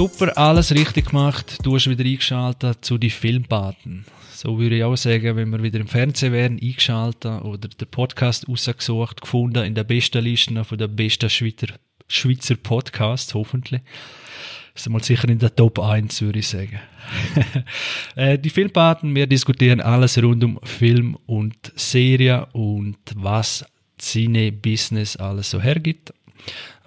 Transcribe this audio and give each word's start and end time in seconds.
Super, 0.00 0.38
alles 0.38 0.72
richtig 0.74 1.10
gemacht. 1.10 1.58
Du 1.62 1.74
hast 1.74 1.86
wieder 1.86 2.06
eingeschaltet 2.06 2.82
zu 2.82 2.96
die 2.96 3.10
Filmbaten. 3.10 4.06
So 4.32 4.58
würde 4.58 4.76
ich 4.76 4.84
auch 4.84 4.96
sagen, 4.96 5.36
wenn 5.36 5.50
wir 5.50 5.62
wieder 5.62 5.78
im 5.78 5.88
Fernsehen 5.88 6.32
wären, 6.32 6.58
eingeschaltet 6.58 7.42
oder 7.42 7.68
den 7.68 7.86
Podcast 7.86 8.48
rausgesucht, 8.48 9.20
gefunden 9.20 9.62
in 9.62 9.74
der 9.74 9.84
besten 9.84 10.24
Liste 10.24 10.64
von 10.64 10.78
der 10.78 10.88
besten 10.88 11.28
Schweizer, 11.28 11.74
Schweizer 12.08 12.56
Podcasts, 12.56 13.34
hoffentlich. 13.34 13.82
Ist 14.74 14.88
mal 14.88 15.04
sicher 15.04 15.28
in 15.28 15.38
der 15.38 15.54
Top 15.54 15.78
1, 15.78 16.22
würde 16.22 16.38
ich 16.38 16.48
sagen. 16.48 16.80
Äh, 18.16 18.38
die 18.38 18.48
Filmbaten, 18.48 19.14
wir 19.14 19.26
diskutieren 19.26 19.82
alles 19.82 20.16
rund 20.22 20.42
um 20.42 20.58
Film 20.62 21.18
und 21.26 21.72
Serie 21.76 22.46
und 22.52 22.96
was 23.16 23.66
Cine-Business 24.00 25.16
alles 25.16 25.50
so 25.50 25.60
hergibt. 25.60 26.14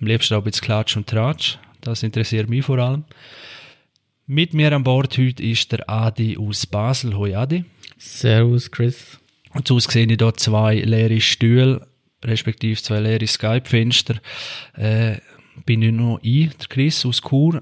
Am 0.02 0.08
liebsten 0.08 0.34
auch 0.34 0.44
bisschen 0.44 0.66
Klatsch 0.66 0.98
und 0.98 1.06
Tratsch. 1.06 1.60
Das 1.84 2.02
interessiert 2.02 2.50
mich 2.50 2.64
vor 2.64 2.80
allem. 2.80 3.04
Mit 4.26 4.54
mir 4.54 4.72
an 4.74 4.86
Bord 4.86 5.18
heute 5.18 5.44
ist 5.44 5.70
der 5.74 5.90
Adi 5.90 6.38
aus 6.38 6.66
Basel. 6.66 7.18
Hoi 7.18 7.36
Adi. 7.36 7.66
Servus 7.98 8.72
Chris. 8.72 9.20
Und 9.54 9.68
so 9.68 9.78
sehe 9.80 10.06
ich 10.06 10.18
hier 10.18 10.34
zwei 10.36 10.76
leere 10.76 11.20
Stühle, 11.20 11.86
respektive 12.24 12.82
zwei 12.82 13.02
leere 13.02 13.28
Skype-Fenster. 13.28 14.16
Äh, 14.76 15.18
bin 15.66 15.82
ich 15.82 15.92
noch 15.92 16.20
ich, 16.22 16.56
der 16.56 16.68
Chris 16.70 17.06
aus 17.06 17.22
Chur, 17.22 17.62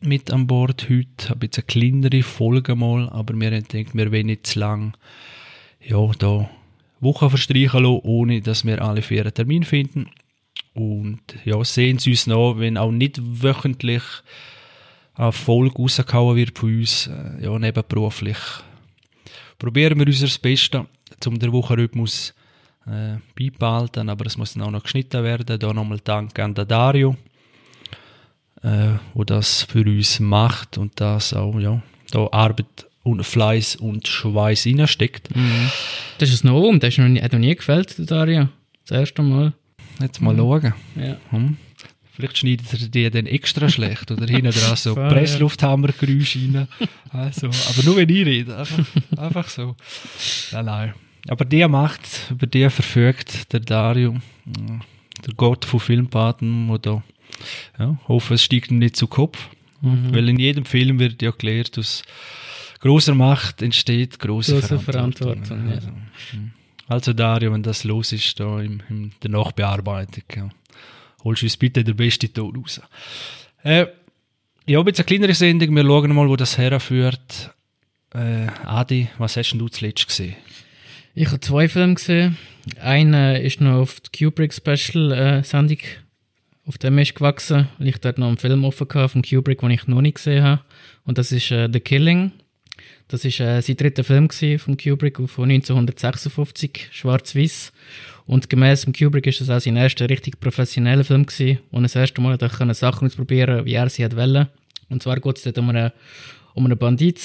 mit 0.00 0.32
an 0.32 0.46
Bord 0.46 0.88
heute. 0.88 1.28
Habe 1.28 1.46
jetzt 1.46 1.58
eine 1.58 1.66
kleinere 1.66 2.22
Folge 2.22 2.74
mal, 2.74 3.10
aber 3.10 3.34
haben 3.34 3.40
gedacht, 3.40 3.94
wir 3.94 4.10
wollen 4.10 4.26
nicht 4.26 4.46
zu 4.46 4.58
lang 4.58 4.96
ja, 5.80 6.10
da 6.18 6.48
Wochen 7.00 7.28
verstreichen 7.28 7.82
lassen, 7.82 8.00
ohne 8.04 8.40
dass 8.40 8.64
wir 8.64 8.80
alle 8.82 9.02
vier 9.02 9.22
einen 9.22 9.34
Termin 9.34 9.64
finden. 9.64 10.10
Und 10.74 11.20
ja, 11.44 11.62
sehen 11.64 11.98
Sie 11.98 12.10
uns 12.10 12.26
noch, 12.26 12.58
wenn 12.58 12.76
auch 12.76 12.92
nicht 12.92 13.20
wöchentlich 13.20 14.02
eine 15.14 15.32
Folge 15.32 15.76
rausgehauen 15.76 16.36
wird 16.36 16.58
von 16.58 16.78
uns, 16.78 17.08
äh, 17.08 17.44
ja, 17.44 17.58
nebenberuflich. 17.58 18.38
Probieren 19.58 19.98
wir 19.98 20.06
unser 20.06 20.28
Bestes, 20.40 20.80
um 21.26 21.38
den 21.38 21.52
Wochenrhythmus 21.52 22.34
äh, 22.86 23.16
beibehalten, 23.38 24.08
aber 24.08 24.26
es 24.26 24.38
muss 24.38 24.54
dann 24.54 24.62
auch 24.62 24.70
noch 24.70 24.82
geschnitten 24.82 25.22
werden. 25.22 25.58
Da 25.58 25.72
nochmal 25.72 26.00
Dank 26.02 26.38
an 26.38 26.54
Dario, 26.54 27.16
äh, 28.62 28.92
wo 29.12 29.24
das 29.24 29.64
für 29.64 29.84
uns 29.84 30.20
macht 30.20 30.78
und 30.78 30.98
das 31.00 31.34
auch, 31.34 31.58
ja, 31.58 31.82
da 32.10 32.26
Arbeit 32.32 32.86
und 33.02 33.24
Fleiß 33.24 33.76
und 33.76 34.06
Schweiß 34.06 34.66
reinsteckt. 34.66 35.34
Mhm. 35.34 35.70
Das 36.18 36.30
ist 36.30 36.44
ein 36.44 36.48
Novum, 36.48 36.80
das 36.80 36.96
noch 36.98 37.08
nie, 37.08 37.20
hat 37.20 37.32
noch 37.32 37.38
nie 37.38 37.54
gefällt, 37.54 37.94
Dario. 38.10 38.48
Das 38.86 38.98
erste 38.98 39.22
Mal. 39.22 39.52
Jetzt 40.00 40.20
mal 40.20 40.34
mhm. 40.34 40.38
schauen. 40.38 40.74
Ja. 40.96 41.16
Hm. 41.30 41.56
Vielleicht 42.12 42.38
schneidet 42.38 42.72
er 42.72 42.88
die 42.88 43.10
dann 43.10 43.26
extra 43.26 43.68
schlecht 43.68 44.10
oder 44.10 44.26
hinten 44.26 44.50
dran 44.50 44.76
so 44.76 44.94
Presslufthammergeräusche 44.94 46.38
rein. 46.38 46.68
Also, 47.10 47.46
aber 47.46 47.82
nur 47.84 47.96
wenn 47.96 48.08
ich 48.08 48.26
rede, 48.26 48.56
einfach, 48.56 48.84
einfach 49.16 49.48
so. 49.48 49.76
Nein, 50.52 50.64
nein. 50.64 50.94
Aber 51.28 51.44
der 51.44 51.68
macht, 51.68 52.00
über 52.30 52.46
den 52.46 52.70
verfügt 52.70 53.52
der 53.52 53.60
Dario, 53.60 54.16
der 54.46 55.34
Gott 55.34 55.64
von 55.64 55.80
Filmpaten, 55.80 56.68
der 56.68 56.78
da, 56.78 57.02
ja, 57.78 57.98
hoffe, 58.08 58.34
es 58.34 58.42
steigt 58.42 58.70
ihm 58.70 58.78
nicht 58.78 58.96
zu 58.96 59.06
Kopf. 59.06 59.48
Mhm. 59.80 60.14
Weil 60.14 60.28
in 60.28 60.38
jedem 60.38 60.64
Film 60.64 60.98
wird 60.98 61.22
ja 61.22 61.30
gelehrt, 61.30 61.78
aus 61.78 62.02
großer 62.80 63.14
Macht 63.14 63.62
entsteht 63.62 64.18
große, 64.18 64.60
große 64.60 64.78
Verantwortung. 64.78 65.44
Verantwortung 65.44 65.68
ja. 65.68 65.74
also, 65.74 65.88
hm. 66.32 66.52
Also, 66.90 67.12
Dario, 67.12 67.52
wenn 67.52 67.62
das 67.62 67.84
los 67.84 68.12
ist, 68.12 68.38
da 68.38 68.60
in, 68.60 68.82
in 68.88 69.12
der 69.22 69.30
Nachbearbeitung, 69.30 70.24
ja 70.34 70.50
holst 71.24 71.42
du 71.42 71.46
uns 71.46 71.56
bitte 71.56 71.84
den 71.84 71.96
besten 71.96 72.32
Ton 72.32 72.56
raus. 72.56 72.80
Äh, 73.62 73.86
ich 74.66 74.76
habe 74.76 74.90
jetzt 74.90 75.00
eine 75.00 75.06
kleinere 75.06 75.34
Sendung, 75.34 75.74
wir 75.74 75.84
schauen 75.84 76.14
mal, 76.14 76.28
wo 76.28 76.36
das 76.36 76.58
herführt. 76.58 77.50
Äh, 78.14 78.46
Adi, 78.64 79.08
was 79.18 79.36
hast 79.36 79.52
du 79.52 79.68
zuletzt 79.68 80.06
gesehen? 80.06 80.36
Ich 81.14 81.28
habe 81.28 81.40
zwei 81.40 81.68
Filme 81.68 81.94
gesehen. 81.94 82.36
Einer 82.80 83.40
ist 83.40 83.60
noch 83.60 83.80
auf 83.80 84.00
die 84.00 84.24
Kubrick 84.24 84.52
Special 84.52 85.12
äh, 85.12 85.44
Sendung, 85.44 85.78
auf 86.66 86.78
dem 86.78 86.98
ist 86.98 87.14
gewachsen, 87.14 87.68
weil 87.78 87.88
ich 87.88 87.98
dort 87.98 88.18
noch 88.18 88.28
einen 88.28 88.36
Film 88.36 88.64
offen 88.64 88.86
hatte 88.94 89.08
von 89.08 89.22
Kubrick, 89.22 89.60
den 89.60 89.70
ich 89.70 89.86
noch 89.86 90.00
nicht 90.00 90.16
gesehen 90.16 90.44
habe. 90.44 90.62
Und 91.04 91.18
das 91.18 91.32
ist 91.32 91.50
äh, 91.50 91.68
The 91.72 91.80
Killing. 91.80 92.32
Das 93.10 93.24
ist 93.24 93.40
äh, 93.40 93.60
sein 93.60 93.76
dritter 93.76 94.04
Film 94.04 94.30
von 94.30 94.76
Kubrick 94.76 95.16
von 95.28 95.50
1956, 95.50 96.90
schwarz-weiß. 96.92 97.72
Und 98.26 98.48
gemäß 98.48 98.82
dem 98.82 98.92
Kubrick 98.92 99.26
ist 99.26 99.40
das 99.40 99.50
auch 99.50 99.58
sein 99.58 99.74
erster 99.74 100.08
richtig 100.08 100.38
professioneller 100.38 101.02
Film 101.02 101.26
gewesen, 101.26 101.58
und 101.72 101.82
das 101.82 101.96
erste 101.96 102.20
Mal 102.20 102.38
konnte 102.38 102.72
Sachen 102.72 103.08
ausprobieren, 103.08 103.64
wie 103.64 103.74
er 103.74 103.90
sie 103.90 104.04
hat 104.04 104.14
wollen. 104.14 104.46
Und 104.88 105.02
zwar 105.02 105.18
geht 105.18 105.38
es 105.38 105.42
dort 105.42 105.58
um 105.58 105.70
einen, 105.70 105.90
um 106.54 106.66
einen 106.66 106.78
Bandit, 106.78 107.20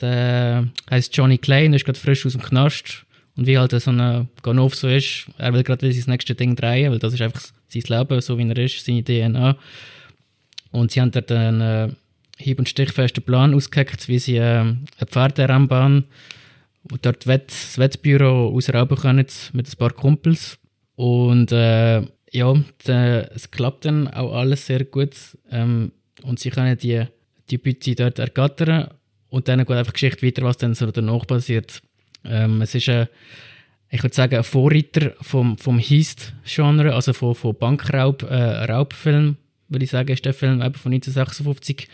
der 0.00 0.68
heißt 0.88 1.16
Johnny 1.16 1.38
Klein, 1.38 1.74
ist 1.74 1.84
gerade 1.84 1.98
frisch 1.98 2.24
aus 2.24 2.32
dem 2.32 2.42
Knast. 2.42 3.04
Und 3.36 3.48
wie 3.48 3.58
halt 3.58 3.72
so 3.72 3.90
ein 3.90 4.28
Ganov 4.44 4.76
so 4.76 4.86
ist, 4.86 5.26
er 5.38 5.52
will 5.52 5.64
gerade 5.64 5.92
sein 5.92 6.04
nächstes 6.06 6.36
Ding 6.36 6.54
drehen, 6.54 6.92
weil 6.92 7.00
das 7.00 7.14
ist 7.14 7.20
einfach 7.20 7.42
sein 7.66 7.82
Leben, 7.88 8.20
so 8.20 8.38
wie 8.38 8.48
er 8.48 8.58
ist, 8.58 8.84
seine 8.84 9.02
DNA. 9.02 9.56
Und 10.70 10.92
sie 10.92 11.00
haben 11.00 11.10
dort 11.10 11.32
einen 11.32 11.60
äh, 11.60 11.88
hieb- 12.40 12.58
und 12.58 12.68
stichfesten 12.68 13.22
Plan 13.22 13.54
ausgeheckt, 13.54 14.08
wie 14.08 14.18
sie 14.18 14.36
äh, 14.36 14.60
eine 14.60 14.86
Pferderennbahn 15.06 16.04
und 16.90 17.06
dort 17.06 17.26
Wett, 17.26 17.48
das 17.48 17.78
Wettbüro 17.78 18.48
ausrauben 18.48 18.96
können 18.96 19.26
mit 19.52 19.68
ein 19.68 19.78
paar 19.78 19.92
Kumpels. 19.92 20.58
Und 20.96 21.52
äh, 21.52 22.02
ja, 22.32 22.54
de, 22.86 23.26
es 23.34 23.50
klappt 23.50 23.84
dann 23.84 24.08
auch 24.08 24.34
alles 24.34 24.66
sehr 24.66 24.84
gut. 24.84 25.14
Ähm, 25.50 25.92
und 26.22 26.38
sie 26.38 26.50
können 26.50 26.76
die, 26.78 27.04
die 27.50 27.58
Beute 27.58 27.94
dort 27.94 28.18
ergattern. 28.18 28.88
Und 29.28 29.48
dann 29.48 29.60
geht 29.60 29.70
einfach 29.70 29.92
die 29.92 30.00
Geschichte 30.00 30.26
weiter, 30.26 30.42
was 30.42 30.58
dann 30.58 30.74
so 30.74 30.90
danach 30.90 31.26
passiert. 31.26 31.82
Ähm, 32.24 32.62
es 32.62 32.74
ist 32.74 32.88
ein, 32.88 33.08
ich 33.90 34.02
würde 34.02 34.14
sagen, 34.14 34.36
ein 34.36 34.44
Vorreiter 34.44 35.14
vom, 35.20 35.58
vom 35.58 35.78
Heist-Genre, 35.78 36.94
also 36.94 37.12
von, 37.12 37.34
von 37.34 37.56
Bankraub, 37.56 38.22
äh, 38.22 38.64
Raubfilm, 38.70 39.36
würde 39.68 39.84
ich 39.84 39.90
sagen, 39.90 40.12
ist 40.12 40.24
der 40.24 40.34
Film 40.34 40.60
eben 40.62 40.74
von 40.74 40.92
1956. 40.92 41.88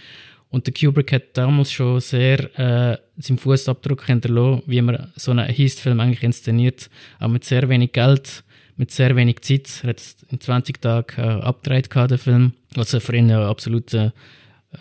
Und 0.51 0.67
der 0.67 0.75
Kubrick 0.75 1.13
hat 1.13 1.37
damals 1.37 1.73
schon 1.73 2.01
sehr 2.01 2.59
äh, 2.59 2.99
seinen 3.19 3.39
Fußabdruck 3.39 4.07
hinterlassen, 4.07 4.63
wie 4.67 4.81
man 4.81 5.13
so 5.17 5.33
einen 5.33 5.49
Heist-Film 5.49 6.01
eigentlich 6.01 6.23
inszeniert. 6.23 6.89
Auch 7.19 7.29
mit 7.29 7.45
sehr 7.45 7.69
wenig 7.69 7.93
Geld, 7.93 8.45
mit 8.77 8.91
sehr 8.91 9.17
wenig 9.17 9.41
Zeit. 9.43 9.81
Er 9.83 9.91
hat 9.91 10.03
in 10.31 10.41
20 10.41 10.81
Tagen 10.81 11.21
äh, 11.21 11.43
abgedreht, 11.43 11.95
den 11.95 12.19
Film. 12.19 12.53
Was 12.75 12.95
für 12.95 13.17
ihn 13.17 13.29
ja 13.29 13.49
absolut 13.49 13.93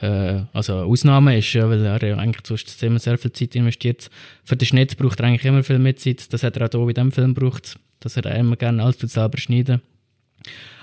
äh, 0.02 0.42
also 0.54 0.78
eine 0.78 0.86
Ausnahme 0.86 1.38
ist, 1.38 1.54
ja, 1.54 1.70
weil 1.70 1.86
er 1.86 2.02
ja 2.06 2.18
eigentlich 2.18 2.46
sonst 2.46 2.82
immer 2.84 3.00
sehr 3.00 3.18
viel 3.18 3.32
Zeit 3.32 3.56
investiert. 3.56 4.10
Für 4.44 4.56
den 4.56 4.66
Schnitt 4.66 4.98
braucht 4.98 5.20
er 5.20 5.28
eigentlich 5.28 5.46
immer 5.46 5.64
viel 5.64 5.80
mehr 5.80 5.96
Zeit. 5.96 6.32
Das 6.34 6.44
hat 6.44 6.58
er 6.58 6.68
auch 6.68 6.72
hier 6.72 6.90
in 6.90 6.94
diesem 6.94 7.12
Film 7.12 7.34
gebraucht, 7.34 7.78
dass 8.00 8.18
er 8.18 8.36
immer 8.36 8.56
gerne 8.56 8.84
alles 8.84 8.98
selber 9.00 9.38
schneiden 9.38 9.82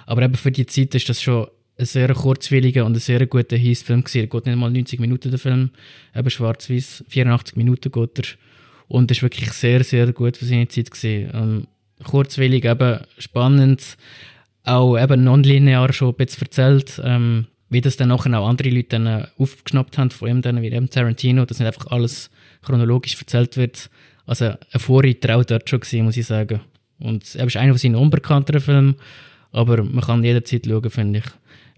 Aber 0.07 0.23
eben 0.23 0.35
für 0.35 0.53
die 0.53 0.67
Zeit 0.67 0.95
ist 0.95 1.09
das 1.09 1.23
schon 1.23 1.49
ein 1.79 1.87
sehr 1.87 2.13
kurzwilliger 2.15 2.85
und 2.85 2.97
ein 2.97 3.01
sehr 3.01 3.27
guter 3.27 3.57
Heist-Film 3.57 4.05
gewesen. 4.05 4.21
Er 4.21 4.27
geht 4.27 4.47
nicht 4.47 4.57
mal 4.57 4.71
90 4.71 5.01
Minuten, 5.01 5.31
der 5.31 5.39
Film. 5.39 5.71
Eben 6.15 6.31
schwarz-weiß, 6.31 7.05
84 7.09 7.57
Minuten 7.57 7.91
geht 7.91 8.19
er. 8.19 8.25
Und 8.89 9.11
ist 9.11 9.23
wirklich 9.23 9.53
sehr, 9.53 9.83
sehr 9.85 10.13
gut 10.13 10.37
für 10.37 10.45
seine 10.45 10.69
Zeit 10.69 10.91
gewesen. 10.91 11.31
Ähm, 11.33 11.67
kurzwillig, 12.05 12.65
eben 12.65 13.01
spannend. 13.19 13.97
Auch 14.65 14.99
eben 14.99 15.25
nonlinear 15.25 15.93
schon 15.93 16.11
ein 16.11 16.15
bisschen 16.15 16.43
erzählt. 16.43 17.01
Ähm, 17.03 17.47
wie 17.71 17.81
das 17.81 17.97
dann 17.97 18.09
nachher 18.09 18.39
auch 18.39 18.49
andere 18.49 18.69
Leute 18.69 18.89
dann 18.91 19.07
äh, 19.07 19.27
aufgeschnappt 19.39 19.97
haben, 19.97 20.11
von 20.11 20.29
ihm 20.29 20.43
dann, 20.43 20.61
wie 20.61 20.67
eben 20.67 20.91
Tarantino, 20.91 21.47
dass 21.47 21.59
nicht 21.59 21.67
einfach 21.67 21.87
alles 21.87 22.31
chronologisch 22.61 23.19
erzählt 23.19 23.57
wird. 23.57 23.89
Also 24.27 24.45
ein 24.45 24.81
Vorreiter 24.81 25.37
auch 25.37 25.45
dort 25.45 25.71
schon 25.71 25.81
gewesen, 25.81 26.05
muss 26.05 26.19
ich 26.19 26.27
sagen. 26.27 26.61
Und 26.99 27.35
er 27.35 27.47
ist 27.47 27.57
einer 27.57 27.73
von 27.73 27.79
seinen 27.79 27.97
unbekannteren 27.97 28.61
Filmen, 28.61 28.97
aber 29.53 29.83
man 29.83 30.05
kann 30.05 30.23
jederzeit 30.23 30.67
schauen, 30.67 30.91
finde 30.91 31.21
ich 31.21 31.25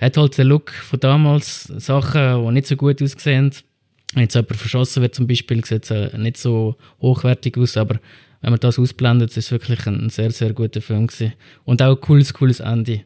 hat 0.04 0.16
halt 0.16 0.38
den 0.38 0.48
Look 0.48 0.70
von 0.70 1.00
damals, 1.00 1.64
Sachen, 1.64 2.44
die 2.44 2.52
nicht 2.52 2.66
so 2.66 2.76
gut 2.76 3.02
aussehen. 3.02 3.52
Wenn 4.12 4.22
jetzt 4.22 4.34
jemand 4.34 4.56
verschossen 4.56 5.02
wird 5.02 5.14
zum 5.14 5.26
Beispiel, 5.26 5.64
sieht 5.64 5.84
es 5.84 5.90
äh, 5.90 6.16
nicht 6.18 6.36
so 6.36 6.76
hochwertig 7.00 7.56
aus, 7.58 7.76
aber 7.76 7.98
wenn 8.40 8.50
man 8.50 8.60
das 8.60 8.78
ausblendet, 8.78 9.30
ist 9.30 9.38
es 9.38 9.50
wirklich 9.50 9.86
ein 9.86 10.10
sehr, 10.10 10.30
sehr 10.30 10.52
guter 10.52 10.82
Film 10.82 11.06
gewesen. 11.06 11.32
Und 11.64 11.82
auch 11.82 11.96
ein 11.96 12.00
cooles, 12.00 12.34
cooles 12.34 12.60
Ende. 12.60 13.00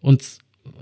Und 0.00 0.22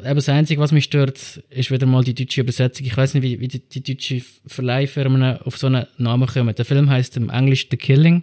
eben 0.05 0.15
das 0.15 0.29
Einzige, 0.29 0.61
was 0.61 0.73
mich 0.73 0.85
stört, 0.85 1.43
ist 1.49 1.71
wieder 1.71 1.87
mal 1.87 2.05
die 2.05 2.15
deutsche 2.15 2.43
Übersetzung. 2.43 2.87
Ich 2.87 2.97
weiß 2.97 3.15
nicht, 3.15 3.23
wie, 3.23 3.41
wie 3.41 3.49
die, 3.49 3.61
die 3.61 3.83
deutsche 3.83 4.23
Verleihfirmen 4.47 5.39
auf 5.41 5.57
so 5.57 5.69
einen 5.69 5.87
Namen 5.97 6.29
kommen. 6.29 6.55
Der 6.55 6.65
Film 6.65 6.91
heißt 6.91 7.17
im 7.17 7.31
Englisch 7.31 7.67
The 7.71 7.77
Killing 7.77 8.23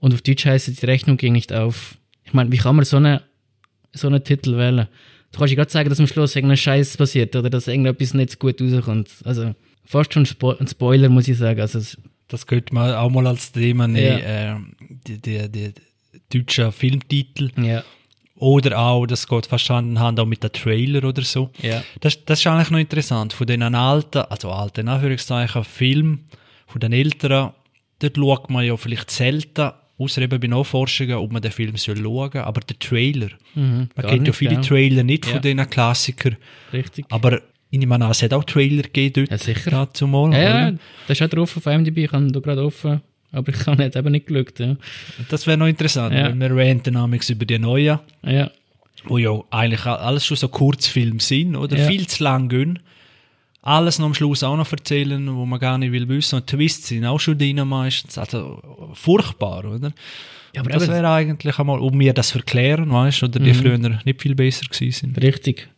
und 0.00 0.12
auf 0.12 0.22
Deutsch 0.22 0.44
heißt 0.44 0.82
die 0.82 0.86
Rechnung 0.86 1.16
ging 1.16 1.32
nicht 1.34 1.52
auf. 1.52 1.96
Ich 2.24 2.32
meine, 2.32 2.50
wie 2.50 2.58
kann 2.58 2.76
man 2.76 2.84
so 2.84 2.96
einen 2.96 3.20
so 3.92 4.08
einen 4.08 4.24
Titel 4.24 4.56
wählen? 4.56 4.88
Du 5.32 5.38
kannst 5.38 5.52
ja 5.52 5.56
gerade 5.56 5.70
sagen, 5.70 5.88
dass 5.88 5.98
am 5.98 6.06
Schluss 6.06 6.36
irgendein 6.36 6.58
Scheiß 6.58 6.96
passiert 6.96 7.34
oder 7.34 7.48
dass 7.50 7.66
irgendetwas 7.66 8.14
nicht 8.14 8.38
gut 8.38 8.60
rauskommt. 8.60 9.08
Also 9.24 9.54
fast 9.84 10.12
schon 10.12 10.26
ein 10.58 10.68
Spoiler, 10.68 11.08
muss 11.08 11.28
ich 11.28 11.38
sagen. 11.38 11.60
Also, 11.60 11.80
das 12.28 12.46
könnte 12.46 12.74
man 12.74 12.94
auch 12.94 13.10
mal 13.10 13.26
als 13.26 13.52
Thema 13.52 13.88
nehmen, 13.88 14.18
ja. 14.18 14.56
äh, 14.56 14.60
die, 15.06 15.20
die, 15.20 15.48
die 15.48 15.74
deutschen 16.30 16.72
Filmtitel. 16.72 17.50
Ja. 17.56 17.82
Oder 18.36 18.78
auch, 18.78 19.06
das 19.06 19.28
geht 19.28 19.46
fast 19.46 19.70
Hand 19.70 19.88
in 19.88 20.00
Hand 20.00 20.18
auch 20.18 20.26
mit 20.26 20.42
den 20.42 20.52
Trailer 20.52 21.04
oder 21.08 21.22
so. 21.22 21.50
Ja. 21.60 21.82
Das, 22.00 22.24
das 22.24 22.40
ist 22.40 22.46
eigentlich 22.46 22.70
noch 22.70 22.78
interessant. 22.78 23.32
Von 23.32 23.46
den 23.46 23.62
alten, 23.62 24.18
also 24.22 24.50
alten 24.50 24.88
Anführungszeichen, 24.88 25.64
Filmen, 25.64 26.24
von 26.66 26.80
den 26.80 26.92
älteren, 26.92 27.52
dort 28.00 28.16
schaut 28.16 28.50
man 28.50 28.64
ja 28.64 28.76
vielleicht 28.76 29.10
selten, 29.10 29.70
außer 29.98 30.22
eben 30.22 30.40
bei 30.40 30.46
Nachforschungen, 30.48 31.16
ob 31.16 31.32
man 31.32 31.42
den 31.42 31.52
Film 31.52 31.76
soll 31.76 31.96
schauen 31.96 32.30
soll. 32.32 32.42
Aber 32.42 32.60
der 32.60 32.78
Trailer, 32.78 33.28
Mhm, 33.54 33.88
man 33.94 34.06
kennt 34.06 34.12
ja 34.12 34.16
nicht, 34.18 34.34
viele 34.36 34.54
ja. 34.54 34.60
Trailer 34.60 35.02
nicht 35.04 35.26
Ja. 35.26 35.32
von 35.32 35.42
diesen 35.42 35.70
Klassikern. 35.70 36.36
Richtig. 36.72 37.04
Aber 37.10 37.40
ich 37.70 37.86
meine 37.86 38.04
an, 38.04 38.10
es 38.10 38.22
hat 38.22 38.32
auch 38.34 38.44
Trailer 38.44 38.82
gegeben 38.82 39.12
dort. 39.14 39.30
Ja, 39.30 39.38
sicher. 39.38 39.88
zumal, 39.94 40.32
Ja, 40.32 40.68
ja, 40.70 40.72
das 41.06 41.18
ist 41.20 41.22
auch 41.26 41.30
drauf 41.30 41.56
auf 41.56 41.66
IMDb, 41.66 41.98
ich 41.98 42.12
habe 42.12 42.30
da 42.30 42.40
gerade 42.40 42.64
offen, 42.64 43.00
aber 43.30 43.52
ich 43.54 43.66
habe 43.66 43.82
nicht, 43.82 43.96
eben 43.96 44.12
nicht 44.12 44.26
geschaut. 44.26 44.58
Ja. 44.58 44.76
Das 45.28 45.46
wäre 45.46 45.56
noch 45.56 45.66
interessant, 45.66 46.14
Ja. 46.14 46.28
wenn 46.28 46.40
wir 46.40 46.50
ranten 46.54 46.94
über 46.94 47.44
die 47.46 47.58
neuen, 47.58 47.98
Ja, 48.24 48.50
wo 49.04 49.18
ja 49.18 49.30
eigentlich 49.50 49.84
alles 49.86 50.26
schon 50.26 50.36
so 50.36 50.48
Kurzfilme 50.48 51.20
sind, 51.20 51.56
oder 51.56 51.76
Ja. 51.78 51.86
viel 51.88 52.06
zu 52.06 52.22
lang 52.24 52.48
gehen. 52.48 52.78
Alles 53.62 53.98
noch 54.00 54.06
am 54.06 54.14
Schluss 54.14 54.42
auch 54.42 54.56
noch 54.56 54.70
erzählen, 54.72 55.34
wo 55.36 55.46
man 55.46 55.60
gar 55.60 55.78
nicht 55.78 55.92
will 55.92 56.08
wissen. 56.08 56.36
Und 56.36 56.46
Twists 56.48 56.88
sind 56.88 57.04
auch 57.04 57.20
schon 57.20 57.38
drin 57.38 57.56
meistens. 57.68 58.18
Also 58.18 58.60
furchtbar, 58.94 59.64
oder? 59.64 59.92
Ja, 60.54 60.60
aber 60.62 60.70
das 60.70 60.88
wäre 60.88 61.08
eigentlich 61.10 61.58
einmal, 61.58 61.78
um 61.78 61.96
mir 61.96 62.12
das 62.12 62.32
verklären, 62.32 62.90
weißt 62.90 63.22
du, 63.22 63.26
oder 63.26 63.38
die 63.40 63.50
Mhm. 63.50 63.54
früher 63.54 63.78
nicht 64.04 64.20
viel 64.20 64.34
besser 64.34 64.66
gewesen 64.66 64.92
sind. 65.14 65.22
richtig. 65.22 65.68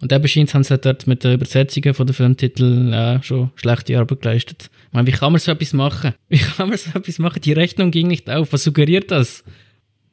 Und 0.00 0.12
eben 0.12 0.26
scheint, 0.26 0.52
haben 0.54 0.64
sie 0.64 0.78
dort 0.78 1.06
mit 1.06 1.22
den 1.22 1.34
Übersetzungen 1.34 1.94
von 1.94 2.06
den 2.06 2.14
Filmtiteln 2.14 2.92
äh, 2.92 3.22
schon 3.22 3.50
schlechte 3.56 3.96
Arbeit 3.98 4.20
geleistet. 4.22 4.70
Ich 4.88 4.92
meine, 4.92 5.06
wie 5.06 5.12
kann 5.12 5.32
man 5.32 5.40
so 5.40 5.52
etwas 5.52 5.72
machen? 5.72 6.14
Wie 6.28 6.38
kann 6.38 6.68
man 6.70 6.78
so 6.78 6.90
etwas 6.98 7.18
machen? 7.18 7.40
Die 7.40 7.52
Rechnung 7.52 7.90
ging 7.90 8.08
nicht 8.08 8.28
auf. 8.30 8.52
Was 8.52 8.64
suggeriert 8.64 9.10
das? 9.10 9.44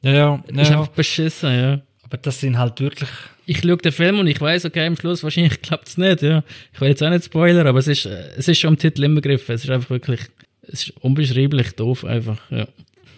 Ja, 0.02 0.12
ja, 0.12 0.44
Das 0.48 0.62
ist 0.62 0.70
ja. 0.70 0.80
einfach 0.80 0.92
beschissen, 0.92 1.52
ja. 1.52 1.80
Aber 2.02 2.16
das 2.18 2.40
sind 2.40 2.56
halt 2.58 2.80
wirklich, 2.80 3.08
Ich 3.50 3.62
schaue 3.62 3.78
den 3.78 3.90
Film 3.90 4.20
und 4.20 4.28
ich 4.28 4.40
weiß, 4.40 4.64
okay, 4.66 4.86
am 4.86 4.96
Schluss 4.96 5.24
wahrscheinlich 5.24 5.60
klappt 5.62 5.88
es 5.88 5.98
nicht, 5.98 6.22
ja. 6.22 6.44
Ich 6.72 6.80
will 6.80 6.88
jetzt 6.88 7.02
auch 7.02 7.10
nicht 7.10 7.24
spoilern, 7.24 7.66
aber 7.66 7.80
es 7.80 7.88
ist, 7.88 8.06
äh, 8.06 8.30
es 8.36 8.46
ist 8.46 8.60
schon 8.60 8.74
im 8.74 8.78
Titel 8.78 9.02
inbegriffen. 9.02 9.52
Es 9.56 9.64
ist 9.64 9.70
einfach 9.70 9.90
wirklich, 9.90 10.20
es 10.62 10.84
ist 10.84 10.90
unbeschreiblich 11.00 11.72
doof 11.72 12.04
einfach, 12.04 12.38
ja. 12.52 12.68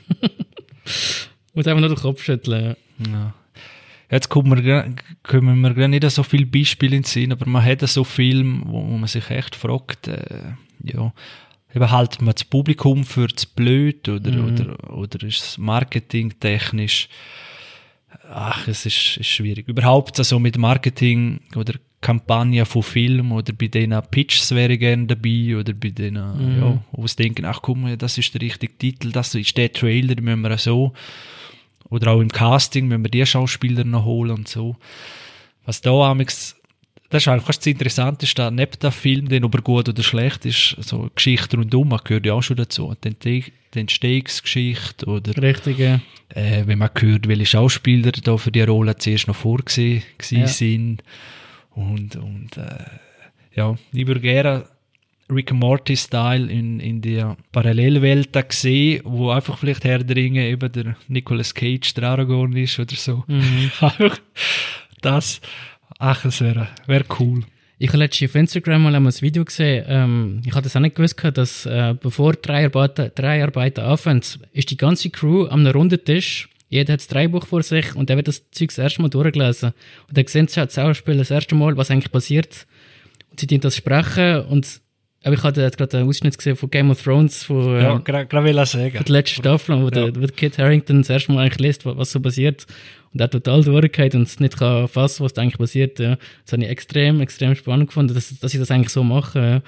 Muss 1.52 1.66
einfach 1.66 1.80
nur 1.80 1.90
den 1.90 1.98
Kopf 1.98 2.24
schütteln, 2.24 2.64
ja. 2.64 3.10
ja. 3.12 3.34
Jetzt 4.10 4.30
kommen 4.30 4.64
wir, 4.64 4.94
kommen 5.22 5.62
gerade 5.62 5.88
nicht 5.88 6.10
so 6.10 6.22
viele 6.22 6.46
Beispiele 6.46 6.96
in 6.96 7.02
den 7.02 7.08
Sinn, 7.08 7.32
aber 7.32 7.46
man 7.46 7.62
hat 7.62 7.86
so 7.86 8.02
Filme, 8.02 8.62
wo, 8.64 8.86
wo 8.88 8.96
man 8.96 9.08
sich 9.08 9.28
echt 9.28 9.54
fragt, 9.54 10.08
äh, 10.08 10.54
ja, 10.82 11.12
eben 11.74 11.90
man 11.90 12.34
das 12.34 12.44
Publikum 12.44 13.04
für 13.04 13.28
zu 13.28 13.46
blöd 13.54 14.08
oder, 14.08 14.32
Mhm. 14.32 14.54
oder, 14.54 14.94
oder 14.96 15.26
ist 15.26 15.42
es 15.44 15.58
marketingtechnisch, 15.58 17.10
ach, 18.30 18.68
es 18.68 18.86
ist, 18.86 19.16
ist 19.18 19.26
schwierig. 19.26 19.68
Überhaupt 19.68 20.18
also 20.18 20.38
mit 20.38 20.56
Marketing 20.58 21.40
oder 21.56 21.74
Kampagnen 22.00 22.66
von 22.66 22.82
Filmen 22.82 23.30
oder 23.32 23.52
bei 23.52 23.68
denen 23.68 24.00
Pitches 24.10 24.50
wäre 24.54 24.72
ich 24.72 24.80
gerne 24.80 25.06
dabei 25.06 25.56
oder 25.56 25.72
bei 25.72 25.90
denen, 25.90 26.56
Mhm. 26.56 26.60
ja, 26.60 26.84
wo 26.92 27.06
sie 27.06 27.16
denken, 27.16 27.44
ach 27.44 27.60
guck 27.62 27.76
mal, 27.76 27.96
das 27.96 28.18
ist 28.18 28.34
der 28.34 28.40
richtige 28.40 28.76
Titel, 28.76 29.12
das 29.12 29.34
ist 29.34 29.56
der 29.56 29.72
Trailer, 29.72 30.14
den 30.16 30.24
müssen 30.24 30.42
wir 30.42 30.58
so. 30.58 30.92
Oder 31.90 32.12
auch 32.12 32.20
im 32.20 32.30
Casting, 32.30 32.90
wenn 32.90 33.04
wir 33.04 33.10
die 33.10 33.24
Schauspieler 33.24 33.84
noch 33.84 34.04
holen 34.04 34.30
und 34.32 34.48
so. 34.48 34.76
Was 35.64 35.80
da 35.80 35.92
amigs, 36.10 36.56
das 37.12 37.22
ist 37.24 37.28
eigentlich 37.28 37.44
fast 37.44 37.60
das 37.60 37.66
Interessanteste, 37.66 38.50
neben 38.50 38.78
dem 38.82 38.90
Film, 38.92 39.28
den 39.28 39.44
ob 39.44 39.54
er 39.54 39.62
gut 39.62 39.88
oder 39.88 40.02
schlecht 40.02 40.46
ist, 40.46 40.76
so 40.80 41.10
Geschichte 41.14 41.56
rundum, 41.58 41.88
man 41.88 42.00
gehört 42.02 42.24
ja 42.26 42.32
auch 42.32 42.42
schon 42.42 42.56
dazu. 42.56 42.94
Die 43.04 43.44
Entstehungsgeschichte 43.78 45.06
oder 45.06 45.40
Richtig, 45.42 45.78
ja. 45.78 46.00
äh, 46.30 46.66
wenn 46.66 46.78
man 46.78 46.90
hört, 46.98 47.28
welche 47.28 47.46
Schauspieler 47.46 48.12
da 48.12 48.36
für 48.36 48.50
die 48.50 48.62
Rolle 48.62 48.96
zuerst 48.96 49.28
noch 49.28 49.36
vorgesehen 49.36 50.02
Ja. 50.30 50.46
sind. 50.46 51.02
Und, 51.70 52.16
und 52.16 52.56
äh, 52.56 52.84
ja, 53.54 53.76
ich 53.92 54.06
würde 54.06 54.20
gerne 54.20 54.64
Rick 55.30 55.50
and 55.52 55.60
Morty-Style 55.60 56.50
in, 56.50 56.80
in 56.80 57.00
der 57.00 57.36
Parallelwelt 57.52 58.30
sehen, 58.52 59.02
wo 59.04 59.30
einfach 59.30 59.58
vielleicht 59.58 59.84
Herr 59.84 60.00
der 60.00 60.16
Ringe 60.16 60.46
eben 60.46 60.70
der 60.72 60.96
Nicolas 61.08 61.54
Cage 61.54 61.94
der 61.94 62.04
Aragorn 62.10 62.56
ist 62.56 62.78
oder 62.78 62.94
so. 62.94 63.24
Mhm. 63.26 63.70
Einfach 63.80 64.18
das, 65.00 65.40
ach, 66.02 66.24
es 66.24 66.40
wäre 66.40 66.68
wär 66.86 67.04
cool. 67.20 67.44
Ich 67.78 67.88
habe 67.88 67.98
letztens 67.98 68.30
auf 68.30 68.34
Instagram 68.36 68.82
mal 68.82 68.94
ein 68.94 69.06
Video 69.06 69.44
gesehen. 69.44 69.84
Ähm, 69.88 70.42
ich 70.44 70.52
hatte 70.52 70.64
das 70.64 70.76
auch 70.76 70.80
nicht 70.80 70.96
gewusst, 70.96 71.16
dass 71.34 71.66
äh, 71.66 71.94
bevor 71.98 72.34
die 72.34 72.42
Dreharbeiten, 72.42 73.10
Dreharbeiten 73.14 73.84
anfangen, 73.84 74.22
ist 74.52 74.70
die 74.70 74.76
ganze 74.76 75.10
Crew 75.10 75.46
am 75.48 75.66
runden 75.66 76.04
Tisch. 76.04 76.48
Jeder 76.68 76.94
hat 76.94 77.00
das 77.00 77.08
Drehbuch 77.08 77.46
vor 77.46 77.62
sich 77.62 77.94
und 77.94 78.08
der 78.08 78.16
wird 78.16 78.28
das 78.28 78.50
Zeug 78.50 78.68
das 78.68 78.78
erste 78.78 79.02
Mal 79.02 79.08
durchgelesen. 79.08 79.72
Und 80.08 80.16
dann 80.16 80.26
sehen 80.26 80.48
sie 80.48 80.60
halt 80.60 80.70
die 80.70 80.74
Schauspieler 80.74 81.18
das 81.18 81.30
erste 81.30 81.54
Mal, 81.54 81.76
was 81.76 81.90
eigentlich 81.90 82.12
passiert. 82.12 82.66
Und 83.30 83.40
sie 83.40 83.46
tun 83.46 83.60
das 83.60 83.76
sprechen 83.76 84.44
und 84.46 84.80
aber 85.24 85.34
ich 85.34 85.42
hatte 85.42 85.70
gerade 85.70 85.98
einen 85.98 86.08
Ausschnitt 86.08 86.36
gesehen 86.36 86.56
von 86.56 86.70
Game 86.70 86.90
of 86.90 87.02
Thrones, 87.02 87.44
von, 87.44 87.80
Ja, 87.80 87.96
äh, 87.96 88.00
gerade 88.00 88.44
will 88.44 88.58
ich 88.58 88.66
sagen. 88.68 88.90
von 88.96 89.04
der 89.04 89.12
letzten 89.12 89.40
Staffel, 89.42 89.82
wo, 89.82 89.90
der, 89.90 90.14
wo 90.14 90.26
Kit 90.26 90.58
Harington 90.58 90.98
das 91.02 91.10
erste 91.10 91.32
Mal 91.32 91.42
eigentlich 91.44 91.60
liest, 91.60 91.86
was, 91.86 91.96
was 91.96 92.10
so 92.12 92.20
passiert. 92.20 92.66
Und 93.12 93.20
er 93.20 93.28
total 93.30 93.62
durchgeht 93.62 94.14
und 94.14 94.22
es 94.22 94.40
nicht 94.40 94.56
kann 94.58 94.88
fassen, 94.88 95.24
was 95.24 95.32
da 95.34 95.42
eigentlich 95.42 95.58
passiert. 95.58 95.98
Ja. 95.98 96.16
Das 96.44 96.52
habe 96.52 96.62
ich 96.64 96.68
extrem, 96.70 97.20
extrem 97.20 97.54
spannend 97.54 97.88
gefunden, 97.88 98.14
dass, 98.14 98.38
dass 98.38 98.52
sie 98.52 98.58
das 98.58 98.70
eigentlich 98.70 98.88
so 98.92 99.04
machen. 99.04 99.42
Ja. 99.42 99.62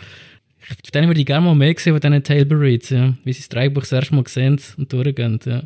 Ich- 0.83 0.91
denen 0.93 1.09
würde 1.09 1.21
ich 1.21 1.27
gerne 1.27 1.45
mal 1.45 1.55
mehr 1.55 1.75
sehen, 1.77 2.01
von 2.01 2.23
diesen 2.23 2.53
Reads, 2.59 2.89
ja. 2.91 3.12
wie 3.23 3.33
sie 3.35 3.41
das 3.41 3.49
Drehbuch 3.51 3.83
das 3.83 3.93
erste 3.93 4.15
Mal 4.15 4.27
sehen 4.27 4.59
und 4.79 4.91
durchgehen. 4.93 5.39
Ja. 5.45 5.62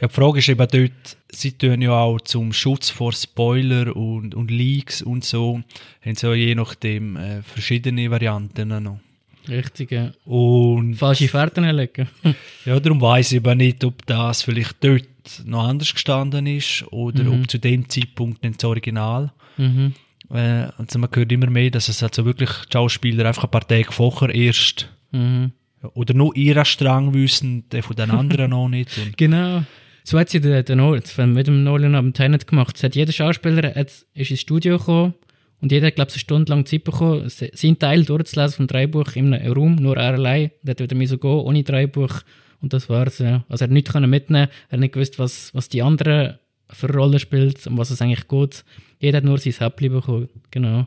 Ja, 0.00 0.06
die 0.08 0.14
Frage 0.14 0.38
ist 0.38 0.48
eben 0.48 0.66
dort, 0.70 1.16
sie 1.30 1.52
tun 1.52 1.82
ja 1.82 1.92
auch 1.92 2.20
zum 2.20 2.52
Schutz 2.52 2.88
vor 2.90 3.12
Spoiler 3.12 3.96
und, 3.96 4.34
und 4.34 4.50
Leaks 4.50 5.02
und 5.02 5.24
so, 5.24 5.60
haben 6.04 6.14
sie 6.14 6.26
ja 6.26 6.34
je 6.34 6.54
nachdem 6.54 7.16
äh, 7.16 7.42
verschiedene 7.42 8.10
Varianten 8.10 8.68
noch. 8.82 9.00
Richtig, 9.48 9.90
ja. 9.90 10.12
Und 10.26 10.94
Falsche 10.96 11.26
Fährten 11.28 11.64
legen. 11.64 12.06
ja, 12.64 12.78
darum 12.78 13.00
weiß 13.00 13.32
ich 13.32 13.38
aber 13.38 13.54
nicht, 13.54 13.82
ob 13.82 14.04
das 14.06 14.42
vielleicht 14.42 14.76
dort 14.84 15.04
noch 15.46 15.64
anders 15.66 15.92
gestanden 15.92 16.46
ist 16.46 16.84
oder 16.90 17.24
Mhm. 17.24 17.40
ob 17.42 17.50
zu 17.50 17.58
dem 17.58 17.88
Zeitpunkt 17.88 18.42
nicht 18.44 18.62
das 18.62 18.68
Original. 18.68 19.32
mhm. 19.56 19.94
Äh, 20.30 20.68
also 20.76 20.98
man 20.98 21.08
hört 21.14 21.32
immer 21.32 21.48
mehr, 21.48 21.70
dass 21.70 21.88
es 21.88 22.02
also 22.02 22.26
wirklich 22.26 22.50
die 22.50 22.72
Schauspieler 22.74 23.24
einfach 23.26 23.44
ein 23.44 23.50
paar 23.50 23.66
Tage 23.66 23.90
vorher 23.90 24.28
erst 24.34 24.90
Mhm. 25.10 25.52
oder 25.94 26.12
nur 26.12 26.36
ihren 26.36 26.66
Strang 26.66 27.14
wissen, 27.14 27.64
der 27.70 27.82
von 27.82 27.96
den 27.96 28.10
anderen 28.10 28.50
noch 28.50 28.68
nicht. 28.68 28.96
Und 28.98 29.16
Genau. 29.16 29.64
So 30.08 30.18
hat 30.18 30.30
sie 30.30 30.40
den, 30.40 30.64
den 30.64 30.78
das 30.78 31.12
Film 31.12 31.34
mit 31.34 31.48
dem 31.48 31.64
Nolan 31.64 31.94
am 31.94 32.14
Tenet 32.14 32.46
gemacht. 32.46 32.76
Es 32.76 32.82
hat 32.82 32.94
jeder 32.94 33.12
Schauspieler 33.12 33.74
hat, 33.74 33.90
ist 34.14 34.30
ins 34.30 34.40
Studio 34.40 34.78
gekommen 34.78 35.12
und 35.60 35.70
jeder 35.70 35.88
hat, 35.88 35.96
glaube 35.96 36.08
ich, 36.08 36.14
eine 36.14 36.20
Stunde 36.20 36.50
lang 36.50 36.64
Zeit 36.64 36.84
bekommen, 36.84 37.28
se- 37.28 37.50
seinen 37.52 37.78
Teil 37.78 38.06
durchzulesen 38.06 38.56
vom 38.56 38.66
Drehbuch 38.68 39.16
in 39.16 39.34
einem 39.34 39.52
Raum, 39.52 39.74
nur 39.74 39.98
er 39.98 40.14
allein. 40.14 40.50
Der 40.62 40.70
hat 40.70 40.80
wieder 40.80 40.96
müssen 40.96 41.20
gehen, 41.20 41.30
ohne 41.30 41.62
Drehbuch. 41.62 42.22
Und 42.62 42.72
das 42.72 42.88
war's, 42.88 43.18
ja. 43.18 43.44
Also 43.50 43.64
er 43.64 43.66
hat 43.66 43.72
nichts 43.72 43.92
mitnehmen, 43.92 44.48
er 44.70 44.72
hat 44.72 44.80
nicht 44.80 44.94
gewusst, 44.94 45.18
was, 45.18 45.54
was 45.54 45.68
die 45.68 45.82
anderen 45.82 46.38
für 46.70 46.90
Rolle 46.90 47.18
spielt, 47.18 47.66
um 47.66 47.76
was 47.76 47.90
es 47.90 48.00
eigentlich 48.00 48.26
geht. 48.28 48.64
Jeder 49.00 49.18
hat 49.18 49.24
nur 49.24 49.36
sein 49.36 49.52
Häppchen 49.58 49.92
bekommen. 49.92 50.30
Genau. 50.50 50.86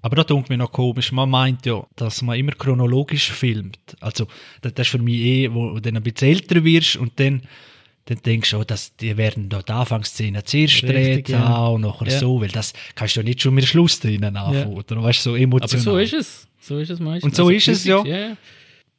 Aber 0.00 0.14
da 0.14 0.22
tut 0.22 0.48
mir 0.48 0.58
noch 0.58 0.70
komisch. 0.70 1.10
Man 1.10 1.28
meint 1.28 1.66
ja, 1.66 1.84
dass 1.96 2.22
man 2.22 2.38
immer 2.38 2.52
chronologisch 2.52 3.32
filmt. 3.32 3.96
Also, 3.98 4.28
das, 4.60 4.74
das 4.74 4.86
ist 4.86 4.90
für 4.92 4.98
mich 4.98 5.18
eh, 5.18 5.52
wo 5.52 5.70
du 5.74 5.80
dann 5.80 5.96
ein 5.96 6.04
bisschen 6.04 6.28
älter 6.28 6.62
wirst 6.62 6.94
und 6.94 7.18
dann, 7.18 7.42
dann 8.10 8.22
denkst 8.22 8.50
du, 8.50 8.58
oh, 8.58 8.64
dass 8.64 8.96
die 8.96 9.16
werden 9.16 9.48
da 9.48 9.62
die 9.62 9.70
Anfangsszene 9.70 10.42
zuerst 10.42 10.82
dreht 10.82 11.28
ja. 11.28 11.66
und 11.66 11.82
nachher 11.82 12.08
Ja. 12.08 12.18
so, 12.18 12.40
weil 12.40 12.48
das 12.48 12.72
kannst 12.96 13.14
du 13.14 13.20
ja 13.20 13.24
nicht 13.24 13.40
schon 13.40 13.54
mit 13.54 13.62
dem 13.62 13.68
Schluss 13.68 14.00
drinnen 14.00 14.36
anfangen, 14.36 14.72
oder? 14.72 15.00
Weißt 15.00 15.24
du, 15.24 15.30
so 15.30 15.36
emotional. 15.36 15.80
Aber 15.80 15.92
so 15.92 15.98
ist 15.98 16.12
es. 16.14 16.48
So 16.60 16.78
ist 16.78 16.90
es 16.90 16.98
meistens. 16.98 17.22
Und 17.22 17.36
so 17.36 17.50
ist 17.50 17.68
es, 17.68 17.84
ja. 17.84 18.04
Ja, 18.04 18.36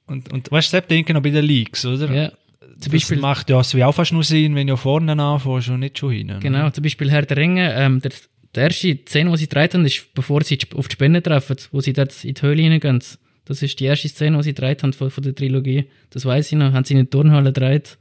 Und, 0.06 0.32
und 0.32 0.50
weißt 0.50 0.70
du, 0.70 0.72
selbst 0.72 0.92
denken 0.92 1.14
noch 1.14 1.22
bei 1.22 1.30
den 1.30 1.44
Leaks, 1.44 1.86
oder? 1.86 2.10
ja. 2.10 2.30
das 2.30 2.80
Zum 2.80 2.94
Beispiel, 2.94 3.18
macht 3.18 3.50
ja 3.50 3.60
es 3.60 3.76
wie 3.76 3.84
auch 3.84 3.92
fast 3.92 4.14
nur 4.14 4.24
Sinn, 4.24 4.56
wenn 4.56 4.68
du 4.68 4.78
vorne 4.78 5.12
anfängst 5.22 5.68
und 5.68 5.82
nicht 5.82 6.00
schon 6.00 6.14
hinten. 6.14 6.40
Genau, 6.40 6.70
zum 6.70 6.82
Beispiel 6.82 7.12
Herr 7.12 7.24
der 7.24 7.36
Ringe, 7.36 7.74
ähm, 7.76 8.00
der, 8.00 8.12
der 8.56 8.64
erste 8.64 8.98
Szene, 9.06 9.30
die 9.32 9.38
sie 9.38 9.50
haben, 9.54 9.86
ist, 9.86 10.14
bevor 10.14 10.42
sie 10.46 10.58
auf 10.74 10.88
die 10.88 10.94
Spinne 10.94 11.22
treffen, 11.22 11.58
wo 11.74 11.82
sie 11.82 11.92
dort 11.92 12.24
in 12.24 12.34
die 12.34 12.42
Höhle 12.42 12.64
reingehen. 12.64 13.04
Das 13.44 13.62
ist 13.62 13.78
die 13.78 13.86
erste 13.86 14.08
Szene, 14.08 14.38
die 14.38 14.44
sie 14.44 14.54
gedreht 14.54 14.84
haben 14.84 14.94
von, 14.94 15.12
von 15.12 15.22
der 15.22 15.36
Trilogie. 15.36 15.90
Das 16.12 16.26
weiß 16.26 16.54
ich 16.54 16.58
noch, 16.58 16.72
haben 16.72 16.86
sie 16.86 16.94
in 16.94 17.00
der 17.00 17.10
Turnhalle 17.10 17.52
gedreht. 17.52 17.98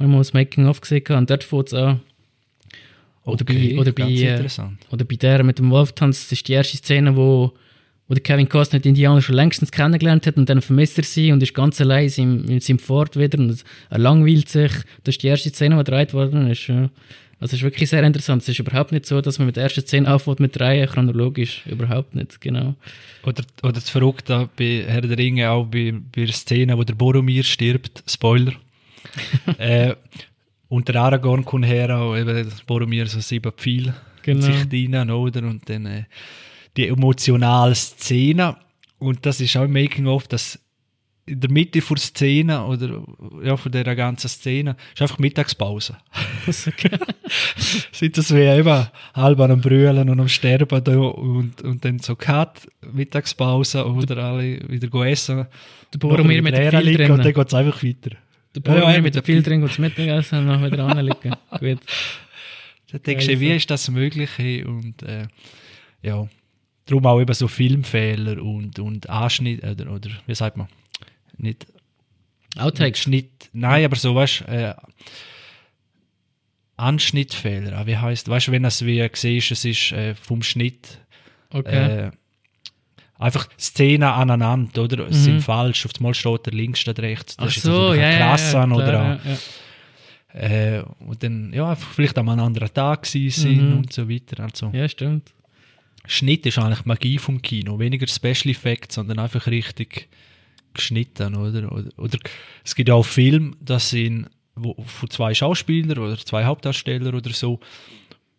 Habe 0.00 0.08
ich 0.08 0.12
mal 0.12 0.18
das 0.18 0.32
Making-of 0.32 0.80
gesehen 0.80 1.04
und 1.10 1.28
dort 1.28 1.44
fängt 1.44 1.66
es 1.68 1.74
an. 1.74 2.00
Oder 3.24 3.42
Okay, 3.42 3.74
bei, 3.74 3.78
oder 3.78 3.92
bei, 3.92 4.10
äh, 4.10 4.48
oder 4.90 5.04
bei 5.04 5.16
der 5.16 5.44
mit 5.44 5.58
dem 5.58 5.70
Wolftanz, 5.70 6.22
das 6.22 6.32
ist 6.32 6.48
die 6.48 6.54
erste 6.54 6.78
Szene, 6.78 7.16
wo, 7.16 7.52
wo 8.08 8.14
der 8.14 8.22
Kevin 8.22 8.48
Costner 8.48 8.78
die 8.78 8.88
Indianer 8.88 9.20
schon 9.20 9.34
längstens 9.34 9.70
kennengelernt 9.70 10.26
hat 10.26 10.38
und 10.38 10.48
dann 10.48 10.62
vermisst 10.62 10.96
er 10.96 11.04
sie 11.04 11.32
und 11.32 11.42
ist 11.42 11.52
ganz 11.52 11.82
allein 11.82 12.04
in 12.04 12.08
seinem, 12.08 12.44
in 12.48 12.60
seinem 12.60 12.78
Fort 12.78 13.18
wieder 13.18 13.38
und 13.38 13.62
er 13.90 13.98
langweilt 13.98 14.48
sich. 14.48 14.72
Das 15.04 15.16
ist 15.16 15.22
die 15.22 15.26
erste 15.26 15.50
Szene, 15.50 15.76
die 15.76 15.84
gedreht 15.84 16.14
worden 16.14 16.50
ist. 16.50 16.66
Ja. 16.66 16.88
Also 17.40 17.52
es 17.52 17.52
ist 17.54 17.62
wirklich 17.62 17.90
sehr 17.90 18.02
interessant. 18.02 18.40
Es 18.40 18.48
ist 18.48 18.58
überhaupt 18.58 18.92
nicht 18.92 19.04
so, 19.04 19.20
dass 19.20 19.38
man 19.38 19.46
mit 19.46 19.56
der 19.56 19.64
ersten 19.64 19.82
Szene 19.82 20.08
anfängt 20.08 20.40
mit 20.40 20.58
drei 20.58 20.86
chronologisch. 20.86 21.66
Überhaupt 21.66 22.14
nicht, 22.14 22.40
genau. 22.40 22.74
Oder, 23.22 23.44
oder 23.62 23.72
das 23.74 23.90
Verrückte 23.90 24.48
bei 24.56 24.84
Herr 24.86 25.02
der 25.02 25.18
Ringe, 25.18 25.50
auch 25.50 25.66
bei, 25.66 25.92
bei 25.92 26.24
der 26.24 26.34
Szene, 26.34 26.78
wo 26.78 26.84
der 26.84 26.94
Boromir 26.94 27.44
stirbt, 27.44 28.02
Spoiler. 28.06 28.54
äh, 29.58 29.94
Und 30.68 30.88
der 30.88 30.96
Aragorn 30.96 31.44
kommt 31.44 31.66
her, 31.66 31.98
auch 31.98 32.16
eben 32.16 32.48
Boromir 32.66 33.06
so 33.06 33.20
sieben 33.20 33.52
Pfeile 33.52 33.94
Genau. 34.22 34.42
sich 34.42 34.66
rein, 34.72 35.10
oder? 35.10 35.42
Und 35.42 35.68
dann 35.68 35.86
äh, 35.86 36.04
die 36.76 36.88
emotionale 36.88 37.74
Szene. 37.74 38.56
Und 38.98 39.24
das 39.24 39.40
ist 39.40 39.56
auch 39.56 39.64
im 39.64 39.72
Making-of, 39.72 40.28
dass 40.28 40.58
in 41.26 41.40
der 41.40 41.50
Mitte 41.50 41.80
der 41.80 41.96
Szene 41.96 42.64
oder 42.64 43.02
ja, 43.42 43.56
von 43.56 43.70
dieser 43.70 43.94
ganzen 43.94 44.28
Szene 44.28 44.76
ist 44.92 45.00
einfach 45.00 45.18
Mittagspause. 45.18 45.96
Sind 47.92 48.18
das 48.18 48.34
wie 48.34 48.40
eben 48.40 48.86
halb 49.14 49.40
am 49.40 49.60
Brüllen 49.60 50.08
und 50.08 50.20
am 50.20 50.28
Sterben 50.28 50.82
da 50.82 50.98
und, 50.98 51.62
und 51.62 51.84
dann 51.84 52.00
so 52.00 52.16
Cut, 52.16 52.68
Mittagspause 52.92 53.86
oder 53.86 54.16
alle 54.18 54.68
wieder 54.68 54.92
essen. 55.06 55.46
Der 55.92 55.98
Boromir 55.98 56.42
mit 56.42 56.56
dem 56.56 56.70
viel 56.70 56.80
liegen 56.80 57.12
Und 57.12 57.24
dann 57.24 57.32
geht 57.32 57.46
es 57.46 57.54
einfach 57.54 57.82
weiter. 57.82 58.16
Der 58.56 58.92
ja, 58.92 59.00
mit 59.00 59.14
dem 59.14 59.22
viel 59.22 59.42
drin 59.42 59.62
und 59.62 59.70
das 59.70 59.78
Mittagessen 59.78 60.40
und 60.40 60.46
noch 60.46 60.62
wieder 60.62 60.84
anliegen. 60.84 61.36
Gut. 61.60 61.78
Da 62.90 62.98
denkst 62.98 63.26
du, 63.26 63.38
wie 63.38 63.54
ist 63.54 63.70
das 63.70 63.88
möglich? 63.88 64.30
Und 64.66 65.02
äh, 65.02 65.28
ja, 66.02 66.28
darum 66.86 67.06
auch 67.06 67.20
eben 67.20 67.34
so 67.34 67.46
Filmfehler 67.46 68.42
und, 68.42 68.78
und 68.80 69.08
Anschnitt, 69.08 69.62
oder, 69.62 69.92
oder 69.92 70.10
wie 70.26 70.34
sagt 70.34 70.56
man? 70.56 70.68
Nicht 71.36 71.66
Outtakes. 72.58 73.00
Schnitt, 73.00 73.48
nein, 73.52 73.84
aber 73.84 73.94
so, 73.94 74.14
weißt 74.14 74.40
du, 74.40 74.44
äh, 74.52 74.74
Anschnittfehler, 76.76 77.78
ah, 77.78 77.86
wie 77.86 77.96
heißt, 77.96 78.28
weißt 78.28 78.48
du, 78.48 78.52
wenn 78.52 78.64
es 78.64 78.84
wie 78.84 79.08
siehst, 79.12 79.52
es 79.52 79.64
ist 79.64 79.92
äh, 79.92 80.14
vom 80.14 80.42
Schnitt 80.42 80.98
Okay. 81.52 82.06
äh, 82.06 82.10
einfach 83.20 83.48
Szenen 83.58 84.02
aneinander, 84.08 84.82
oder? 84.82 85.06
Es 85.08 85.18
Mhm. 85.18 85.22
sind 85.22 85.40
falsch, 85.42 85.86
auf 85.86 85.92
einmal 85.98 86.14
steht 86.14 86.46
der 86.46 86.52
links 86.54 86.80
statt 86.80 86.98
rechts, 86.98 87.36
das 87.36 87.46
Ach 87.52 87.56
ist 87.56 87.62
so, 87.62 87.94
ja, 87.94 88.16
krass 88.16 88.52
ja, 88.52 88.62
an, 88.62 88.72
oder 88.72 89.20
ja, 90.34 90.78
äh, 90.78 90.82
und 91.00 91.22
dann, 91.22 91.52
ja, 91.52 91.74
vielleicht 91.74 92.16
am 92.18 92.28
anderen 92.28 92.72
Tag 92.72 93.06
sind 93.06 93.44
Mhm. 93.46 93.78
und 93.78 93.92
so 93.92 94.08
weiter, 94.08 94.42
also. 94.42 94.70
Ja, 94.72 94.88
stimmt. 94.88 95.32
Schnitt 96.06 96.46
ist 96.46 96.58
eigentlich 96.58 96.84
Magie 96.86 97.18
vom 97.18 97.42
Kino. 97.42 97.78
Weniger 97.78 98.06
Special 98.06 98.48
Effects, 98.50 98.94
sondern 98.94 99.18
einfach 99.18 99.46
richtig 99.46 100.08
geschnitten, 100.72 101.34
oder? 101.36 101.70
Oder, 101.70 101.90
oder 101.98 102.18
es 102.64 102.74
gibt 102.74 102.90
auch 102.90 103.04
Filme, 103.04 103.52
das 103.60 103.90
sind 103.90 104.30
wo, 104.54 104.74
von 104.82 105.10
zwei 105.10 105.34
Schauspielern 105.34 105.98
oder 105.98 106.16
zwei 106.18 106.44
Hauptdarsteller 106.44 107.12
oder 107.14 107.30
so, 107.30 107.60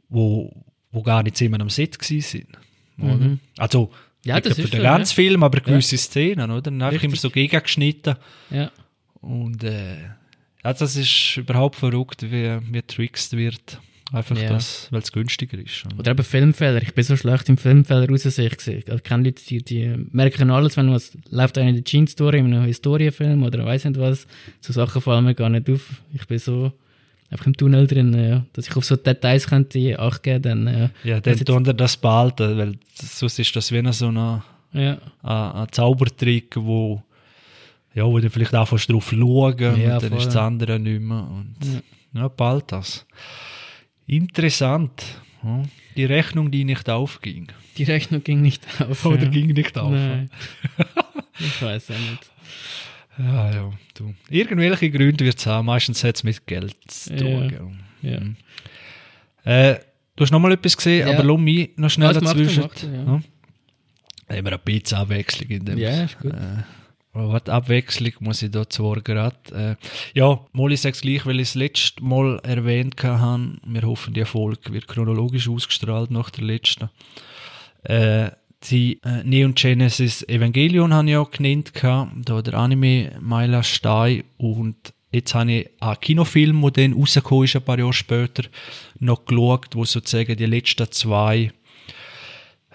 wo, 0.10 0.52
wo 0.92 1.02
gar 1.04 1.24
nicht 1.24 1.38
zusammen 1.38 1.62
am 1.62 1.70
Set 1.70 2.00
gewesen 2.00 2.22
sind. 2.22 2.48
Oder? 3.00 3.16
Mhm. 3.16 3.40
Also, 3.58 3.92
Ja, 4.26 4.36
nicht 4.36 4.46
das 4.48 4.56
für 4.56 4.62
ist 4.64 4.74
den 4.74 4.80
so, 4.82 4.84
ganzen 4.84 5.16
Film, 5.16 5.44
aber 5.44 5.60
gewisse 5.62 5.98
Szenen, 5.98 6.52
oder? 6.52 6.72
Richtig. 6.92 7.04
immer 7.04 7.16
so 7.16 7.30
gegengeschnitten. 7.30 8.16
Ja. 8.52 8.72
Und 9.22 9.64
äh, 9.64 9.98
ja, 10.64 10.74
das 10.74 10.96
ist 10.96 11.38
überhaupt 11.38 11.76
verrückt, 11.76 12.24
wie, 12.24 12.58
wie 12.72 12.82
trickst 12.84 13.36
wird. 13.36 13.80
Einfach 14.14 14.38
Ja. 14.38 14.50
das, 14.50 14.90
weil 14.92 15.02
es 15.02 15.12
günstiger 15.14 15.58
ist. 15.58 15.86
Oder 15.98 16.12
eben 16.12 16.24
Filmfehler. 16.24 16.82
Ich 16.82 16.94
bin 16.94 17.04
so 17.04 17.16
schlecht 17.16 17.48
im 17.48 17.58
Filmfehler 17.58 18.10
raussicht 18.10 18.58
gesehen. 18.58 18.84
Also, 18.86 18.98
ich 18.98 19.04
kenne 19.04 19.24
Leute, 19.24 19.42
die, 19.48 19.64
die 19.64 19.96
merken 20.12 20.52
alles, 20.52 20.76
wenn 20.76 20.92
was 20.92 21.18
läuft 21.30 21.58
einer 21.58 21.70
in 21.70 21.76
der 21.76 21.84
Gene-Story, 21.84 22.40
in 22.40 22.54
einem 22.54 22.66
Historienfilm 22.66 23.42
oder 23.44 23.66
weiß 23.66 23.86
nicht 23.86 23.98
was. 24.00 24.28
So 24.60 24.74
Sachen 24.74 25.02
fallen 25.02 25.24
mir 25.24 25.34
gar 25.34 25.48
nicht 25.50 25.70
auf. 25.70 26.04
Ich 26.14 26.28
bin 26.28 26.40
so 26.40 26.74
einfach 27.32 27.46
im 27.46 27.56
Tunnel 27.56 27.88
drin, 27.88 28.14
ja. 28.14 28.46
Dass 28.54 28.68
ich 28.68 28.76
auf 28.76 28.86
so 28.86 28.96
Details 28.96 29.48
könnte 29.48 29.98
Acht 29.98 30.22
geben, 30.22 30.44
dann, 30.44 30.68
äh, 30.68 30.90
Ja, 31.04 31.20
dann 31.20 31.38
tun 31.40 31.66
wir 31.66 31.74
das 31.74 31.98
behalten, 31.98 32.58
weil 32.58 32.76
sonst 32.94 33.40
ist 33.40 33.56
das 33.56 33.72
wie 33.72 33.94
so 33.94 34.08
ein, 34.10 34.16
ja. 34.74 34.98
ein, 35.24 35.52
ein 35.52 35.68
Zaubertrick, 35.72 36.56
wo, 36.58 37.02
ja, 37.94 38.06
wo 38.06 38.20
du 38.20 38.30
vielleicht 38.30 38.54
anfängst 38.54 38.90
drauf 38.90 39.10
schauen 39.10 39.58
Ja, 39.60 39.96
und 39.96 40.04
dann 40.04 40.10
voll. 40.10 40.18
ist 40.18 40.28
das 40.28 40.36
andere 40.36 40.80
nicht 40.80 41.02
mehr. 41.02 41.28
Und 41.30 41.56
ja, 42.14 42.28
bald 42.28 42.72
das. 42.72 43.06
Interessant. 44.06 45.04
Ja, 45.44 45.64
die 45.96 46.06
Rechnung, 46.06 46.52
die 46.52 46.66
nicht 46.66 46.90
aufging. 46.90 47.48
Die 47.78 47.84
Rechnung 47.84 48.24
ging 48.24 48.42
nicht 48.42 48.62
auf. 48.82 49.06
Oder 49.06 49.24
ja. 49.24 49.30
ging 49.30 49.48
nicht 49.48 49.78
auf. 49.78 49.94
Ich 51.40 51.62
weiß 51.62 51.92
auch 51.92 51.96
nicht. 51.96 52.30
Ja, 53.24 53.52
ja, 53.52 53.72
du. 53.94 54.14
Irgendwelche 54.30 54.90
Gründe 54.90 55.26
wird 55.26 55.38
es 55.38 55.46
haben. 55.46 55.66
Meistens 55.68 56.04
hat 56.04 56.16
es 56.16 56.24
mit 56.24 56.46
Geld 56.48 56.76
zu 56.88 57.16
tun. 57.16 57.80
Ja. 58.02 58.20
Mhm. 58.20 58.36
Äh, 59.44 59.76
du 60.16 60.24
hast 60.24 60.32
noch 60.32 60.40
mal 60.40 60.52
etwas 60.52 60.78
gesehen, 60.78 61.08
aber 61.08 61.24
lass 61.24 61.40
mich 61.40 61.78
noch 61.78 61.90
schnell 61.90 62.16
er, 62.16 62.22
dazwischen. 62.22 62.64
macht 62.64 62.84
ja. 62.84 62.90
Ja. 62.92 63.04
Haben 63.04 63.24
wir 64.28 64.38
eine 64.38 64.58
Pizza 64.58 65.00
Abwechslung 65.00 65.50
in 65.50 65.66
dem. 65.66 65.78
Ja, 65.78 66.04
ist 66.04 66.20
gut. 66.20 66.34
Äh, 66.34 66.64
oh, 67.14 67.32
was 67.32 67.50
Abwechslung 67.50 68.14
muss 68.22 68.42
ich 68.42 68.52
da 68.52 68.68
zwar 68.70 69.02
gerade. 69.02 69.78
Äh, 69.84 70.18
ja, 70.18 70.40
mal 70.54 70.72
ich 70.72 70.82
sag's 70.82 71.02
gleich, 71.02 71.26
weil 71.26 71.40
ich 71.40 71.50
es 71.50 71.56
letzte 71.56 72.04
Mal 72.04 72.40
erwähnt 72.44 73.04
habe. 73.04 73.58
Wir 73.66 73.82
hoffen, 73.82 74.14
die 74.14 74.26
Folge 74.26 74.74
wird 74.74 74.88
chronologisch 74.88 75.50
ausgestrahlt 75.50 76.12
nach 76.12 76.30
der 76.30 76.46
letzten. 76.46 76.90
Äh, 77.84 78.32
die 78.70 79.00
äh, 79.04 79.24
Neon 79.24 79.56
Genesis 79.56 80.24
Evangelion 80.24 80.94
habe 80.94 81.08
ich 81.08 81.14
ja 81.14 81.24
genannt, 81.24 81.72
da 81.74 82.42
der 82.42 82.54
Anime 82.54 83.18
Maila 83.20 83.64
Stein 83.64 84.24
und 84.38 84.94
jetzt 85.12 85.34
habe 85.34 85.52
ich 85.52 85.70
einen 85.80 86.00
Kinofilm, 86.00 86.62
der 86.62 86.72
dann 86.72 86.94
rausgekommen 86.94 87.46
ist, 87.46 87.56
ein 87.56 87.64
paar 87.64 87.80
Jahre 87.80 87.94
später, 87.94 88.44
noch 89.00 89.26
geschaut, 89.26 89.76
wo 89.76 89.86
sozusagen 89.86 90.38
die 90.38 90.46
letzten 90.46 90.92
zwei 90.92 91.52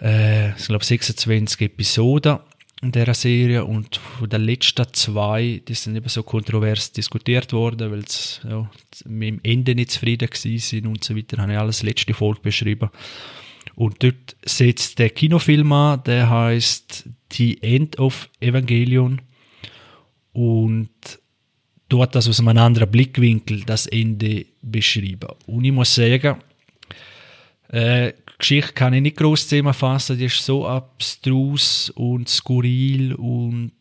äh, 0.00 0.50
ich 0.56 0.66
glaube 0.66 0.84
26 0.84 1.60
Episoden 1.62 2.38
in 2.82 2.92
dieser 2.92 3.14
Serie 3.14 3.64
und 3.64 3.96
von 3.96 4.28
den 4.28 4.42
letzten 4.42 4.86
zwei, 4.92 5.62
die 5.66 5.74
sind 5.74 5.96
eben 5.96 6.08
so 6.08 6.22
kontrovers 6.22 6.92
diskutiert 6.92 7.52
worden, 7.52 7.90
weil 7.90 8.06
sie 8.06 8.46
ja, 8.48 8.70
mit 9.06 9.28
dem 9.28 9.40
Ende 9.42 9.74
nicht 9.74 9.92
zufrieden 9.92 10.28
sind 10.32 10.86
und 10.86 11.02
so 11.02 11.16
weiter, 11.16 11.38
habe 11.38 11.52
ich 11.52 11.58
alles 11.58 11.82
letzte 11.82 12.12
Folge 12.12 12.40
beschrieben. 12.42 12.90
Und 13.76 14.02
dort 14.02 14.36
setzt 14.44 14.98
der 14.98 15.10
Kinofilm 15.10 15.70
an, 15.70 16.02
der 16.04 16.28
heißt 16.28 17.08
The 17.32 17.62
End 17.62 17.98
of 17.98 18.28
Evangelion 18.40 19.20
und 20.32 20.90
dort 21.88 22.14
das 22.14 22.26
aus 22.28 22.40
einem 22.40 22.56
anderen 22.56 22.90
Blickwinkel 22.90 23.62
das 23.64 23.86
Ende 23.86 24.46
beschrieben. 24.62 25.28
Und 25.46 25.64
ich 25.64 25.72
muss 25.72 25.94
sagen, 25.94 26.38
äh, 27.68 28.14
Geschichte 28.38 28.72
kann 28.72 28.94
ich 28.94 29.02
nicht 29.02 29.18
groß 29.18 29.48
zusammenfassen, 29.48 30.18
die 30.18 30.24
ist 30.24 30.44
so 30.44 30.66
abstrus 30.66 31.90
und 31.90 32.28
skurril 32.28 33.14
und 33.14 33.72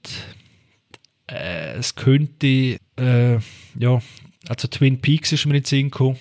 äh, 1.28 1.74
es 1.76 1.96
könnte, 1.96 2.78
äh, 2.98 3.40
ja, 3.80 4.02
also 4.48 4.68
Twin 4.68 5.00
Peaks 5.00 5.32
ist 5.32 5.46
mir 5.46 5.56
in 5.56 5.62
den 5.62 5.66
Sinn 5.66 5.90
gekommen. 5.90 6.18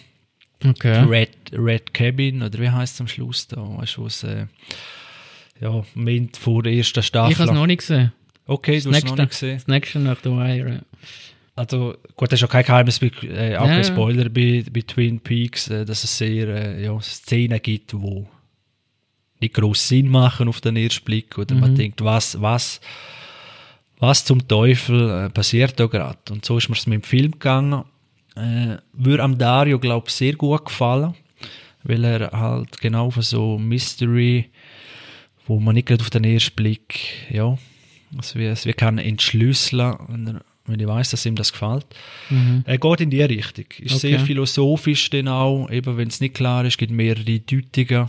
Okay. 0.67 1.05
Red, 1.05 1.31
Red 1.53 1.93
Cabin, 1.95 2.43
oder 2.43 2.59
wie 2.59 2.71
heißt 2.71 2.95
es 2.95 3.01
am 3.01 3.09
Schluss 3.09 3.47
da? 3.49 3.57
Weißt 3.59 3.97
du, 3.97 4.03
wo 4.03 4.07
es, 4.07 4.23
äh, 4.25 4.47
ja, 5.61 5.85
Moment 5.95 6.37
vor 6.37 6.63
der 6.63 6.73
ersten 6.73 7.03
Staffel. 7.03 7.33
Ich 7.33 7.39
habe 7.39 7.51
es 7.51 7.55
noch 7.55 7.67
nicht 7.67 7.79
gesehen. 7.79 8.13
Okay, 8.47 8.75
Das 8.77 8.85
du 8.85 8.91
hast 8.91 8.99
es 8.99 9.05
noch 9.05 9.17
nicht 9.17 9.31
gesehen. 9.31 9.57
das 9.57 9.67
nächste 9.69 9.99
nach 10.01 10.19
The 10.23 10.31
Wire. 10.31 10.83
Also, 11.57 11.95
gut, 12.17 12.33
das 12.33 12.41
ist 12.41 12.45
auch 12.47 12.51
kein 12.51 12.65
Geheimnis, 12.65 13.01
äh, 13.01 13.07
auch 13.57 13.67
Ja, 13.67 13.67
kein 13.67 13.77
ja. 13.79 13.85
Spoiler 13.85 14.29
bei, 14.29 14.65
bei 14.71 14.81
Twin 14.81 15.21
Peaks, 15.21 15.69
äh, 15.69 15.85
dass 15.85 16.03
es 16.03 16.19
sehr 16.19 16.49
äh, 16.49 16.85
ja, 16.85 17.01
Szenen 17.01 17.61
gibt, 17.63 17.95
wo 17.95 18.27
nicht 19.41 19.55
groß 19.55 19.89
Sinn 19.89 20.09
machen 20.09 20.49
auf 20.49 20.61
den 20.61 20.77
ersten 20.77 21.05
Blick. 21.05 21.39
Oder 21.39 21.55
man 21.55 21.73
Mhm. 21.73 21.77
denkt, 21.77 22.03
was, 22.05 22.41
was, 22.43 22.81
was 23.99 24.25
zum 24.25 24.47
Teufel 24.49 25.27
äh, 25.27 25.31
passiert 25.31 25.79
da 25.79 25.87
gerade? 25.87 26.19
Und 26.31 26.45
so 26.45 26.59
ist 26.59 26.69
mir 26.69 26.77
es 26.77 26.87
mit 26.87 27.03
dem 27.03 27.03
Film 27.05 27.33
gegangen. 27.33 27.85
Äh, 28.37 28.79
würde 28.93 29.23
am 29.23 29.39
Dario, 29.39 29.79
glaube 29.79 30.07
ich, 30.09 30.15
sehr 30.15 30.35
gut 30.35 30.65
gefallen, 30.67 31.15
weil 31.85 32.05
er 32.05 32.33
halt 32.33 32.81
genau 32.81 33.11
von 33.11 33.23
so 33.23 33.59
Mystery, 33.59 34.51
wo 35.47 35.61
man 35.61 35.75
nicht 35.75 35.87
gerade 35.87 36.03
auf 36.03 36.11
den 36.11 36.25
ersten 36.25 36.57
Blick, 36.57 37.01
ja, 37.31 37.57
es 38.19 38.35
wie, 38.35 38.45
es 38.47 38.67
wie 38.67 38.73
kann 38.73 38.99
entschlüsseln, 38.99 39.95
wenn, 40.09 40.41
wenn 40.67 40.81
ich 40.81 40.87
weiß, 40.87 41.11
dass 41.11 41.27
ihm 41.27 41.37
das 41.37 41.53
gefällt. 41.53 41.87
Mhm. 42.31 42.63
Er 42.67 42.79
geht 42.79 43.01
in 43.03 43.11
die 43.11 43.23
Richtung. 43.23 43.67
Ist 43.79 43.97
Okay. 43.97 44.11
sehr 44.11 44.21
philosophisch 44.21 45.11
dann 45.11 45.29
auch, 45.29 45.69
eben 45.71 45.97
wenn 45.97 46.09
es 46.09 46.21
nicht 46.21 46.35
klar 46.35 46.65
ist, 46.65 46.79
gibt 46.79 46.93
mehrere 46.93 47.39
Deutungen. 47.41 48.09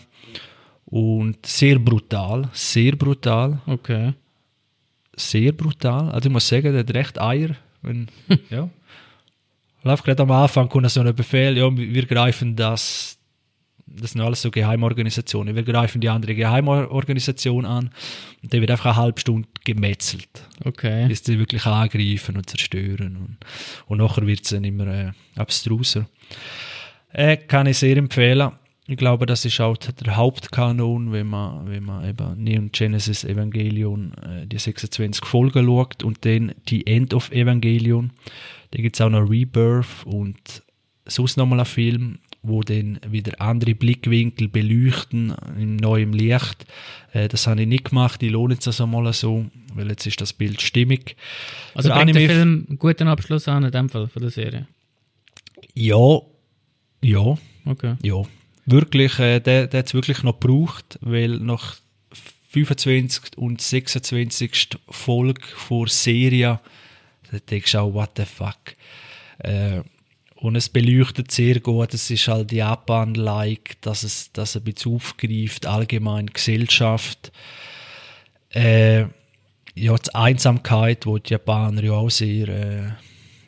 Und 0.85 1.45
sehr 1.45 1.77
brutal, 1.79 2.49
sehr 2.53 2.95
brutal, 2.95 3.59
Okay. 3.67 4.13
sehr 5.15 5.51
brutal. 5.51 6.09
Also 6.11 6.29
ich 6.29 6.33
muss 6.33 6.47
sagen, 6.47 6.71
der 6.71 6.79
hat 6.81 6.93
recht 6.93 7.19
Eier. 7.19 7.55
Wenn, 7.81 8.07
ja. 8.49 8.69
Läuft 9.85 10.03
gerade 10.03 10.23
am 10.23 10.31
Anfang 10.31 10.67
kommt 10.67 10.89
so 10.89 10.99
ein 10.99 11.13
Befehl, 11.13 11.55
ja, 11.55 11.69
wir 11.77 12.05
greifen 12.07 12.55
das, 12.55 13.19
das 13.85 14.13
sind 14.13 14.21
alles 14.21 14.41
so 14.41 14.49
Geheimorganisationen, 14.49 15.55
wir 15.55 15.61
greifen 15.61 16.01
die 16.01 16.09
andere 16.09 16.33
Geheimorganisation 16.33 17.67
an 17.67 17.91
und 18.41 18.51
der 18.51 18.61
wird 18.61 18.71
einfach 18.71 18.87
eine 18.87 18.95
halbe 18.95 19.21
Stunde 19.21 19.47
gemetzelt 19.63 20.27
Okay. 20.65 21.07
bis 21.07 21.23
sie 21.23 21.37
wirklich 21.37 21.67
angreifen 21.67 22.35
und 22.35 22.49
zerstören. 22.49 23.15
Und, 23.15 23.37
und 23.85 23.99
nachher 23.99 24.25
wird 24.25 24.43
es 24.43 24.49
dann 24.49 24.63
immer 24.63 24.87
äh, 24.87 25.11
abstruser. 25.35 26.07
Äh, 27.13 27.37
kann 27.37 27.67
ich 27.67 27.77
sehr 27.77 27.95
empfehlen. 27.95 28.53
Ich 28.87 28.97
glaube, 28.97 29.25
das 29.25 29.45
ist 29.45 29.59
auch 29.61 29.77
der 29.77 30.15
Hauptkanon, 30.15 31.11
wenn 31.11 31.25
man, 31.27 31.67
wenn 31.67 31.83
man 31.83 32.07
eben 32.07 32.43
Neon 32.43 32.69
Genesis 32.71 33.23
Evangelion, 33.23 34.13
äh, 34.23 34.45
die 34.45 34.59
26 34.59 35.25
Folgen 35.25 35.65
schaut 35.65 36.03
und 36.03 36.23
dann 36.23 36.53
die 36.67 36.85
End 36.85 37.13
of 37.15 37.31
Evangelion. 37.31 38.11
Da 38.71 38.81
gibt 38.81 38.95
es 38.95 39.01
auch 39.01 39.09
noch 39.09 39.27
Rebirth 39.27 40.05
und 40.05 40.61
sonst 41.05 41.37
nochmal 41.37 41.59
einen 41.59 41.65
Film, 41.65 42.19
wo 42.43 42.61
dann 42.61 42.99
wieder 43.09 43.41
andere 43.41 43.73
Blickwinkel 43.73 44.49
beleuchten 44.49 45.33
im 45.57 45.77
neuen 45.77 46.13
Licht. 46.13 46.67
Äh, 47.13 47.27
das 47.27 47.47
habe 47.47 47.61
ich 47.63 47.67
nicht 47.67 47.85
gemacht, 47.85 48.21
ich 48.21 48.31
lohne 48.31 48.55
es 48.59 48.67
also 48.67 48.85
mal 48.85 49.11
so, 49.13 49.45
weil 49.73 49.89
jetzt 49.89 50.05
ist 50.05 50.21
das 50.21 50.31
Bild 50.31 50.61
stimmig. 50.61 51.15
Also 51.73 51.89
Der 51.89 51.95
bringt 51.95 52.15
der 52.15 52.29
Film 52.29 52.65
einen 52.69 52.77
guten 52.77 53.07
Abschluss 53.07 53.47
an, 53.47 53.63
in 53.63 53.71
dem 53.71 53.89
Fall, 53.89 54.07
von 54.07 54.21
der 54.21 54.31
Serie. 54.31 54.67
Ja, 55.73 56.19
ja, 57.01 57.35
Okay. 57.65 57.95
ja. 58.03 58.21
Wirklich, 58.65 59.19
äh, 59.19 59.39
der, 59.39 59.67
der 59.67 59.79
hat 59.79 59.87
es 59.87 59.93
wirklich 59.93 60.23
noch 60.23 60.39
gebraucht, 60.39 60.97
weil 61.01 61.39
nach 61.39 61.75
25. 62.49 63.37
und 63.37 63.61
26. 63.61 64.69
Folge 64.89 65.41
vor 65.55 65.87
Serie, 65.87 66.59
da 67.31 67.39
denkst 67.39 67.73
du 67.73 67.79
auch, 67.79 67.93
what 67.93 68.11
the 68.15 68.25
fuck. 68.25 68.75
Äh, 69.39 69.81
und 70.35 70.55
es 70.55 70.69
beleuchtet 70.69 71.31
sehr 71.31 71.59
gut, 71.59 71.93
es 71.93 72.09
ist 72.09 72.27
halt 72.27 72.51
Japan-like, 72.51 73.81
dass 73.81 74.03
es, 74.03 74.31
dass 74.31 74.55
ein 74.55 74.63
bisschen 74.63 74.95
aufgreift, 74.95 75.65
allgemein 75.65 76.27
Gesellschaft. 76.27 77.31
Äh, 78.49 79.01
ja, 79.75 79.95
die 79.97 80.15
Einsamkeit, 80.15 81.05
wo 81.05 81.17
die 81.17 81.33
Japaner 81.33 81.83
ja 81.83 81.93
auch 81.93 82.09
sehr, 82.09 82.47
äh, 82.47 82.87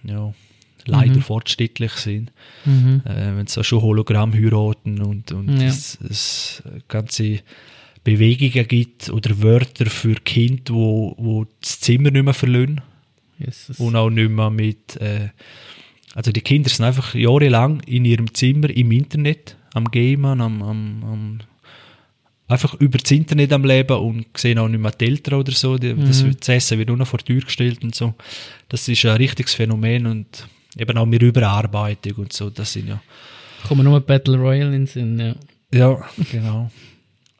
ja, 0.04 0.34
leider 0.88 1.16
Mhm. 1.18 1.22
fortschrittlich 1.22 1.92
sind 1.94 2.32
Mhm. 2.66 3.02
äh, 3.06 3.36
wenn 3.38 3.48
schon 3.48 3.82
Hologramm 3.82 4.34
heiraten 4.34 5.02
und, 5.02 5.32
und 5.32 5.60
Ja. 5.60 5.68
es, 5.68 5.98
es 6.10 6.64
ganze 6.88 7.40
Bewegungen 8.04 8.68
gibt 8.68 9.10
oder 9.10 9.42
Wörter 9.42 9.86
für 9.88 10.16
Kinder, 10.16 10.74
wo, 10.74 11.14
wo 11.18 11.46
das 11.62 11.80
Zimmer 11.82 12.10
nicht 12.12 12.24
mehr 12.24 12.34
verlassen 12.34 12.82
Jesus. 13.38 13.80
und 13.80 13.96
auch 13.96 14.10
nicht 14.10 14.30
mehr 14.32 14.50
mit 14.50 14.96
äh, 14.98 15.30
also 16.16 16.32
die 16.32 16.42
Kinder 16.42 16.70
sind 16.70 16.86
einfach 16.86 17.14
jahrelang 17.14 17.82
in 17.82 18.04
ihrem 18.06 18.34
Zimmer 18.34 18.70
im 18.72 18.92
Internet 18.92 19.56
am 19.74 19.86
Gamen, 19.92 20.42
am, 20.42 20.64
am, 20.64 21.04
am 21.04 21.40
einfach 22.48 22.74
über 22.76 22.98
das 22.98 23.12
Internet 23.12 23.52
am 23.54 23.66
Leben 23.66 23.98
und 23.98 24.26
sehen 24.38 24.58
auch 24.58 24.70
nicht 24.70 24.80
mehr 24.80 24.92
die 24.92 25.06
Eltern 25.06 25.36
oder 25.42 25.52
so. 25.52 25.78
Das, 25.78 26.24
Mhm. 26.24 26.36
das 26.40 26.50
Essen 26.50 26.78
wird 26.80 26.88
nur 26.88 26.98
noch 26.98 27.08
vor 27.08 27.20
die 27.20 27.26
Tür 27.34 27.42
gestellt 27.42 27.84
und 27.84 27.94
so. 27.94 28.16
Das 28.70 28.88
ist 28.88 29.06
ein 29.06 29.18
richtiges 29.18 29.54
Phänomen 29.54 30.08
und 30.08 30.48
eben 30.80 30.98
auch 30.98 31.06
mit 31.06 31.22
Überarbeitung 31.22 32.14
und 32.24 32.34
so. 32.34 32.50
Das 32.50 32.74
sind 32.74 32.88
ja 32.90 33.02
Kommen 33.68 33.84
nur 33.86 34.00
Battle 34.02 34.38
Royale 34.38 34.68
in 34.68 34.72
den 34.72 34.88
Sinn, 34.88 35.20
ja. 35.20 35.36
ja, 35.74 36.10
genau. 36.32 36.70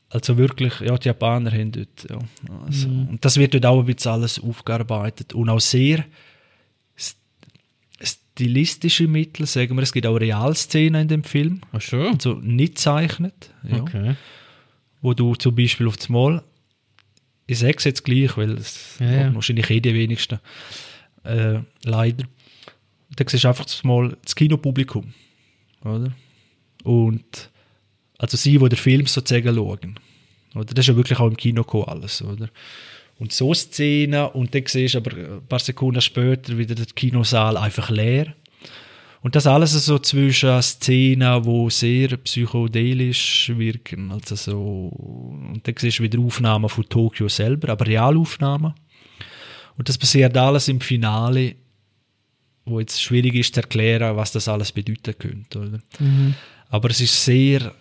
Also 0.10 0.38
wirklich, 0.38 0.80
ja, 0.80 0.98
die 0.98 1.08
Japaner 1.10 1.52
haben 1.52 1.72
dort, 1.72 2.08
ja. 2.10 2.18
Also, 2.66 2.88
Und 2.88 3.20
das 3.24 3.38
wird 3.38 3.54
dort 3.54 3.66
auch 3.66 3.80
ein 3.80 3.86
bisschen 3.86 4.12
alles 4.14 4.40
aufgearbeitet 4.42 5.34
und 5.34 5.50
auch 5.50 5.60
sehr 5.60 6.04
st- 6.98 7.18
stilistische 8.02 9.08
Mittel, 9.08 9.46
sagen 9.46 9.76
wir, 9.76 9.84
es 9.84 9.92
gibt 9.94 10.08
auch 10.08 10.16
Realszenen 10.16 11.04
in 11.04 11.08
dem 11.08 11.24
Film, 11.24 11.62
Ach 11.72 11.82
schon? 11.82 12.14
also 12.14 12.36
nicht 12.36 12.80
zeichnet, 12.80 13.52
ja, 13.64 13.82
Okay. 13.82 14.16
wo 15.02 15.14
du 15.14 15.36
zum 15.36 15.56
Beispiel 15.56 15.88
auf 15.88 15.98
das 15.98 16.10
Mal, 16.10 16.42
ich 17.46 17.60
sage 17.60 17.76
es 17.78 17.84
jetzt 17.84 18.04
gleich, 18.04 18.36
weil 18.38 18.52
es 18.54 18.98
Ja, 19.00 19.12
ja. 19.12 19.36
wahrscheinlich 19.36 19.70
eh 19.70 19.80
die 19.80 19.94
wenigsten, 19.94 20.40
äh, 21.24 21.60
leider, 21.84 22.26
da 23.18 23.26
siehst 23.28 23.44
du 23.44 23.48
einfach 23.50 23.66
Mal 23.84 24.16
das 24.24 24.36
Kinopublikum, 24.36 25.14
oder? 25.84 26.14
Und 26.84 27.52
also 28.18 28.38
sie, 28.38 28.58
die 28.58 28.70
den 28.70 28.78
Film 28.78 29.06
sozusagen 29.06 29.56
schauen. 29.56 30.00
Oder? 30.56 30.66
Das 30.66 30.84
ist 30.84 30.88
ja 30.88 30.96
wirklich 30.96 31.20
auch 31.20 31.28
im 31.28 31.38
Kino 31.38 31.64
alles, 31.84 32.22
oder? 32.22 32.50
Und 33.20 33.34
so 33.34 33.54
Szenen, 33.54 34.28
und 34.28 34.54
dann 34.54 34.64
siehst 34.66 34.94
du 34.94 35.00
aber 35.00 35.12
ein 35.16 35.48
paar 35.48 35.60
Sekunden 35.60 36.02
später 36.02 36.58
wieder 36.58 36.76
den 36.76 36.86
Kinosaal 36.94 37.58
einfach 37.58 37.90
leer. 37.90 38.34
Und 39.22 39.36
das 39.36 39.48
alles 39.48 39.72
so 39.72 39.98
zwischen 39.98 40.62
Szenen, 40.62 41.44
die 41.44 41.70
sehr 41.72 42.18
psychedelisch 42.18 43.52
wirken. 43.56 44.12
Also 44.12 44.36
so, 44.36 44.92
und 45.52 45.68
dann 45.68 45.76
siehst 45.78 46.00
du 46.00 46.04
wieder 46.04 46.20
Aufnahmen 46.20 46.70
von 46.70 46.88
Tokio 46.88 47.28
selber, 47.28 47.70
aber 47.70 47.88
Realaufnahmen. 47.88 48.74
Und 49.78 49.90
das 49.90 49.98
passiert 49.98 50.38
alles 50.38 50.68
im 50.68 50.80
Finale, 50.80 51.56
wo 52.68 52.80
jetzt 52.80 53.02
schwierig 53.02 53.36
ist 53.36 53.54
zu 53.54 53.62
erklären, 53.62 54.16
was 54.16 54.32
das 54.32 54.48
alles 54.48 54.72
bedeuten 54.72 55.18
könnte. 55.18 55.60
Oder? 55.60 55.80
Mhm. 56.00 56.36
Aber 56.70 56.90
es 56.90 57.02
ist 57.02 57.24
sehr, 57.24 57.74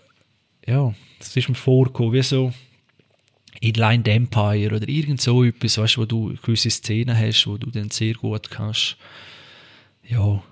ja, 0.67 0.95
es 1.19 1.37
ist 1.37 1.49
mir 1.49 1.55
vorgekommen, 1.55 2.13
wie 2.13 2.23
so 2.23 2.53
Inline 3.61 4.05
Empire 4.05 4.77
oder 4.77 4.89
irgend 4.89 5.21
so 5.21 5.43
etwas, 5.43 5.79
weißt, 5.79 5.99
wo 5.99 6.05
du 6.05 6.35
gewisse 6.43 6.71
Szenen 6.71 7.19
hast, 7.19 7.47
wo 7.47 7.57
du 7.57 7.71
dann 7.71 7.91
sehr 7.91 8.15
gut 8.15 8.51
kannst, 8.51 8.97
ja, 10.07 10.43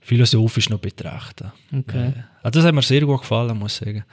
philosophisch 0.00 0.68
noch 0.68 0.80
betrachten. 0.80 1.52
Okay. 1.72 2.08
Äh, 2.08 2.12
also 2.42 2.58
das 2.58 2.64
hat 2.64 2.74
mir 2.74 2.82
sehr 2.82 3.02
gut 3.02 3.20
gefallen, 3.20 3.56
muss 3.58 3.80
ich 3.80 3.86
sagen. 3.86 4.04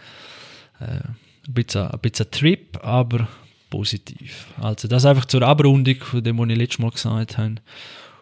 Äh, 0.80 0.86
ein, 0.86 1.54
bisschen, 1.54 1.88
ein 1.88 2.00
bisschen 2.00 2.32
Trip, 2.32 2.78
aber 2.84 3.28
positiv. 3.70 4.48
Also 4.62 4.88
das 4.88 5.06
einfach 5.06 5.26
zur 5.26 5.42
Abrundung 5.42 5.96
von 5.96 6.24
dem, 6.24 6.38
was 6.38 6.50
ich 6.50 6.58
letztes 6.58 6.80
Mal 6.80 6.92
gesagt 6.92 7.38
habe. 7.38 7.56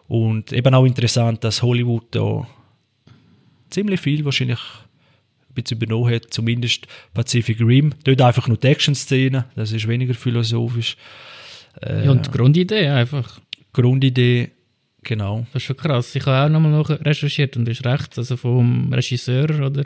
Und 0.08 0.52
eben 0.52 0.74
auch 0.74 0.84
interessant, 0.84 1.42
dass 1.42 1.62
Hollywood 1.62 2.04
da 2.12 2.46
ziemlich 3.70 4.00
viel 4.00 4.24
wahrscheinlich 4.24 4.60
ein 5.48 5.54
bisschen 5.54 5.78
übernommen 5.78 6.14
hat, 6.14 6.32
zumindest 6.32 6.86
Pacific 7.12 7.60
Rim. 7.60 7.92
Dort 8.04 8.20
einfach 8.22 8.46
nur 8.48 8.56
die 8.56 8.68
Action-Szene, 8.68 9.46
das 9.56 9.72
ist 9.72 9.88
weniger 9.88 10.14
philosophisch. 10.14 10.96
Äh, 11.82 12.04
Ja, 12.04 12.10
und 12.12 12.26
die 12.26 12.30
Grundidee 12.30 12.88
einfach. 12.88 13.40
Grundidee, 13.72 14.50
genau. 15.02 15.46
Das 15.52 15.62
ist 15.62 15.66
schon 15.66 15.76
krass. 15.76 16.14
Ich 16.14 16.24
habe 16.24 16.46
auch 16.46 16.48
nochmal 16.48 16.72
noch 16.72 16.88
recherchiert 16.88 17.56
und 17.56 17.64
du 17.64 17.72
hast 17.72 17.84
recht. 17.84 18.16
Also 18.16 18.36
vom 18.36 18.92
Regisseur 18.92 19.44
oder 19.60 19.84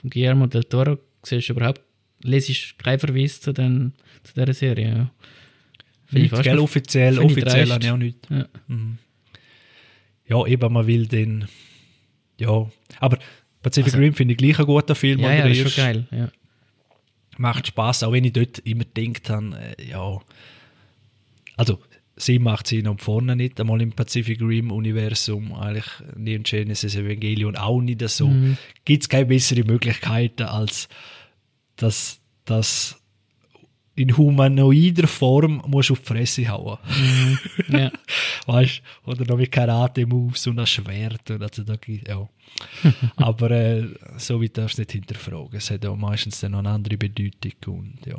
von 0.00 0.10
Guillermo 0.10 0.46
del 0.46 0.64
Toro 0.64 0.98
siehst 1.22 1.48
du 1.48 1.52
überhaupt, 1.52 1.80
lesest 2.22 2.78
keinen 2.78 2.98
Verweis 2.98 3.40
zu, 3.40 3.52
den, 3.52 3.92
zu 4.24 4.34
dieser 4.34 4.52
Serie. 4.52 4.88
Ja. 4.88 5.10
Nicht, 6.10 6.42
gell, 6.42 6.58
offiziell, 6.58 7.18
offiziell 7.18 7.70
habe 7.70 7.84
ich 7.84 7.90
auch 7.90 7.96
nicht. 7.96 8.18
Ja. 8.28 8.46
Mhm. 8.68 8.98
Ja, 10.26 10.46
eben, 10.46 10.72
man 10.72 10.86
will 10.86 11.06
den. 11.06 11.46
Ja, 12.38 12.66
aber 13.00 13.18
Pacific 13.62 13.92
Also- 13.92 13.98
Rim 14.04 14.14
finde 14.14 14.32
ich 14.32 14.38
gleich 14.38 14.58
ein 14.58 14.66
guter 14.66 14.94
Film. 14.94 15.20
Ja, 15.20 15.32
ja, 15.32 15.44
ist 15.46 15.70
schon 15.72 15.84
geil. 15.84 16.06
Ja. 16.10 16.30
Macht 17.38 17.66
Spaß, 17.68 18.02
auch 18.04 18.12
wenn 18.12 18.24
ich 18.24 18.32
dort 18.32 18.58
immer 18.60 18.84
gedacht 18.84 19.30
habe, 19.30 19.56
äh, 19.78 19.88
ja. 19.90 20.20
Also, 21.56 21.78
sie 22.16 22.38
macht 22.38 22.66
sie 22.66 22.82
noch 22.82 23.00
vorne 23.00 23.36
nicht, 23.36 23.60
einmal 23.60 23.80
im 23.80 23.92
Pacific 23.92 24.40
Rim-Universum, 24.40 25.52
eigentlich 25.54 25.86
neben 26.16 26.44
Genesis 26.44 26.94
Evangelion 26.94 27.56
auch 27.56 27.80
nicht 27.80 28.06
so. 28.08 28.28
Mhm. 28.28 28.56
Gibt 28.84 29.02
es 29.04 29.08
keine 29.08 29.26
bessere 29.26 29.64
Möglichkeiten, 29.64 30.42
als 30.44 30.88
dass 31.76 32.20
das 32.44 33.01
in 33.94 34.16
humanoider 34.16 35.06
Form 35.06 35.62
musst 35.66 35.90
du 35.90 35.94
auf 35.94 36.00
die 36.00 36.06
Fresse 36.06 36.48
hauen. 36.48 36.78
ja. 37.68 37.90
weißt 38.46 38.82
oder 39.04 39.24
noch 39.26 39.36
mit 39.36 39.52
Karate-Moves 39.52 40.46
und 40.46 40.58
ein 40.58 40.66
Schwert. 40.66 41.30
Und 41.30 41.42
also 41.42 41.62
da, 41.62 41.74
ja. 42.06 42.28
Aber 43.16 43.50
äh, 43.50 43.86
so 44.16 44.42
weit 44.42 44.56
darfst 44.56 44.78
du 44.78 44.82
nicht 44.82 44.92
hinterfragen. 44.92 45.56
Es 45.56 45.70
hat 45.70 45.84
ja 45.84 45.94
meistens 45.94 46.40
dann 46.40 46.52
noch 46.52 46.60
eine 46.60 46.70
andere 46.70 46.96
Bedeutung. 46.96 47.78
Und, 47.80 48.06
ja. 48.06 48.18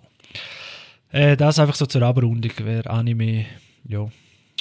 äh, 1.11 1.35
das 1.35 1.59
einfach 1.59 1.75
so 1.75 1.85
zur 1.85 2.03
Abrundung. 2.03 2.51
Wer 2.57 2.89
Anime, 2.89 3.45
ja, 3.87 4.07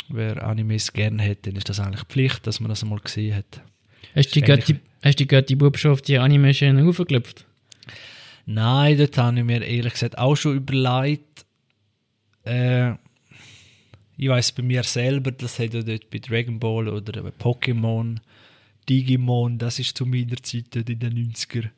wer 0.09 0.43
Animes 0.47 0.93
gerne 0.93 1.29
hat, 1.29 1.47
dann 1.47 1.57
ist 1.57 1.69
das 1.69 1.81
eigentlich 1.81 2.05
Pflicht, 2.05 2.47
dass 2.47 2.61
man 2.61 2.71
das 2.71 2.83
einmal 2.83 3.01
gesehen 3.01 3.37
hat. 3.37 3.63
Hast 4.15 4.35
du 4.35 4.41
die 4.41 4.47
Götti, 4.47 4.77
hast 5.03 5.21
du 5.21 5.27
die 5.27 6.03
die 6.07 6.19
Anime-Schiene 6.19 6.87
aufgeklopft? 6.87 7.47
Nein, 8.47 8.99
dort 8.99 9.17
habe 9.19 9.39
ich 9.39 9.45
mir 9.45 9.63
ehrlich 9.63 9.93
gesagt 9.93 10.19
auch 10.19 10.35
schon 10.35 10.57
überlegt. 10.57 11.47
Äh, 12.45 12.93
ich 14.17 14.29
weiß 14.29 14.53
bei 14.53 14.63
mir 14.63 14.83
selber, 14.83 15.33
das 15.33 15.59
hat 15.59 15.75
ja 15.75 15.83
dort 15.83 16.11
bei 16.11 16.19
Dragon 16.19 16.59
Ball 16.59 16.89
oder 16.89 17.23
bei 17.23 17.31
Pokémon, 17.31 18.19
Digimon, 18.89 19.59
das 19.59 19.79
ist 19.79 19.97
zu 19.97 20.07
meiner 20.07 20.37
Zeit 20.43 20.67
dort 20.75 20.91
in 20.91 20.99
den 20.99 21.33
90er. 21.33 21.71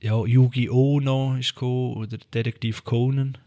Ja, 0.00 0.24
Yu-Gi-Oh! 0.24 1.00
noch 1.00 1.36
ist 1.36 1.54
gekommen, 1.54 1.94
oder 1.94 2.18
Detektiv 2.32 2.84
Conan 2.84 3.38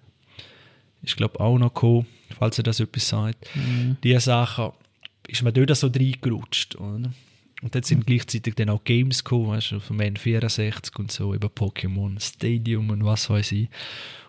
ist 1.02 1.18
glaube 1.18 1.40
auch 1.40 1.58
noch 1.58 1.74
gekommen, 1.74 2.08
falls 2.38 2.58
ihr 2.58 2.64
das 2.64 2.80
etwas 2.80 3.08
sagt. 3.08 3.48
Mhm. 3.56 3.98
Diese 4.04 4.20
Sachen 4.20 4.72
ist 5.28 5.42
mir 5.44 5.54
dort 5.54 5.76
so 5.76 5.88
reingerutscht. 5.88 6.76
Oder? 6.76 7.12
Und 7.62 7.76
dann 7.76 7.84
sind 7.84 8.08
gleichzeitig 8.08 8.56
dann 8.56 8.70
auch 8.70 8.84
Games 8.84 9.24
gekommen, 9.24 9.50
weißt 9.50 9.72
du, 9.72 9.80
dem 9.80 10.00
N64 10.00 10.98
und 10.98 11.12
so, 11.12 11.34
über 11.34 11.50
Pokémon 11.50 12.20
Stadium 12.20 12.90
und 12.90 13.04
was 13.04 13.30
weiß 13.30 13.52
ich. 13.52 13.70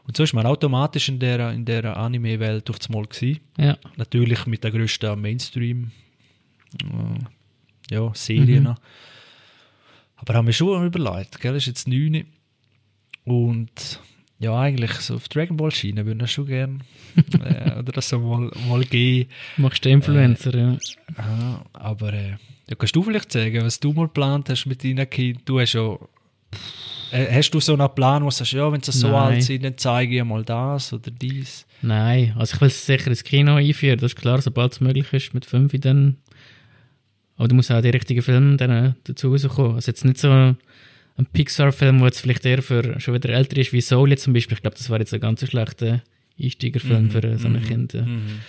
Und 0.07 0.17
so 0.17 0.25
ist 0.25 0.33
man 0.33 0.47
automatisch 0.47 1.09
in 1.09 1.21
der, 1.21 1.53
in 1.53 1.65
der 1.65 1.97
Anime-Welt 1.97 2.69
durch 2.69 2.79
das 2.79 2.89
Mal 2.89 3.07
gewesen. 3.07 3.41
Ja. 3.57 3.79
Natürlich 3.97 4.47
mit 4.47 4.65
der 4.65 4.73
grössten 4.73 5.21
Mainstream 5.21 5.93
äh, 6.83 7.95
ja, 7.95 8.11
Serien. 8.15 8.65
Mhm. 8.65 8.75
Aber 10.17 10.35
haben 10.35 10.47
wir 10.47 10.53
schon 10.53 10.85
überlegt, 10.85 11.41
gell? 11.41 11.55
ist 11.55 11.67
jetzt 11.67 11.87
9 11.87 12.25
und 13.25 14.01
ja, 14.39 14.59
eigentlich 14.59 14.93
so 14.93 15.15
auf 15.15 15.29
Dragon 15.29 15.57
Ball 15.57 15.71
Schiene 15.71 16.05
würden 16.07 16.21
wir 16.21 16.27
schon 16.27 16.47
gerne 16.47 16.79
äh, 17.45 17.73
oder 17.79 17.93
das 17.93 18.09
so 18.09 18.19
mal, 18.19 18.51
mal 18.69 18.85
gehen. 18.85 19.29
Machst 19.59 19.85
du 19.85 19.91
Influencer, 19.91 20.55
ja. 20.57 20.79
Aha, 21.17 21.65
aber 21.73 22.13
äh, 22.13 22.37
Ja, 22.71 22.77
kannst 22.77 22.95
du 22.95 23.03
vielleicht 23.03 23.33
sagen, 23.33 23.65
was 23.65 23.81
du 23.81 23.93
mal 23.93 24.07
geplant 24.07 24.49
hast 24.49 24.67
mit 24.67 24.85
deinen 24.85 25.09
Kindern? 25.11 25.43
Du 25.45 25.59
hast 25.61 25.73
ja. 25.73 25.99
Äh, 27.13 27.27
Hast 27.35 27.51
du 27.51 27.59
so 27.59 27.75
einen 27.75 27.93
Plan, 27.95 28.23
wo 28.23 28.29
du 28.29 28.35
sagst, 28.35 28.53
ja, 28.53 28.71
wenn 28.71 28.83
sie 28.83 28.93
so 28.93 29.09
Nein. 29.09 29.17
alt 29.17 29.43
sind, 29.43 29.65
dann 29.65 29.77
zeige 29.77 30.17
ich 30.19 30.25
mal 30.25 30.45
das 30.45 30.93
oder 30.93 31.11
dies? 31.11 31.67
Nein, 31.83 32.35
also 32.39 32.55
ich 32.55 32.61
will 32.61 32.69
es 32.69 32.87
sicher 32.87 33.09
ins 33.09 33.25
Kino 33.25 33.55
einführen, 33.57 33.99
das 33.99 34.13
ist 34.13 34.17
klar, 34.17 34.41
sobald 34.41 34.73
es 34.73 34.81
möglich 34.81 35.13
ist, 35.13 35.35
mit 35.35 35.45
5 35.45 35.73
dann. 35.81 36.19
Aber 37.37 37.49
du 37.49 37.57
musst 37.57 37.73
auch 37.73 37.81
die 37.81 37.89
richtigen 37.89 38.23
Filme 38.23 38.57
dann 38.57 38.71
äh, 38.71 38.93
dazu 39.05 39.33
rauskommen. 39.33 39.75
Also 39.75 39.91
jetzt 39.91 40.05
nicht 40.05 40.19
so 40.19 40.31
ein 40.31 40.57
Pixar-Film, 41.33 41.99
der 41.99 42.07
jetzt 42.07 42.21
vielleicht 42.21 42.45
eher 42.47 42.63
für 42.63 43.01
schon 43.01 43.15
wieder 43.15 43.31
älter 43.31 43.57
ist, 43.57 43.73
wie 43.73 43.81
Soul 43.81 44.11
jetzt 44.11 44.23
zum 44.25 44.33
Beispiel. 44.33 44.57
Ich 44.57 44.63
glaube, 44.63 44.77
das 44.77 44.89
war 44.91 45.01
jetzt 45.01 45.13
ein 45.13 45.21
ganz 45.21 45.45
schlechter 45.49 46.03
Einsteigerfilm 46.41 47.05
Mhm, 47.05 47.11
für 47.11 47.25
äh, 47.25 47.39
so 47.39 47.49
ein 47.49 47.55
mhm, 47.55 47.63
Kind. 47.63 47.95
Mhm. 47.95 48.41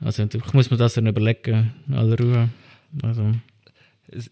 Also 0.00 0.22
ich 0.24 0.52
muss 0.54 0.70
mir 0.70 0.76
das 0.78 0.94
dann 0.94 1.06
überlegen, 1.06 1.74
in 1.88 1.94
aller 1.94 2.18
Ruhe. 2.18 2.48
Also, 3.02 3.32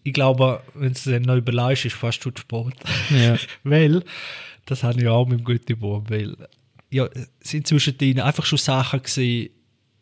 Ich 0.03 0.13
glaube, 0.13 0.61
wenn 0.73 0.93
du 0.93 0.93
es 0.93 1.03
dann 1.03 1.23
noch 1.23 1.35
überlegst, 1.35 1.85
ist 1.85 1.95
fast 1.95 2.21
zu 2.21 2.31
spät. 2.35 2.73
ja. 3.09 3.37
weil, 3.63 4.03
das 4.65 4.83
habe 4.83 4.99
ich 4.99 5.07
auch 5.07 5.27
mit 5.27 5.39
dem 5.39 5.43
Göttibaum, 5.43 6.09
weil, 6.09 6.35
ja, 6.89 7.07
es 7.39 7.49
sind 7.49 7.67
zwischen 7.67 7.97
denen 7.97 8.21
einfach 8.21 8.45
schon 8.45 8.57
Sachen 8.57 9.01
gesehen, 9.01 9.49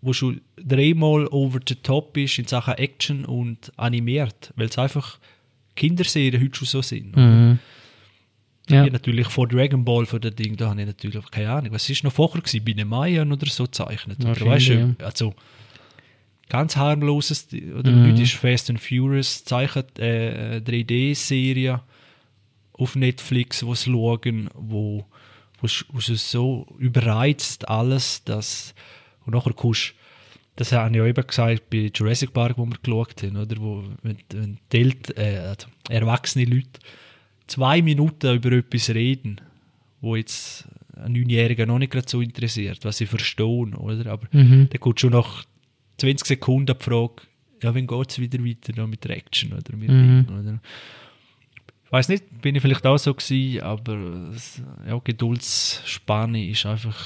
wo 0.01 0.13
schon 0.13 0.41
dreimal 0.57 1.27
over 1.27 1.59
the 1.67 1.75
top 1.75 2.17
ist 2.17 2.37
in 2.37 2.45
Sachen 2.45 2.75
Action 2.75 3.25
und 3.25 3.71
animiert, 3.77 4.51
weil 4.55 4.67
es 4.67 4.77
einfach 4.77 5.17
Kinderserien 5.75 6.41
heute 6.41 6.55
schon 6.55 6.67
so 6.67 6.81
sind. 6.81 7.15
Mhm. 7.15 7.59
Ja. 8.69 8.85
Ja. 8.85 8.91
natürlich 8.91 9.27
vor 9.27 9.47
Dragon 9.47 9.83
Ball, 9.83 10.05
von 10.05 10.21
dem 10.21 10.35
Ding, 10.35 10.55
da 10.55 10.69
habe 10.69 10.79
ich 10.79 10.87
natürlich 10.87 11.31
keine 11.31 11.51
Ahnung. 11.51 11.73
Was 11.73 11.89
ist 11.89 12.03
noch 12.03 12.13
vorher 12.13 12.41
gewesen? 12.41 12.63
Bei 12.63 12.71
den 12.71 12.87
Mayern 12.87 13.31
oder 13.31 13.45
so 13.47 13.65
gezeichnet? 13.65 14.23
Oder 14.23 14.45
weißt 14.45 14.69
du, 14.69 14.95
also 14.99 15.33
ganz 16.49 16.75
harmloses, 16.75 17.47
oder 17.51 17.91
Mhm. 17.91 18.05
heute 18.07 18.21
ist 18.21 18.33
Fast 18.33 18.69
and 18.69 18.79
Furious 18.79 19.43
zeichnet 19.43 19.97
äh, 19.99 20.61
3D-Serie 20.63 21.81
auf 22.73 22.95
Netflix, 22.95 23.65
wo 23.65 23.75
sie 23.75 23.91
schauen, 23.91 24.49
wo, 24.53 25.05
wo, 25.61 25.67
wo 25.91 25.99
sie 25.99 26.15
so 26.15 26.67
überreizt 26.77 27.67
alles, 27.69 28.23
dass 28.23 28.73
und 29.25 29.33
nachher 29.33 29.53
kommst 29.53 29.93
das 30.55 30.71
habe 30.71 30.91
ich 30.91 30.97
ja 30.97 31.05
eben 31.07 31.25
gesagt 31.25 31.67
bei 31.71 31.89
Jurassic 31.91 32.31
Park, 32.31 32.59
wo 32.59 32.65
wir 32.67 32.77
geschaut 32.79 33.23
haben, 33.23 33.37
oder? 33.37 33.55
Wo, 33.59 33.83
wenn, 34.03 34.17
wenn 34.33 34.57
die 34.71 34.77
Eltern, 34.77 35.15
äh, 35.17 35.37
also 35.39 35.67
erwachsene 35.89 36.45
Leute 36.45 36.79
zwei 37.47 37.81
Minuten 37.81 38.35
über 38.35 38.51
etwas 38.51 38.89
reden, 38.91 39.41
wo 39.99 40.15
jetzt 40.15 40.67
ein 40.95 41.13
Neunjähriger 41.13 41.65
noch 41.65 41.79
nicht 41.79 41.91
gerade 41.91 42.07
so 42.07 42.21
interessiert, 42.21 42.85
was 42.85 42.97
sie 42.97 43.07
verstehen, 43.07 43.73
oder? 43.73 44.11
Aber 44.11 44.27
Mhm. 44.31 44.67
dann 44.69 44.79
kommt 44.79 44.99
schon 44.99 45.13
nach 45.13 45.43
20 45.97 46.25
Sekunden 46.27 46.75
die 46.77 46.83
Frage, 46.83 47.13
ja, 47.61 47.73
wann 47.73 47.87
geht 47.87 48.09
es 48.11 48.19
wieder 48.19 48.43
weiter 48.43 48.73
noch 48.75 48.87
mit 48.87 49.03
der 49.03 49.17
Action 49.17 49.53
oder 49.53 49.75
mit 49.75 49.89
Mhm. 49.89 50.25
Oder? 50.39 50.59
Ich 51.85 51.91
weiß 51.91 52.09
nicht, 52.09 52.41
bin 52.41 52.55
ich 52.55 52.61
vielleicht 52.61 52.85
auch 52.85 52.97
so 52.97 53.13
gewesen, 53.13 53.61
aber 53.61 54.29
es- 54.35 54.61
ja, 54.87 54.99
Geduldsspanne 55.03 56.45
ist 56.49 56.65
einfach 56.65 56.97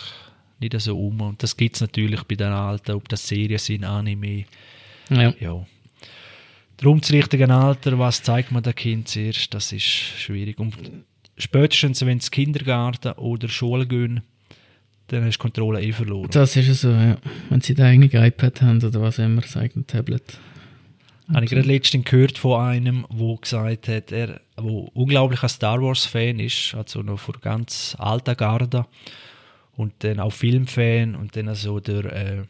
nicht 0.60 0.80
so 0.80 0.98
um. 0.98 1.20
Und 1.22 1.44
das 1.44 1.56
gibt 1.58 1.76
es 1.76 1.82
natürlich 1.82 2.24
bei 2.24 2.36
den 2.36 2.48
Alten, 2.52 2.92
ob 2.94 3.08
das 3.10 3.28
Serien 3.28 3.60
sind, 3.60 3.84
Anime, 3.84 4.46
ja. 5.10 5.34
ja. 5.40 5.66
Darum 6.78 7.02
das 7.02 7.12
richtige 7.12 7.50
Alter, 7.54 7.98
was 8.00 8.22
zeigt 8.24 8.52
man 8.52 8.64
dem 8.64 8.76
Kind 8.76 9.08
zuerst, 9.08 9.54
das 9.54 9.72
ist 9.72 9.84
schwierig. 9.84 10.60
Und 10.60 10.76
spätestens, 11.38 12.06
wenn 12.06 12.20
sie 12.20 12.30
Kindergarten 12.30 13.14
oder 13.14 13.50
Schule 13.50 13.86
gehen, 13.88 14.22
dann 15.08 15.26
hast 15.26 15.38
du 15.38 15.40
die 15.40 15.42
Kontrolle 15.42 15.82
eh 15.82 15.92
verloren. 15.92 16.30
Das 16.32 16.56
ist 16.56 16.68
ja 16.68 16.74
so, 16.74 16.90
ja. 16.90 17.18
Wenn 17.50 17.62
sie 17.62 17.74
da 17.74 17.86
eigene 17.86 18.08
iPad 18.28 18.62
haben 18.62 18.84
oder 18.84 19.02
was 19.02 19.20
immer, 19.20 19.42
das 19.42 19.58
eigene 19.58 19.86
Tablet. 19.86 20.40
Habe 21.34 21.44
ich 21.44 21.52
gerade 21.52 21.68
letztens 21.68 22.06
gehört 22.06 22.38
von 22.38 22.62
einem, 22.62 23.06
der 23.10 23.36
gesagt 23.36 23.88
hat, 23.90 24.12
er, 24.12 24.40
wo 24.56 24.90
unglaublich 24.94 25.44
ein 25.44 25.50
Star 25.50 25.82
Wars 25.82 26.06
Fan 26.06 26.40
ist, 26.40 26.74
also 26.74 27.02
noch 27.02 27.20
von 27.20 27.36
ganz 27.42 27.96
alter 28.00 28.36
Garde 28.36 28.86
und 29.76 29.94
dann 30.00 30.20
auch 30.20 30.32
Filmfan 30.32 31.16
und 31.16 31.36
dann 31.36 31.50
also 31.50 31.80
der, 31.80 32.06
äh, 32.06 32.44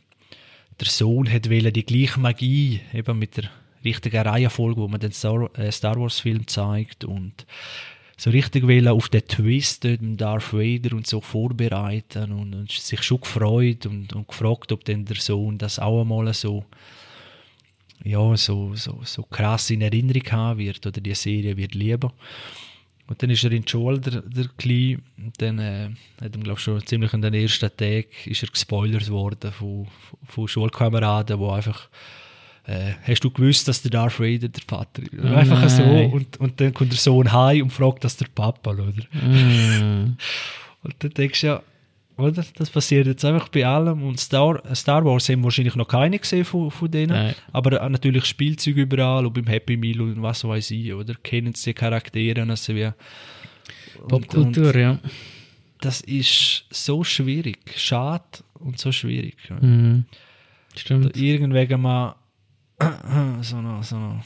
der 0.79 0.87
Sohn 0.87 1.31
hat 1.31 1.49
wollen 1.49 1.73
die 1.73 1.85
gleiche 1.85 2.19
Magie 2.19 2.81
eben 2.93 3.17
mit 3.17 3.37
der 3.37 3.45
richtigen 3.83 4.21
Reihenfolge, 4.21 4.81
wo 4.81 4.87
man 4.87 4.99
den 4.99 5.11
Star, 5.11 5.49
äh, 5.57 5.71
Star 5.71 5.99
Wars 5.99 6.19
Film 6.19 6.47
zeigt 6.47 7.03
und 7.03 7.47
so 8.17 8.31
richtig 8.31 8.63
wollen 8.63 8.87
auf 8.87 9.09
den 9.09 9.27
Twist 9.27 9.85
dort 9.85 10.01
mit 10.01 10.19
Darth 10.19 10.51
Vader 10.51 10.95
und 10.95 11.05
so 11.05 11.21
vorbereiten 11.21 12.31
und, 12.31 12.55
und 12.55 12.71
sich 12.71 13.03
schon 13.03 13.21
gefreut 13.21 13.85
und, 13.85 14.13
und 14.13 14.27
gefragt, 14.27 14.71
ob 14.71 14.83
denn 14.85 15.05
der 15.05 15.17
Sohn 15.17 15.57
das 15.57 15.77
auch 15.77 16.01
einmal 16.01 16.33
so 16.33 16.65
ja, 18.03 18.37
so, 18.37 18.75
so, 18.75 18.99
so 19.03 19.23
krass 19.23 19.69
in 19.69 19.81
Erinnerung 19.81 20.31
haben 20.31 20.59
wird 20.59 20.85
oder 20.85 21.01
die 21.01 21.15
Serie 21.15 21.57
wird 21.57 21.75
lieben. 21.75 22.11
Und 23.07 23.23
dann 23.23 23.29
ist 23.29 23.43
er 23.43 23.51
in 23.51 23.63
die 23.63 23.69
Schule, 23.69 23.99
der, 23.99 24.21
der 24.21 24.47
Kleine, 24.57 24.99
und 25.17 25.41
dann 25.41 25.59
äh, 25.59 25.89
hat 26.21 26.35
ihm, 26.35 26.43
glaube 26.43 26.59
schon 26.59 26.85
ziemlich 26.85 27.13
an 27.13 27.21
den 27.21 27.33
ersten 27.33 27.69
Tag 27.75 28.27
ist 28.27 28.43
er 28.43 28.49
gespoilert 28.49 29.09
worden 29.09 29.51
von, 29.51 29.87
von 30.25 30.47
Schulkameraden, 30.47 31.39
die 31.39 31.45
einfach 31.45 31.89
äh, 32.67 32.93
hast 33.01 33.23
du 33.23 33.31
gewusst, 33.31 33.67
dass 33.67 33.81
der 33.81 33.91
Darth 33.91 34.19
Vader 34.19 34.49
der 34.49 34.63
Vater 34.67 35.01
ist? 35.01 35.13
Oh 35.23 35.27
einfach 35.27 35.69
so. 35.69 35.83
nein. 35.83 36.11
Und, 36.11 36.37
und 36.37 36.59
dann 36.59 36.73
kommt 36.73 36.91
der 36.91 36.99
Sohn 36.99 37.31
heim 37.31 37.63
und 37.63 37.69
fragt, 37.71 38.03
dass 38.03 38.17
der 38.17 38.27
Papa, 38.33 38.71
oder? 38.71 38.83
Mm. 39.13 40.17
Und 40.83 40.95
dann 40.99 41.11
denkst 41.11 41.41
du 41.41 41.47
ja, 41.47 41.63
oder? 42.17 42.45
Das 42.55 42.69
passiert 42.69 43.07
jetzt 43.07 43.25
einfach 43.25 43.49
bei 43.49 43.65
allem. 43.65 44.03
Und 44.03 44.19
Star, 44.19 44.61
Star 44.75 45.03
Wars 45.03 45.27
haben 45.29 45.43
wahrscheinlich 45.43 45.75
noch 45.75 45.87
keine 45.87 46.19
gesehen 46.19 46.45
von, 46.45 46.71
von 46.71 46.89
denen. 46.89 47.13
Nein. 47.13 47.35
Aber 47.51 47.81
auch 47.81 47.89
natürlich 47.89 48.25
Spielzeug 48.25 48.75
überall 48.75 49.25
und 49.25 49.33
beim 49.33 49.47
Happy 49.47 49.75
Meal 49.75 50.01
und 50.01 50.21
was 50.21 50.43
weiß 50.43 50.71
ich, 50.71 50.93
oder? 50.93 51.15
Kennen 51.15 51.53
sie 51.55 51.71
die 51.71 51.73
Charaktere 51.73 52.41
also 52.47 52.75
wie. 52.75 52.89
Popkultur, 54.07 54.75
ja. 54.75 54.99
Das 55.81 56.01
ist 56.01 56.65
so 56.69 57.03
schwierig. 57.03 57.59
Schade 57.75 58.23
und 58.55 58.79
so 58.79 58.91
schwierig. 58.91 59.35
Mhm. 59.61 60.05
Stimmt. 60.75 61.17
Irgendwegen 61.17 61.81
mal 61.81 62.15
so 63.41 63.61
noch, 63.61 63.83
so 63.83 63.97
noch 63.97 64.23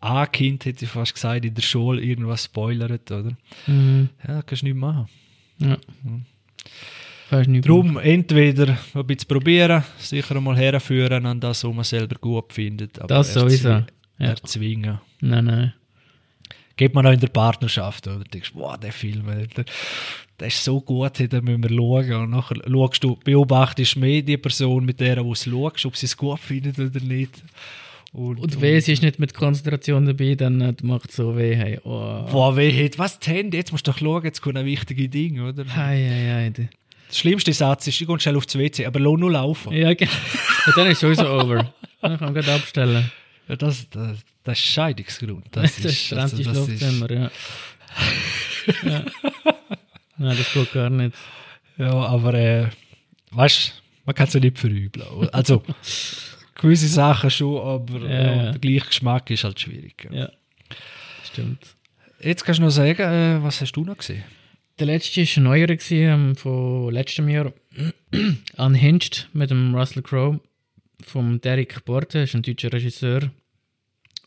ein 0.00 0.32
Kind, 0.32 0.64
hätte 0.64 0.84
ich 0.84 0.90
fast 0.90 1.14
gesagt, 1.14 1.44
in 1.44 1.54
der 1.54 1.62
Schule 1.62 2.00
irgendwas 2.00 2.44
spoilert, 2.44 3.10
oder? 3.10 3.32
Mhm. 3.66 4.08
Ja, 4.26 4.36
das 4.36 4.46
kannst 4.46 4.62
du 4.62 4.66
nicht 4.66 4.76
machen. 4.76 5.08
Ja. 5.58 5.76
Kannst 7.30 7.48
nicht 7.50 7.66
Darum 7.68 7.96
entweder 7.98 8.78
ein 8.94 9.06
bisschen 9.06 9.28
probieren, 9.28 9.82
sicher 9.98 10.36
einmal 10.36 10.56
herführen 10.56 11.26
an 11.26 11.40
das, 11.40 11.64
was 11.64 11.74
man 11.74 11.84
selber 11.84 12.16
gut 12.16 12.52
findet. 12.52 12.98
Aber 12.98 13.08
Das 13.08 13.32
sowieso. 13.32 13.68
Ja. 13.68 13.86
Erzwingen. 14.18 15.00
Nein, 15.20 15.44
nein. 15.44 15.74
Geht 16.76 16.94
man 16.94 17.06
auch 17.06 17.12
in 17.12 17.20
der 17.20 17.28
Partnerschaft, 17.28 18.06
oder? 18.06 18.18
Du 18.18 18.24
denkst, 18.24 18.52
boah, 18.52 18.76
der 18.76 18.92
Film, 18.92 19.28
Alter, 19.28 19.64
der 20.38 20.48
ist 20.48 20.62
so 20.62 20.80
gut, 20.80 21.18
den 21.18 21.44
müssen 21.44 21.62
wir 21.62 21.70
schauen. 21.70 22.22
Und 22.22 22.30
nachher 22.30 22.56
schaust 22.68 23.02
du, 23.02 23.16
beobachtest 23.24 23.96
mehr 23.96 24.20
die 24.20 24.36
Person 24.36 24.84
mit 24.84 25.00
der, 25.00 25.16
du 25.16 25.34
schaust, 25.34 25.86
ob 25.86 25.96
sie 25.96 26.06
es 26.06 26.16
gut 26.16 26.38
findet 26.38 26.78
oder 26.78 27.00
nicht. 27.00 27.42
Und, 28.12 28.40
Und 28.40 28.60
weh, 28.60 28.80
sie 28.80 28.92
ist 28.92 29.02
nicht 29.02 29.18
mit 29.18 29.34
Konzentration 29.34 30.06
dabei, 30.06 30.34
dann 30.34 30.60
äh, 30.60 30.74
macht 30.82 31.10
es 31.10 31.16
so 31.16 31.36
weh. 31.36 31.54
Hey. 31.54 31.78
Oh. 31.84 32.24
Boah, 32.30 32.56
weh, 32.56 32.84
hat 32.84 32.98
was 32.98 33.18
die 33.18 33.30
Hände? 33.30 33.56
Jetzt 33.56 33.72
musst 33.72 33.86
du 33.86 33.90
doch 33.90 33.98
schauen, 33.98 34.24
jetzt 34.24 34.40
kommt 34.40 34.56
ein 34.56 34.64
wichtiges 34.64 35.10
Ding, 35.10 35.40
oder? 35.40 35.64
Hei, 35.74 36.06
hei, 36.08 36.32
hei. 36.34 36.50
Der 36.50 36.68
schlimmste 37.10 37.52
Satz 37.52 37.86
ist, 37.86 38.00
ich 38.00 38.06
gehe 38.06 38.20
schnell 38.20 38.36
aufs 38.36 38.56
WC, 38.56 38.86
aber 38.86 39.00
lass 39.00 39.18
nur 39.18 39.32
laufen. 39.32 39.72
Ja, 39.72 39.92
genau. 39.94 40.10
Und 40.66 40.76
dann 40.76 40.86
ist 40.86 40.94
es 40.94 41.00
sowieso 41.00 41.28
over. 41.28 41.72
Dann 42.00 42.18
kann 42.18 42.32
man 42.32 42.34
gerade 42.34 42.54
abstellen. 42.54 43.10
Ja, 43.48 43.56
das, 43.56 43.88
das, 43.90 44.18
das 44.42 44.58
ist 44.58 44.64
Scheidungsgrund. 44.64 45.46
Das, 45.50 45.76
Das, 45.82 45.92
ist 45.92 46.12
das 46.12 46.18
also, 46.18 46.42
das 46.42 46.66
Schlafzimmer, 46.66 47.10
ja. 47.10 47.30
ja. 48.84 49.04
Nein, 50.18 50.36
das 50.36 50.52
geht 50.52 50.72
gar 50.72 50.90
nicht. 50.90 51.16
Ja, 51.78 51.92
aber 51.92 52.34
äh, 52.34 52.68
weißt 53.30 53.82
man 54.06 54.14
kann 54.14 54.28
es 54.28 54.34
ja 54.34 54.40
nicht 54.40 54.58
verübeln. 54.58 55.28
Also, 55.32 55.62
gewisse 56.54 56.86
Sachen 56.86 57.28
schon, 57.28 57.60
aber 57.60 58.08
Ja, 58.08 58.08
ja, 58.08 58.36
ja. 58.36 58.50
der 58.52 58.60
gleiche 58.60 58.86
Geschmack 58.86 59.30
ist 59.30 59.42
halt 59.44 59.58
schwierig. 59.58 60.08
Ja. 60.10 60.30
Stimmt. 61.24 61.76
Jetzt 62.20 62.44
kannst 62.44 62.60
du 62.60 62.64
noch 62.64 62.70
sagen, 62.70 63.02
äh, 63.02 63.42
was 63.42 63.60
hast 63.60 63.72
du 63.72 63.84
noch 63.84 63.98
gesehen? 63.98 64.24
Der 64.78 64.86
letzte 64.86 65.20
war 65.22 65.36
ein 65.36 65.42
neuer 65.42 65.76
ähm, 65.90 66.36
von 66.36 66.92
letztem 66.92 67.28
Jahr. 67.28 67.52
Unhinged 68.56 69.28
mit 69.32 69.50
dem 69.50 69.74
Russell 69.74 70.02
Crowe. 70.02 70.40
Vom 71.02 71.40
Derek 71.40 71.84
Porte, 71.84 72.20
ist 72.20 72.34
ein 72.34 72.42
deutscher 72.42 72.72
Regisseur. 72.72 73.30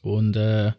Und 0.02 0.36
äh, 0.36 0.70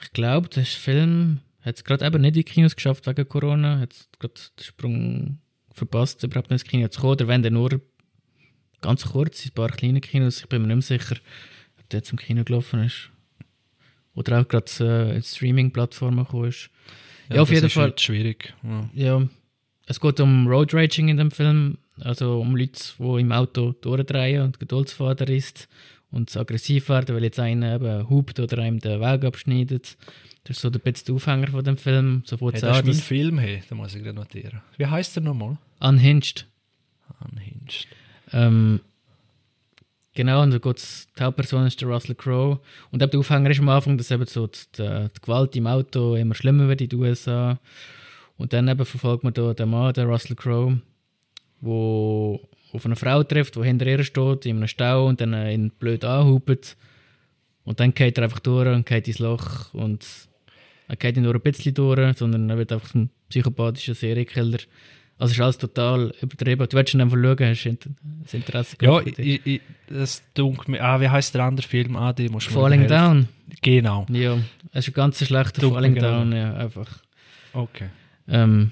ich 0.00 0.12
glaube, 0.12 0.48
der 0.48 0.64
Film 0.64 1.40
hat 1.60 1.76
es 1.76 1.84
gerade 1.84 2.06
eben 2.06 2.22
nicht 2.22 2.28
in 2.28 2.34
die 2.34 2.44
Kinos 2.44 2.76
geschafft 2.76 3.06
wegen 3.06 3.28
Corona. 3.28 3.80
Hat 3.80 3.94
gerade 4.18 4.34
den 4.34 4.64
Sprung 4.64 5.38
verpasst, 5.72 6.22
überhaupt 6.22 6.50
nicht 6.50 6.62
ins 6.62 6.70
Kino 6.70 6.88
zu 6.88 7.00
kommen. 7.00 7.12
Oder 7.12 7.28
wenn 7.28 7.42
der 7.42 7.50
nur 7.50 7.80
ganz 8.80 9.04
kurz 9.04 9.44
in 9.44 9.50
ein 9.50 9.54
paar 9.54 9.70
kleine 9.70 10.00
Kinos. 10.00 10.40
Ich 10.40 10.48
bin 10.48 10.62
mir 10.62 10.74
nicht 10.74 10.88
mehr 10.88 10.98
sicher, 10.98 11.16
ob 11.78 11.88
der 11.90 12.02
zum 12.02 12.18
Kino 12.18 12.44
gelaufen 12.44 12.84
ist. 12.84 13.10
Oder 14.14 14.40
auch 14.40 14.48
gerade 14.48 14.70
äh, 14.80 15.16
in 15.16 15.22
Streaming-Plattformen 15.22 16.24
gekommen 16.24 16.48
ist. 16.48 16.70
Ja, 17.28 17.42
auf 17.42 17.48
das 17.48 17.56
jeden 17.56 17.70
Fall. 17.70 17.94
schwierig. 17.96 18.54
Ja. 18.62 18.90
Ja, 18.94 19.28
es 19.90 19.98
geht 19.98 20.20
um 20.20 20.46
Road 20.46 20.72
Raging 20.72 21.08
in 21.08 21.16
dem 21.16 21.32
Film, 21.32 21.76
also 22.00 22.40
um 22.40 22.54
Leute, 22.54 22.80
die 22.96 23.20
im 23.20 23.32
Auto 23.32 23.72
durchdrehen 23.72 24.44
und 24.44 24.60
Geduldsfaden 24.60 25.26
ist 25.26 25.68
und 26.12 26.30
so 26.30 26.38
aggressiv 26.38 26.88
werden, 26.88 27.16
weil 27.16 27.24
jetzt 27.24 27.40
einer 27.40 27.74
eben 27.74 28.08
hupt 28.08 28.38
oder 28.38 28.58
einem 28.58 28.78
den 28.78 29.00
Weg 29.00 29.24
abschneidet. 29.24 29.96
Das 30.44 30.56
ist 30.56 30.62
so 30.62 30.70
der 30.70 30.80
der 30.80 31.14
Aufhänger 31.14 31.48
von 31.48 31.64
dem 31.64 31.76
Film. 31.76 32.22
So 32.24 32.36
ja, 32.36 32.52
das 32.52 32.78
ist 32.78 32.86
mein 32.86 32.94
Film, 32.94 33.38
hey, 33.40 33.64
da 33.68 33.74
muss 33.74 33.92
ich 33.96 34.04
gerade 34.04 34.14
notieren. 34.14 34.60
Wie 34.76 34.86
heißt 34.86 35.16
der 35.16 35.24
nochmal? 35.24 35.58
Unhinged. 35.80 36.46
Unhinged. 37.28 37.88
Ähm, 38.32 38.78
genau, 40.14 40.44
und 40.44 40.52
da 40.52 40.58
geht's, 40.58 41.08
die 41.18 41.24
Hauptperson 41.24 41.66
ist 41.66 41.80
der 41.80 41.88
Russell 41.88 42.14
Crowe. 42.14 42.60
Und 42.92 43.02
eben 43.02 43.10
der 43.10 43.18
Aufhänger 43.18 43.50
ist 43.50 43.58
am 43.58 43.68
Anfang, 43.68 43.98
dass 43.98 44.12
eben 44.12 44.26
so 44.26 44.46
die, 44.46 44.60
die, 44.78 45.08
die 45.16 45.20
Gewalt 45.20 45.56
im 45.56 45.66
Auto 45.66 46.14
immer 46.14 46.36
schlimmer 46.36 46.68
wird 46.68 46.80
in 46.80 46.90
den 46.90 47.00
USA. 47.00 47.58
Und 48.40 48.54
dann 48.54 48.68
eben 48.68 48.86
verfolgt 48.86 49.22
man 49.22 49.34
da 49.34 49.52
den 49.52 49.68
Mann, 49.68 49.92
den 49.92 50.08
Russell 50.08 50.34
Crowe, 50.34 50.80
wo 51.60 52.40
auf 52.72 52.86
eine 52.86 52.96
Frau 52.96 53.22
trifft, 53.22 53.56
die 53.56 53.62
hinter 53.62 53.84
ihr 53.84 54.02
steht, 54.02 54.46
in 54.46 54.56
einem 54.56 54.66
Stau 54.66 55.08
und 55.08 55.20
dann 55.20 55.34
ihn 55.34 55.70
blöd 55.78 56.06
anhupt. 56.06 56.74
Und 57.64 57.80
dann 57.80 57.92
geht 57.92 58.16
er 58.16 58.24
einfach 58.24 58.38
durch 58.38 58.66
und 58.66 58.86
geht 58.86 59.08
ins 59.08 59.18
Loch 59.18 59.74
und 59.74 60.06
er 60.88 60.96
geht 60.96 61.16
nicht 61.16 61.24
nur 61.26 61.34
ein 61.34 61.40
bisschen 61.42 61.74
durch, 61.74 62.16
sondern 62.16 62.48
er 62.48 62.56
wird 62.56 62.72
einfach 62.72 62.94
ein 62.94 63.10
psychopathischer 63.28 63.94
Serienkiller. 63.94 64.60
Also 65.18 65.32
ist 65.32 65.40
alles 65.42 65.58
total 65.58 66.14
übertrieben. 66.22 66.66
Du 66.66 66.78
willst 66.78 66.94
ihn 66.94 67.02
einfach 67.02 67.18
schauen, 67.18 67.38
hast 67.40 67.64
du 67.64 67.76
das 68.22 68.32
Interesse 68.32 68.76
Ja, 68.80 69.02
ich, 69.02 69.46
ich, 69.46 69.60
das 69.86 70.22
dunkelt 70.32 70.68
mir. 70.68 70.82
Ah, 70.82 70.98
wie 70.98 71.10
heißt 71.10 71.34
der 71.34 71.44
andere 71.44 71.68
Film? 71.68 71.94
Ah, 71.94 72.14
die 72.14 72.30
musst 72.30 72.48
Falling 72.48 72.88
Down. 72.88 73.28
Genau. 73.60 74.06
Ja, 74.08 74.38
es 74.72 74.88
ist 74.88 74.88
ein 74.88 74.94
ganz 74.94 75.22
schlechter 75.22 75.68
Falling 75.68 75.94
Down, 75.96 76.32
ja, 76.32 76.54
einfach. 76.54 76.88
Okay. 77.52 77.90
Ähm, 78.30 78.70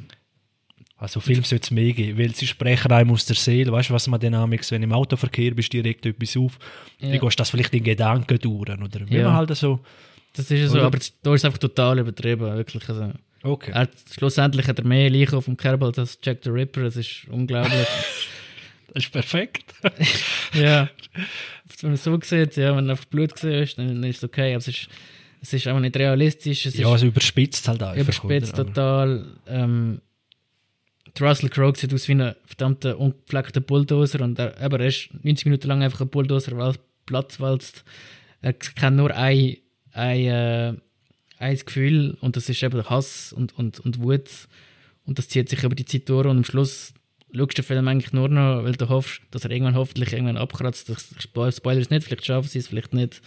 also 1.00 1.20
Film 1.20 1.44
sollte 1.44 1.64
es 1.64 1.70
mehr 1.70 1.92
geben, 1.92 2.18
weil 2.18 2.34
sie 2.34 2.46
sprechen 2.46 2.90
einem 2.90 3.12
aus 3.12 3.24
der 3.24 3.36
Seele. 3.36 3.70
Weißt 3.70 3.90
du, 3.90 3.94
was 3.94 4.08
man 4.08 4.18
dynamisch, 4.18 4.70
wenn 4.72 4.82
du 4.82 4.88
im 4.88 4.92
Autoverkehr 4.92 5.52
bist, 5.52 5.72
direkt 5.72 6.04
etwas 6.04 6.36
auf, 6.36 6.58
ja. 6.98 7.10
dann 7.10 7.20
gehst 7.20 7.38
das 7.38 7.50
vielleicht 7.50 7.72
in 7.72 7.84
Gedanken 7.84 8.38
durch, 8.38 8.68
oder? 8.68 8.78
Wie 9.08 9.16
ja. 9.16 9.24
man 9.24 9.34
halt 9.34 9.56
so... 9.56 9.80
Das 10.34 10.50
ist 10.50 10.60
ja 10.60 10.68
so, 10.68 10.80
aber 10.80 10.98
da 11.22 11.34
ist 11.34 11.40
es 11.40 11.44
einfach 11.44 11.58
total 11.58 12.00
übertrieben, 12.00 12.42
wirklich. 12.42 12.88
Also, 12.88 13.12
okay. 13.42 13.70
Er, 13.72 13.88
schlussendlich 14.12 14.66
hat 14.66 14.78
er 14.78 14.84
mehr 14.84 15.08
Leichen 15.08 15.36
auf 15.36 15.46
dem 15.46 15.56
Kerbal 15.56 15.92
als 15.96 16.18
Jack 16.22 16.40
the 16.42 16.50
Ripper, 16.50 16.82
das 16.82 16.96
ist 16.96 17.26
unglaublich. 17.30 17.72
das 18.92 19.04
ist 19.04 19.12
perfekt. 19.12 19.74
ja. 20.52 20.88
Wenn 21.80 21.90
man 21.90 21.96
so 21.96 22.18
sieht, 22.20 22.56
ja, 22.56 22.76
wenn 22.76 22.86
du 22.86 22.90
einfach 22.90 23.06
Blut 23.06 23.38
siehst, 23.38 23.78
dann, 23.78 23.88
dann 23.88 24.04
ist 24.04 24.18
es 24.18 24.24
okay, 24.24 24.50
aber 24.50 24.58
es 24.58 24.68
ist, 24.68 24.88
es 25.40 25.52
ist 25.52 25.66
einfach 25.66 25.80
nicht 25.80 25.96
realistisch. 25.96 26.66
Es 26.66 26.76
ja, 26.76 26.94
es 26.94 27.02
überspitzt 27.02 27.68
halt 27.68 27.82
einfach. 27.82 28.00
Überspitzt 28.00 28.54
oder? 28.54 28.66
total. 28.66 29.26
Ähm, 29.46 30.00
Russell 31.20 31.48
Crowe 31.48 31.76
sieht 31.76 31.92
aus 31.92 32.06
wie 32.06 32.12
ein 32.12 32.34
verdammter 32.44 32.98
ungepflegter 32.98 33.60
Bulldozer 33.60 34.20
und 34.20 34.38
er, 34.38 34.56
aber 34.60 34.78
er 34.78 34.86
ist 34.86 35.10
90 35.22 35.46
Minuten 35.46 35.66
lang 35.66 35.82
einfach 35.82 36.02
ein 36.02 36.08
Bulldozer, 36.08 36.56
weil 36.56 36.74
Platz 37.06 37.40
walzt. 37.40 37.84
Er 38.40 38.52
kennt 38.52 38.96
nur 38.96 39.12
ein 39.16 39.56
ein, 39.98 40.26
äh, 40.26 40.74
ein 41.38 41.58
Gefühl 41.58 42.16
und 42.20 42.36
das 42.36 42.48
ist 42.48 42.62
eben 42.62 42.88
Hass 42.88 43.32
und, 43.32 43.56
und, 43.58 43.80
und 43.80 44.00
Wut 44.00 44.28
und 45.04 45.18
das 45.18 45.28
zieht 45.28 45.48
sich 45.48 45.62
über 45.64 45.74
die 45.74 45.84
Zeit 45.84 46.08
durch 46.08 46.26
und 46.26 46.38
am 46.38 46.44
Schluss 46.44 46.94
schaust 47.34 47.52
du 47.52 47.62
den 47.62 47.64
Film 47.64 47.88
eigentlich 47.88 48.12
nur 48.12 48.28
noch, 48.28 48.64
weil 48.64 48.72
du 48.72 48.88
hoffst, 48.88 49.20
dass 49.30 49.44
er 49.44 49.50
irgendwann 49.50 49.74
hoffentlich 49.74 50.12
irgendwann 50.12 50.38
abkratzt. 50.38 50.88
Das 50.88 51.14
Spoiler 51.18 51.80
ist 51.80 51.90
nicht, 51.90 52.04
vielleicht 52.04 52.24
schaffen 52.24 52.48
sie 52.48 52.58
es, 52.58 52.68
vielleicht 52.68 52.94
nicht. 52.94 53.20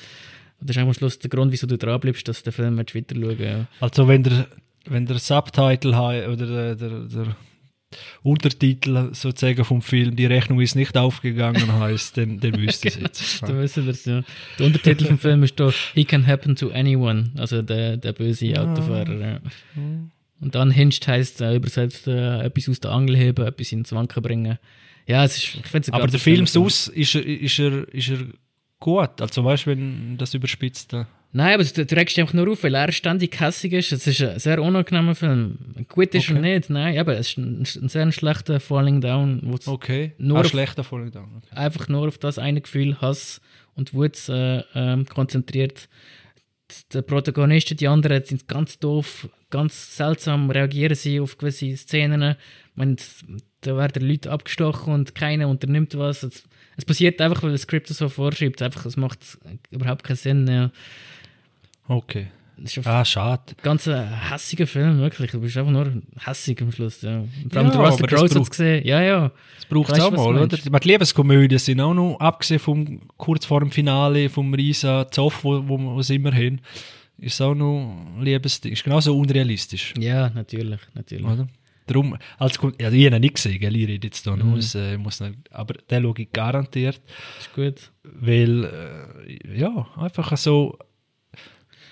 Und 0.61 0.69
das 0.69 0.77
ist 0.77 0.81
am 0.81 0.93
Schluss 0.93 1.19
der 1.19 1.29
Grund, 1.29 1.51
wieso 1.51 1.67
du 1.67 1.77
dran 1.77 1.99
bleibst, 1.99 2.27
dass 2.27 2.43
du 2.43 2.51
den 2.51 2.53
Film 2.53 2.77
weiter 2.77 3.15
schauen 3.15 3.39
ja. 3.39 3.67
Also 3.79 4.07
wenn 4.07 4.23
der, 4.23 4.47
wenn 4.85 5.05
der 5.07 5.17
Subtitle 5.17 5.91
oder 6.29 6.45
der, 6.45 6.75
der, 6.75 6.99
der 7.01 7.35
Untertitel 8.21 9.09
sozusagen 9.13 9.65
vom 9.65 9.81
Film, 9.81 10.15
die 10.15 10.25
Rechnung 10.25 10.61
ist 10.61 10.75
nicht 10.75 10.95
aufgegangen 10.97 11.71
heißt, 11.79 12.15
dann, 12.17 12.39
dann 12.39 12.57
wüsste 12.61 12.87
ich 12.87 12.95
es 12.95 13.01
jetzt. 13.01 13.41
du 13.41 13.57
wüsstest 13.57 13.87
es, 13.87 14.05
ja. 14.05 14.23
Der 14.59 14.65
Untertitel 14.67 15.05
vom 15.05 15.17
Film 15.17 15.43
ist 15.43 15.59
doch 15.59 15.73
He 15.93 16.05
can 16.05 16.25
happen 16.25 16.55
to 16.55 16.69
anyone, 16.71 17.31
also 17.37 17.61
der, 17.61 17.97
der 17.97 18.13
böse 18.13 18.53
ah. 18.55 18.71
Autofahrer. 18.71 19.19
Ja. 19.19 19.39
Und 20.39 20.55
dann 20.55 20.71
Hinged 20.71 21.07
heisst 21.07 21.41
äh, 21.41 21.55
übersetzt 21.55 22.07
äh, 22.07 22.41
etwas 22.43 22.69
aus 22.69 22.79
der 22.79 22.91
Angel 22.91 23.17
heben, 23.17 23.45
etwas 23.45 23.71
ins 23.71 23.91
Wanken 23.91 24.23
bringen. 24.23 24.57
Ja, 25.07 25.25
es 25.25 25.37
ist, 25.37 25.55
ich 25.55 25.67
finde 25.67 25.87
es 25.87 25.93
Aber 25.93 26.07
der 26.07 26.19
Film 26.19 26.47
Sus, 26.47 26.87
ist 26.87 27.15
er, 27.15 27.25
ist, 27.25 27.59
er, 27.59 27.87
ist 27.93 28.09
er 28.09 28.19
gut? 28.81 29.21
Also 29.21 29.45
weißt 29.45 29.65
du, 29.65 29.69
wenn 29.71 30.17
das 30.17 30.33
überspitzt. 30.33 30.93
Äh 30.93 31.05
Nein, 31.33 31.53
aber 31.53 31.63
du, 31.63 31.85
dich 31.85 32.19
einfach 32.19 32.33
nur 32.33 32.51
auf, 32.51 32.63
weil 32.63 32.75
er 32.75 32.91
ständig 32.91 33.39
hässig 33.39 33.71
ist. 33.71 33.93
Es 33.93 34.05
ist 34.05 34.21
ein 34.21 34.37
sehr 34.37 34.61
unangenehmer 34.61 35.15
Film. 35.15 35.57
Gut 35.87 36.13
ist 36.13 36.29
okay. 36.29 36.35
er 36.35 36.41
nicht, 36.41 36.69
nein, 36.69 36.97
aber 36.99 37.17
es 37.17 37.29
ist 37.29 37.37
ein, 37.37 37.61
ein 37.61 37.89
sehr 37.89 38.11
schlechter 38.11 38.59
Falling 38.59 38.99
Down. 38.99 39.57
Okay, 39.65 40.11
nur 40.17 40.39
ein 40.39 40.45
schlechter 40.45 40.83
Falling 40.83 41.11
Down. 41.11 41.29
Okay. 41.37 41.55
Einfach 41.55 41.87
nur 41.87 42.09
auf 42.09 42.17
das 42.17 42.37
eine 42.37 42.59
Gefühl, 42.59 42.99
Hass 42.99 43.39
und 43.75 43.93
Wut 43.93 44.27
äh, 44.27 44.59
äh, 44.59 45.03
konzentriert. 45.05 45.87
Der 46.93 47.01
Protagonisten, 47.01 47.77
die 47.77 47.87
anderen 47.87 48.23
sind 48.25 48.47
ganz 48.49 48.79
doof, 48.79 49.29
ganz 49.49 49.95
seltsam 49.95 50.49
reagieren 50.49 50.95
sie 50.95 51.21
auf 51.21 51.37
gewisse 51.37 51.77
Szenen. 51.77 52.35
Meine, 52.75 52.97
da 53.61 53.77
werden 53.77 54.07
Leute 54.07 54.31
abgestochen 54.31 54.93
und 54.93 55.15
keiner 55.15 55.47
unternimmt 55.47 55.97
was. 55.97 56.23
Es, 56.23 56.43
es 56.77 56.85
passiert 56.85 57.21
einfach, 57.21 57.43
weil 57.43 57.51
das 57.51 57.61
Skript 57.61 57.87
so 57.87 58.09
vorschreibt. 58.09 58.61
Einfach, 58.61 58.85
es 58.85 58.97
macht 58.97 59.19
überhaupt 59.69 60.03
keinen 60.03 60.15
Sinn. 60.15 60.47
Ja. 60.47 60.71
Okay. 61.87 62.27
Ah, 62.83 63.03
schade. 63.03 63.41
Ganz 63.63 63.87
ein 63.87 64.29
hässiger 64.29 64.67
Film, 64.67 64.99
wirklich. 64.99 65.31
Du 65.31 65.39
bist 65.39 65.57
einfach 65.57 65.71
nur 65.71 66.01
hässig 66.19 66.61
am 66.61 66.71
Schluss. 66.71 67.01
Ja. 67.01 67.23
Vor 67.49 67.61
allem 67.61 67.71
ja, 67.71 67.79
Russell 67.79 68.05
Crowe 68.05 68.29
hat 68.29 68.35
es 68.35 68.49
gesehen. 68.49 68.85
Ja, 68.85 69.01
ja. 69.01 69.31
Das 69.55 69.65
braucht 69.65 69.91
es 69.91 69.99
auch 69.99 70.11
mal, 70.11 70.43
oder? 70.43 70.47
Die 70.47 70.87
Liebeskomödien 70.87 71.59
sind 71.59 71.81
auch 71.81 71.93
noch, 71.93 72.19
abgesehen 72.19 72.59
vom 72.59 73.01
kurz 73.17 73.45
vor 73.45 73.61
dem 73.61 73.71
Finale 73.71 74.29
vom 74.29 74.53
Risa 74.53 75.09
Zoff, 75.09 75.43
wo, 75.43 75.67
wo 75.67 75.77
wir 75.77 76.09
immer 76.15 76.33
hin, 76.33 76.61
ist 77.17 77.41
auch 77.41 77.55
noch 77.55 77.95
Liebesding. 78.19 78.73
Ist 78.73 78.83
genauso 78.83 79.17
unrealistisch. 79.17 79.93
Ja, 79.97 80.29
natürlich, 80.29 80.79
natürlich. 80.93 81.25
Oder? 81.25 81.47
Darum, 81.93 82.17
als, 82.37 82.59
also 82.59 82.73
ich 82.77 82.85
habe 82.85 82.95
ihn 82.95 83.21
nicht 83.21 83.35
gesehen, 83.35 83.59
gell? 83.59 83.75
ich 83.75 83.87
rede 83.87 84.07
jetzt 84.07 84.23
hier 84.23 84.35
mhm. 84.35 84.53
aus, 84.53 84.75
äh, 84.75 84.97
muss 84.97 85.19
nicht, 85.19 85.35
aber 85.51 85.75
schaue 85.89 86.13
ich 86.17 86.31
garantiert. 86.31 87.01
Das 87.37 87.47
ist 87.47 87.53
gut. 87.53 87.91
Weil, 88.03 88.65
äh, 88.65 89.59
ja, 89.59 89.87
einfach 89.97 90.35
so 90.37 90.77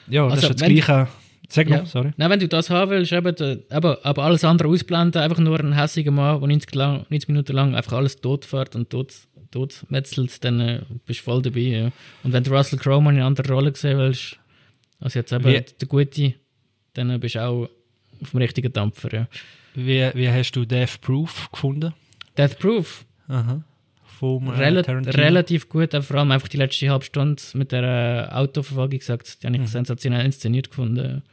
ja, 0.10 0.24
das 0.26 0.34
also, 0.34 0.50
ist 0.50 0.62
das 0.62 0.68
Gleiche. 0.68 1.08
Sag 1.52 1.68
ja. 1.70 1.86
sorry. 1.86 2.12
Nein, 2.18 2.30
wenn 2.30 2.40
du 2.40 2.48
das 2.48 2.70
haben 2.70 2.92
willst, 2.92 3.12
eben, 3.12 3.64
aber, 3.70 4.00
aber 4.04 4.24
alles 4.24 4.44
andere 4.44 4.70
ausblenden, 4.70 5.22
einfach 5.22 5.40
nur 5.40 5.60
ein 5.60 5.74
hässiger 5.74 6.12
Mann, 6.12 6.40
der 6.40 6.48
90, 6.48 6.76
lang, 6.76 7.06
90 7.10 7.28
Minuten 7.28 7.54
lang 7.54 7.76
einfach 7.76 7.94
alles 7.94 8.22
totfährt 8.22 8.76
und 8.76 8.92
tot, 8.92 9.14
totmetzelt, 9.50 10.44
dann 10.44 10.60
äh, 10.60 10.82
bist 11.08 11.22
du 11.22 11.24
voll 11.24 11.42
dabei. 11.42 11.60
Ja. 11.62 11.92
Und 12.24 12.34
wenn 12.34 12.44
du 12.44 12.52
Russell 12.52 12.78
Crowe 12.78 13.02
in 13.02 13.08
einer 13.08 13.26
anderen 13.26 13.52
Rolle 13.52 13.72
gesehen 13.72 13.98
willst, 13.98 14.38
also 15.00 15.18
jetzt 15.18 15.32
eben 15.32 15.46
wie, 15.46 15.62
der 15.62 15.88
Gute, 15.88 16.36
dann 16.94 17.10
äh, 17.10 17.18
bist 17.18 17.34
du 17.34 17.44
auch 17.44 17.70
auf 18.22 18.30
dem 18.30 18.40
richtigen 18.40 18.72
Dampfer. 18.72 19.12
Ja. 19.12 19.28
Wie, 19.76 20.10
wie 20.14 20.30
hast 20.30 20.52
du 20.52 20.66
Death 20.66 21.02
Proof 21.02 21.50
gefunden? 21.52 21.94
Death 22.38 22.60
Proof? 22.60 23.06
Aha 23.28 23.64
vom 24.20 24.48
äh, 24.48 24.52
Rel 24.52 24.80
Relativ 24.80 25.70
gut, 25.70 25.96
vor 26.04 26.18
allem 26.18 26.32
einfach 26.32 26.50
die 26.50 26.58
letzte 26.58 26.90
halbe 26.90 27.06
Stunde 27.06 27.42
mit 27.54 27.72
der 27.72 28.30
äh, 28.32 28.34
Autoverfolgung 28.34 29.00
gesagt, 29.00 29.42
die 29.42 29.48
habe 29.48 29.56
ich 29.56 29.62
mhm. 29.62 29.68
sensationell 29.68 30.26
inszeniert 30.26 30.70
gefunden. 30.70 31.24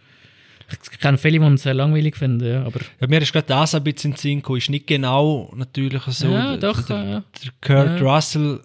Ich 0.70 0.98
kenne 0.98 1.18
viele, 1.18 1.38
die 1.38 1.46
es 1.46 1.62
sehr 1.62 1.74
langweilig 1.74 2.16
finden, 2.16 2.48
ja, 2.48 2.64
aber... 2.64 2.80
Ja, 3.00 3.06
mir 3.06 3.22
ist 3.22 3.32
gerade 3.32 3.46
das 3.46 3.74
ein 3.74 3.84
bisschen 3.84 4.12
in 4.12 4.16
Sinn 4.16 4.36
gekommen, 4.38 4.58
ist 4.58 4.70
nicht 4.70 4.86
genau 4.86 5.52
natürlich 5.54 6.02
so 6.02 6.28
ja, 6.28 6.56
doch, 6.56 6.82
der, 6.82 7.04
ja. 7.04 7.22
der 7.44 7.52
Kurt 7.60 8.00
ja. 8.00 8.14
Russell, 8.14 8.60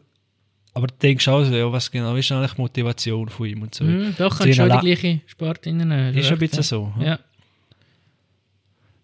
aber 0.74 0.88
du 0.88 0.94
denkst 1.00 1.28
auch 1.28 1.44
so, 1.44 1.54
ja, 1.54 1.72
was 1.72 1.92
genau 1.92 2.16
ist 2.16 2.32
eigentlich 2.32 2.54
die 2.54 2.62
Motivation 2.62 3.30
von 3.30 3.46
ihm 3.46 3.62
und 3.62 3.76
so. 3.76 3.84
Mhm, 3.84 4.16
doch, 4.18 4.38
kann 4.38 4.54
schon 4.54 4.70
die 4.70 4.78
gleiche 4.80 5.22
Sport 5.28 5.68
innen. 5.68 6.16
Ist 6.16 6.32
ein 6.32 6.40
bisschen 6.40 6.64
so. 6.64 6.94
Ja. 7.00 7.20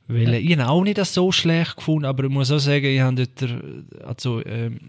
Weil 0.07 0.35
ich 0.35 0.57
habe 0.57 0.69
auch 0.69 0.83
nicht 0.83 1.03
so 1.05 1.31
schlecht 1.31 1.75
gefunden, 1.75 2.05
aber 2.05 2.23
ich 2.23 2.29
muss 2.29 2.51
auch 2.51 2.59
sagen, 2.59 2.85
ich 2.85 3.01
habe 3.01 3.27
dort, 3.27 3.53
also 4.05 4.45
ähm, 4.45 4.79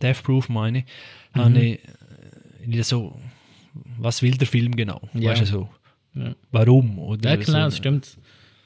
Death 0.00 0.22
Proof 0.22 0.48
meine 0.48 0.78
ich, 0.78 0.84
mhm. 1.34 1.40
habe 1.40 1.58
ich 1.60 1.78
äh, 1.80 2.66
nicht 2.66 2.84
so, 2.84 3.18
was 3.98 4.22
will 4.22 4.36
der 4.36 4.46
Film 4.46 4.76
genau? 4.76 5.00
Ja. 5.14 5.30
Weißt 5.30 5.42
du 5.42 5.46
so? 5.46 5.68
Ja. 6.14 6.34
Warum? 6.50 6.98
Oder 6.98 7.30
ja, 7.30 7.36
genau, 7.36 7.46
so, 7.46 7.52
das 7.52 7.76
stimmt. 7.76 8.16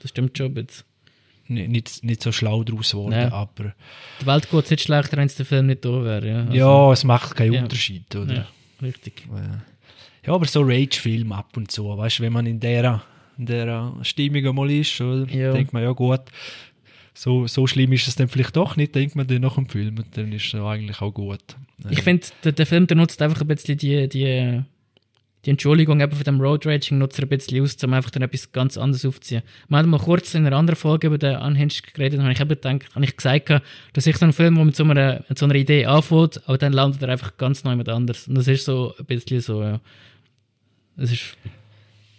Das 0.00 0.10
stimmt 0.10 0.36
schon 0.36 0.54
jetzt. 0.56 0.84
Nicht, 1.48 1.68
nicht, 1.68 2.04
nicht 2.04 2.22
so 2.22 2.32
schlau 2.32 2.64
daraus 2.64 2.90
geworden, 2.90 3.12
ja. 3.12 3.32
aber... 3.32 3.72
Die 4.20 4.26
Welt 4.26 4.50
geht 4.50 4.70
nicht 4.70 4.82
schlechter, 4.82 5.16
wenn 5.16 5.26
es 5.26 5.36
der 5.36 5.46
Film 5.46 5.66
nicht 5.66 5.84
da 5.84 6.02
wäre. 6.02 6.28
Ja, 6.28 6.40
also, 6.40 6.52
ja, 6.52 6.92
es 6.92 7.04
macht 7.04 7.36
keinen 7.36 7.62
Unterschied, 7.62 8.16
oder? 8.16 8.34
Ja, 8.34 8.46
richtig. 8.82 9.28
Ja, 10.26 10.34
aber 10.34 10.44
so 10.46 10.62
Rage-Film 10.62 11.30
ab 11.30 11.56
und 11.56 11.70
zu, 11.70 11.86
weißt 11.96 12.18
du, 12.18 12.24
wenn 12.24 12.32
man 12.32 12.46
in 12.46 12.58
der 12.58 13.00
in 13.38 13.46
der 13.46 13.94
Stimmung 14.02 14.46
einmal 14.46 14.70
ist, 14.70 15.00
oder? 15.00 15.30
Ja. 15.32 15.52
denkt 15.52 15.72
man, 15.72 15.82
ja 15.82 15.92
gut, 15.92 16.22
so, 17.16 17.46
so 17.46 17.66
schlimm 17.66 17.92
ist 17.92 18.08
es 18.08 18.16
dann 18.16 18.28
vielleicht 18.28 18.56
doch 18.56 18.76
nicht, 18.76 18.94
denkt 18.94 19.16
man 19.16 19.26
dann 19.26 19.40
nach 19.40 19.54
dem 19.54 19.68
Film 19.68 19.96
und 19.98 20.16
dann 20.16 20.32
ist 20.32 20.52
es 20.52 20.60
eigentlich 20.60 21.00
auch 21.00 21.12
gut. 21.12 21.56
Ich 21.90 22.02
finde, 22.02 22.26
der, 22.44 22.52
der, 22.52 22.66
Film 22.66 22.86
der 22.86 22.96
nutzt 22.96 23.20
einfach 23.22 23.40
ein 23.40 23.46
bisschen 23.46 23.78
die, 23.78 24.08
die, 24.08 24.62
die 25.44 25.50
Entschuldigung 25.50 26.00
eben 26.00 26.12
von 26.12 26.24
dem 26.24 26.40
Road 26.40 26.66
Raging 26.66 26.98
nutzt 26.98 27.18
er 27.18 27.24
ein 27.24 27.28
bisschen 27.28 27.62
aus, 27.62 27.76
um 27.82 27.92
einfach 27.92 28.10
dann 28.10 28.22
etwas 28.22 28.52
ganz 28.52 28.76
anderes 28.76 29.04
aufzuziehen. 29.06 29.42
Wir 29.68 29.78
haben 29.78 29.88
mal 29.88 29.98
kurz 29.98 30.34
in 30.34 30.46
einer 30.46 30.56
anderen 30.56 30.76
Folge 30.76 31.06
über 31.06 31.18
den 31.18 31.36
Unhinged 31.36 31.94
geredet 31.94 32.18
und 32.18 32.24
habe 32.24 32.32
ich 32.32 32.40
eben 32.40 32.48
gedacht, 32.48 32.94
habe 32.94 33.04
ich 33.04 33.16
gesagt, 33.16 33.62
dass 33.92 34.06
ich 34.06 34.16
so 34.16 34.24
einen 34.24 34.32
Film, 34.32 34.56
wo 34.56 34.64
mit 34.64 34.76
so 34.76 34.84
einer, 34.84 35.24
mit 35.28 35.38
so 35.38 35.46
einer 35.46 35.54
Idee 35.54 35.86
anfängt, 35.86 36.42
aber 36.46 36.58
dann 36.58 36.72
landet 36.72 37.02
er 37.02 37.10
einfach 37.10 37.36
ganz 37.36 37.64
neu 37.64 37.76
mit 37.76 37.88
anders. 37.88 38.28
Und 38.28 38.34
das 38.34 38.48
ist 38.48 38.64
so 38.64 38.94
ein 38.98 39.04
bisschen 39.06 39.40
so, 39.40 39.62
ja. 39.62 39.80
Das 40.96 41.12
ist 41.12 41.36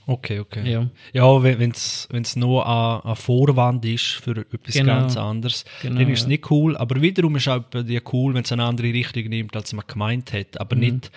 Okay, 0.10 0.40
okay. 0.40 0.72
Ja. 0.72 0.90
Ja, 1.12 1.44
wenn 1.44 1.72
es 1.72 2.36
nur 2.38 2.66
ein, 2.66 3.10
ein 3.12 3.16
Vorwand 3.18 3.84
ist 3.84 4.06
für 4.06 4.38
etwas 4.38 4.74
Genau. 4.74 4.94
ganz 5.00 5.18
anderes, 5.18 5.66
Genau, 5.82 6.00
dann 6.00 6.10
ist 6.10 6.20
es 6.20 6.24
ja. 6.24 6.30
nicht 6.30 6.50
cool. 6.50 6.78
Aber 6.78 7.02
wiederum 7.02 7.36
ist 7.36 7.50
auch 7.50 7.66
die 7.74 8.00
cool, 8.14 8.34
wenn 8.34 8.44
es 8.46 8.52
eine 8.54 8.64
andere 8.64 8.88
Richtung 8.94 9.26
nimmt, 9.26 9.54
als 9.56 9.74
man 9.74 9.84
gemeint 9.86 10.32
hat. 10.32 10.54
Mhm. 10.56 10.60
Aber 10.60 10.76
nicht, 10.78 11.12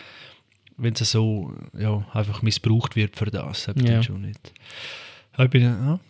wenn 0.76 0.92
es 0.94 1.08
so 1.10 1.52
ja, 1.78 2.04
einfach 2.12 2.42
missbraucht 2.42 2.96
wird 2.96 3.14
für 3.16 3.26
das. 3.30 3.66
Das 3.66 3.76
Ja. 3.80 4.02
schon 4.02 4.22
nicht. 4.22 4.52
Ich 5.38 5.50
bin 5.50 5.62
ja, 5.62 6.00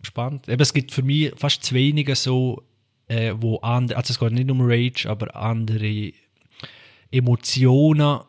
gespannt. 0.00 0.48
Eben, 0.48 0.62
es 0.62 0.72
gibt 0.72 0.92
für 0.92 1.02
mich 1.02 1.32
fast 1.36 1.64
zu 1.64 1.74
wenige 1.74 2.14
so, 2.16 2.62
äh, 3.08 3.34
wo 3.36 3.58
andere, 3.58 3.98
also 3.98 4.12
es 4.12 4.18
geht 4.18 4.32
nicht 4.32 4.50
um 4.50 4.60
Rage, 4.62 5.06
aber 5.10 5.36
andere 5.36 6.12
Emotionen, 7.10 8.20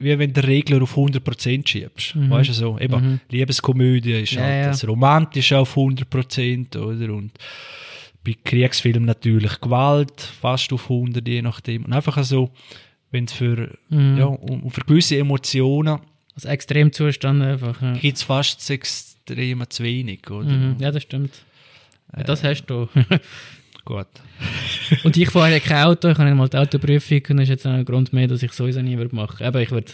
wie 0.00 0.18
wenn 0.18 0.32
du 0.32 0.40
den 0.40 0.44
Regler 0.50 0.82
auf 0.82 0.96
100% 0.96 1.66
schiebst. 1.68 2.14
Weißt 2.16 2.48
du 2.48 2.52
so? 2.54 2.78
Eben, 2.78 3.20
Liebeskomödie 3.30 4.12
ist 4.22 4.32
Mhm. 4.32 4.38
Ja, 4.38 4.44
halt 4.44 4.66
das 4.68 4.88
Romantische 4.88 5.58
auf 5.58 5.76
100%, 5.76 6.76
oder? 6.76 7.12
Und 7.14 7.32
bei 8.24 8.34
Kriegsfilmen 8.44 9.04
natürlich 9.04 9.60
Gewalt, 9.60 10.20
fast 10.20 10.72
auf 10.72 10.88
100, 10.88 11.26
je 11.28 11.42
nachdem. 11.42 11.84
Und 11.84 11.92
einfach 11.92 12.22
so, 12.24 12.50
wenn 13.10 13.24
es 13.24 13.32
für, 13.32 13.76
Mhm. 13.90 14.16
ja, 14.18 14.24
um 14.26 14.70
für 14.70 14.82
gewisse 14.82 15.16
Emotionen 15.18 16.00
also 16.34 16.48
Extremzustand 16.48 17.42
einfach. 17.42 17.80
Ja. 17.82 17.92
gibt 17.94 18.16
es 18.16 18.22
fast 18.22 18.60
das 18.60 18.70
Extreme 18.70 19.68
zu 19.68 19.82
wenig, 19.84 20.30
oder? 20.30 20.48
Mhm. 20.48 20.76
ja, 20.80 20.90
das 20.90 21.02
stimmt. 21.02 21.32
Ja, 22.16 22.22
das 22.24 22.42
hast 22.44 22.64
du. 22.66 22.88
Gut. 23.90 24.06
und 25.04 25.16
ich 25.16 25.28
fahre 25.30 25.50
ja 25.52 25.58
kein 25.58 25.84
Auto, 25.84 26.08
ich 26.08 26.18
habe 26.18 26.32
mal 26.34 26.48
die 26.48 26.56
Autoprüfung 26.58 27.20
und 27.30 27.36
das 27.38 27.44
ist 27.44 27.48
jetzt 27.48 27.66
auch 27.66 27.72
ein 27.72 27.84
Grund 27.84 28.12
mehr, 28.12 28.28
dass 28.28 28.42
ich 28.42 28.52
sowieso 28.52 28.80
nie 28.82 28.96
würde 28.96 29.14
machen. 29.16 29.44
Aber 29.44 29.60
ich 29.60 29.70
würde 29.72 29.90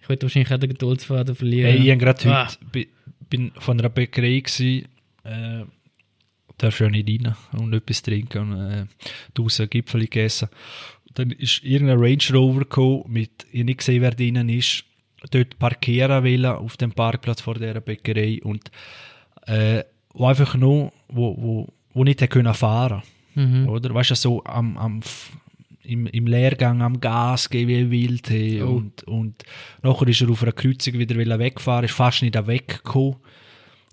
ich 0.00 0.08
würd 0.08 0.22
wahrscheinlich 0.24 0.52
auch 0.52 0.58
den 0.58 0.70
Geduldsfaden 0.70 1.36
verlieren. 1.36 1.70
Hey, 1.70 1.82
ich 1.84 1.90
habe 1.90 1.98
gerade 1.98 2.28
Ah. 2.34 2.46
heute 2.48 2.58
bi- 2.72 2.88
bin 3.30 3.52
von 3.58 3.78
einer 3.78 3.88
Bäckerei 3.88 4.40
gsi, 4.40 4.84
äh, 5.24 5.62
darf 6.58 6.80
ja 6.80 6.88
nicht 6.90 7.08
rein 7.08 7.36
und 7.60 7.72
etwas 7.72 8.02
trinken 8.02 8.52
und 8.52 8.70
äh, 8.72 8.84
draußen 9.34 9.70
Gipfel 9.70 10.00
gegessen. 10.00 10.48
Dann 11.14 11.30
ist 11.30 11.62
irgendein 11.62 11.98
Range 11.98 12.24
Rover 12.32 12.60
gekommen, 12.60 13.04
mit, 13.06 13.30
ich 13.52 13.64
nicht 13.64 13.78
gesehen, 13.78 14.02
wer 14.02 14.10
drinnen 14.10 14.48
ist, 14.48 14.84
dort 15.30 15.58
parkieren 15.60 16.24
wollen 16.24 16.46
auf 16.46 16.76
dem 16.76 16.90
Parkplatz 16.92 17.40
vor 17.40 17.54
dieser 17.54 17.80
Bäckerei 17.80 18.40
und 18.42 18.70
äh, 19.46 19.84
wo 20.14 20.26
einfach 20.26 20.56
nur, 20.56 20.92
wo, 21.08 21.36
wo, 21.40 21.68
wo 21.94 22.04
nicht 22.04 22.20
hätte 22.20 22.28
können 22.32 22.52
fahren 22.54 23.02
Mhm. 23.34 23.68
oder? 23.68 23.94
Weißt 23.94 24.10
du, 24.10 24.14
so 24.14 24.44
am, 24.44 24.76
am, 24.76 25.00
im, 25.84 26.06
im 26.06 26.26
Lehrgang 26.26 26.80
am 26.82 27.00
Gas 27.00 27.50
gehen 27.50 27.68
wie 27.68 27.90
wild 27.90 28.30
hey, 28.30 28.62
Oh. 28.62 28.68
und, 28.76 29.02
und 29.04 29.42
nachher 29.82 30.06
ist 30.08 30.20
er 30.20 30.30
auf 30.30 30.42
einer 30.42 30.52
Kreuzung 30.52 30.94
wieder 30.94 31.16
wollen 31.16 31.38
wegfahren, 31.38 31.84
ist 31.84 31.94
fast 31.94 32.22
nicht 32.22 32.34
weggekommen. 32.46 33.16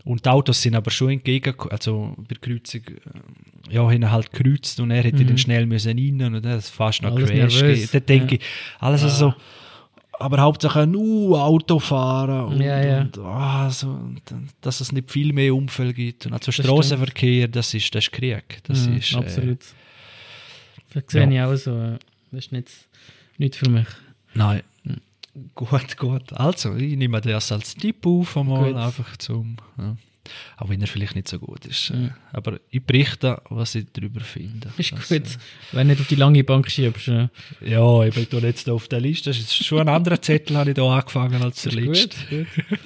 Und 0.06 0.26
die 0.26 0.30
Autos 0.30 0.62
sind 0.62 0.76
aber 0.76 0.92
schon 0.92 1.10
entgegengekommen, 1.12 1.72
also 1.72 2.14
bei 2.18 2.24
der 2.36 2.38
Kreuzung, 2.38 2.82
äh, 2.88 3.74
ja, 3.74 3.82
haben 3.82 4.12
halt 4.12 4.32
gekreuzt 4.32 4.80
und 4.80 4.92
er 4.92 5.04
hätte 5.04 5.26
dann 5.26 5.38
schnell 5.38 5.66
müssen 5.66 5.98
rein 6.00 6.34
und 6.36 6.46
das 6.46 6.66
ist 6.66 6.70
fast 6.70 7.02
noch 7.02 7.12
Mhm. 7.12 7.18
Alles 7.18 7.30
Crash. 7.32 7.60
gegeben. 7.62 7.90
Da 7.92 8.00
denke 8.00 8.36
Ja. 8.36 8.42
ich, 8.42 8.48
alles 8.80 9.04
also 9.04 9.16
so, 9.32 9.34
aber 10.20 10.40
Hauptsache 10.42 10.86
nur 10.86 11.42
Auto 11.44 11.80
fahren 11.80 12.46
und, 12.54 12.62
Ja, 12.62 12.84
ja. 12.84 13.02
und 13.02 13.18
ah, 13.20 13.70
so, 13.70 13.88
und, 13.90 14.22
dass 14.62 14.82
es 14.82 14.92
nicht 14.92 15.10
viel 15.12 15.34
mehr 15.34 15.56
Unfälle 15.56 15.94
gibt. 15.94 16.26
Und 16.26 16.34
also 16.34 16.52
stimmt. 16.52 16.68
Straßenverkehr, 16.68 17.48
das 17.48 17.74
ist, 17.74 17.94
das 17.96 18.06
ist 18.06 18.12
Krieg. 18.12 18.60
Das 18.64 18.86
Mhm, 18.88 18.98
ist, 18.98 19.14
äh, 19.14 19.18
absolut. 19.18 19.60
Das 20.94 21.04
sehe 21.08 21.32
ja. 21.32 21.32
ich 21.32 21.42
auch 21.42 21.56
so. 21.56 21.72
ja. 21.76 21.98
Das 22.32 22.46
ist 22.46 22.52
nicht, 22.52 22.70
nicht 23.38 23.56
für 23.56 23.70
mich. 23.70 23.88
Nein. 24.34 24.62
Gut, 25.56 25.96
gut. 25.98 26.34
Also, 26.34 26.76
ich 26.76 26.98
nehme 26.98 27.22
das 27.22 27.52
als 27.52 27.76
Tipp 27.76 28.06
auf, 28.06 28.36
einmal 28.36 28.74
Gut. 28.74 28.76
einfach 28.82 29.16
zum. 29.18 29.56
Ja. 29.78 29.96
Auch 30.58 30.70
wenn 30.70 30.82
er 30.82 30.88
vielleicht 30.88 31.16
nicht 31.16 31.28
so 31.28 31.40
gut 31.40 31.66
ist. 31.66 31.92
Mhm. 31.92 32.12
Aber 32.32 32.60
ich 32.70 32.84
berichte, 32.84 33.42
was 33.50 33.76
ich 33.76 33.86
darüber 33.94 34.22
finde. 34.22 34.70
Ist 34.78 34.92
Das, 34.92 35.10
gut. 35.10 35.24
Wenn 35.72 35.88
du 35.88 35.94
nicht 35.94 36.02
auf 36.02 36.08
die 36.08 36.16
lange 36.16 36.44
Bank 36.44 36.70
schiebst. 36.70 37.08
Ja. 37.08 37.30
Äh, 37.62 37.72
ja, 37.72 38.04
ich 38.04 38.14
bin 38.14 38.28
da 38.30 38.48
jetzt 38.48 38.68
da 38.68 38.74
auf 38.74 38.88
der 38.88 39.02
Liste. 39.02 39.30
Das 39.30 39.40
ist 39.40 39.54
schon 39.54 39.80
ein 39.80 39.90
anderer 39.90 40.22
Zettel, 40.22 40.58
habe 40.58 40.72
ich 40.72 40.76
da 40.76 40.84
angefangen 40.84 41.42
als 41.42 41.64
der 41.64 41.74
letzte. 41.74 42.18
gut, 42.30 42.48
gut. 42.70 42.80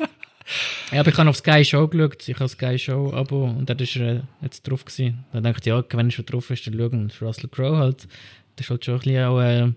ja, 0.92 1.00
aber 1.00 1.10
ich 1.10 1.18
habe 1.18 1.30
auf 1.30 1.38
Sky 1.38 1.64
Show 1.64 1.88
geschaut. 1.88 2.28
Ich 2.28 2.40
habe 2.40 2.50
Sky 2.50 2.78
Show 2.78 3.14
Abo 3.14 3.46
und 3.46 3.70
da 3.70 3.74
ist 3.74 3.96
er 3.96 4.16
äh, 4.18 4.22
jetzt 4.42 4.64
drauf 4.64 4.86
gewesen. 4.86 5.24
Dann 5.32 5.44
dachte 5.44 5.62
ich, 5.62 5.66
ja, 5.68 5.84
wenn 5.92 6.08
er 6.08 6.12
schon 6.12 6.26
drauf 6.26 6.50
ist, 6.50 6.68
dann 6.68 6.76
schauen. 6.76 7.04
Und 7.04 7.22
Russell 7.22 7.50
Crowe 7.50 7.78
halt. 7.78 8.08
Das 8.56 8.66
ist 8.66 8.70
halt 8.70 8.86
schon 8.86 8.96
ein 8.96 9.00
bisschen 9.00 9.24
auch, 9.26 9.42
äh, 9.42 9.72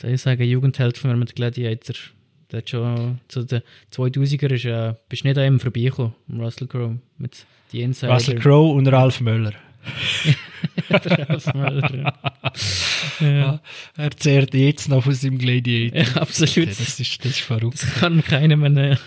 soll 0.00 0.10
ich 0.10 0.20
sagen, 0.20 0.42
Jugendheld 0.42 0.98
von 0.98 1.18
mit 1.18 1.34
Gladiator. 1.34 1.96
Der 2.52 2.58
hat 2.58 2.70
schon 2.70 3.18
zu 3.28 3.42
den 3.42 3.62
2000er 3.92 4.52
ist, 4.54 4.64
äh, 4.64 4.94
bist 5.08 5.24
nicht 5.24 5.36
an 5.38 5.46
ihm 5.46 5.60
vorbeigekommen, 5.60 6.14
Russell 6.38 6.68
Crowe. 6.68 6.98
Mit 7.18 7.44
die 7.72 7.82
Insider. 7.82 8.12
Russell 8.12 8.38
Crowe 8.38 8.72
und 8.74 8.86
Ralf 8.88 9.20
Möller. 9.20 9.52
Crowe. 10.88 12.12
ja. 13.20 13.60
Er 13.96 14.10
zehrt 14.12 14.54
jetzt 14.54 14.88
noch 14.88 15.02
von 15.04 15.14
seinem 15.14 15.38
Gladiator. 15.38 16.00
ja, 16.00 16.20
absolut. 16.20 16.68
Das 16.68 16.80
ist, 17.00 17.24
das 17.24 17.30
ist 17.32 17.40
verrückt. 17.40 17.82
Das 17.82 17.94
kann 17.96 18.22
keiner 18.24 18.56
mehr 18.56 18.70
nehmen. 18.70 18.98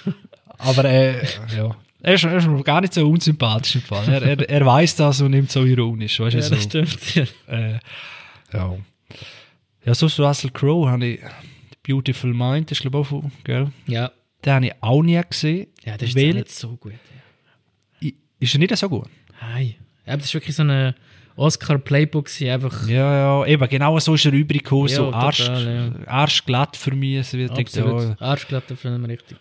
Aber 0.57 0.85
äh, 0.85 1.23
ja. 1.55 1.75
Er 2.01 2.13
ist, 2.13 2.23
er 2.23 2.37
ist 2.37 2.65
gar 2.65 2.79
nicht 2.81 2.93
so 2.93 3.09
unsympathisch 3.09 3.75
im 3.75 3.81
Fall. 3.81 4.07
Er, 4.07 4.21
er, 4.21 4.49
er 4.49 4.65
weiß 4.65 4.95
das 4.95 5.19
und 5.21 5.31
nimmt 5.31 5.51
so 5.51 5.65
ironisch. 5.65 6.19
Weißt 6.19 6.35
Ja, 6.35 6.41
so. 6.41 6.55
das 6.55 6.63
stimmt. 6.63 7.15
Ja. 7.15 7.23
Äh, 7.47 7.79
ja. 8.53 8.77
Ja, 9.85 9.95
so 9.95 10.05
Russell 10.23 10.51
Crowe 10.51 10.89
habe 10.89 11.05
ich 11.05 11.19
Beautiful 11.83 12.33
Mind, 12.33 12.71
ist 12.71 12.81
glaube 12.81 12.97
ich 12.99 13.01
auch 13.05 13.07
von, 13.07 13.31
gell? 13.43 13.71
ja. 13.87 14.11
Den 14.45 14.53
habe 14.53 14.65
ich 14.67 14.73
auch 14.79 15.01
nie 15.03 15.21
gesehen. 15.29 15.67
Ja, 15.83 15.97
das 15.97 16.09
ist 16.09 16.15
weil, 16.15 16.33
nicht 16.33 16.49
so 16.49 16.77
gut. 16.77 16.93
I- 18.01 18.15
Ist 18.39 18.53
er 18.55 18.59
nicht 18.59 18.75
so 18.77 18.87
gut? 18.87 19.09
Hi. 19.41 19.75
Ja, 20.07 20.15
das 20.15 20.27
ist 20.27 20.33
wirklich 20.33 20.55
so 20.55 20.63
ein 20.63 20.93
Oscar-Playbook, 21.35 22.29
einfach. 22.43 22.87
Ja, 22.87 23.41
ja, 23.41 23.45
eben, 23.45 23.67
genau 23.67 23.99
so 23.99 24.13
ist 24.13 24.25
er 24.25 24.31
übrig 24.31 24.63
gekommen, 24.63 24.87
Ja, 24.87 24.95
so 24.95 25.05
total, 25.07 25.23
arsch, 25.25 25.39
ja. 25.47 25.91
arschglatt 26.07 26.77
für 26.77 26.95
mich. 26.95 27.27
So, 27.27 27.37
wie 27.37 27.43
ich 27.43 27.51
denke, 27.51 27.69
Absolut. 27.81 28.01
ja. 28.01 28.15
Arschglatter 28.25 28.77
Film, 28.77 29.03
richtig. 29.05 29.37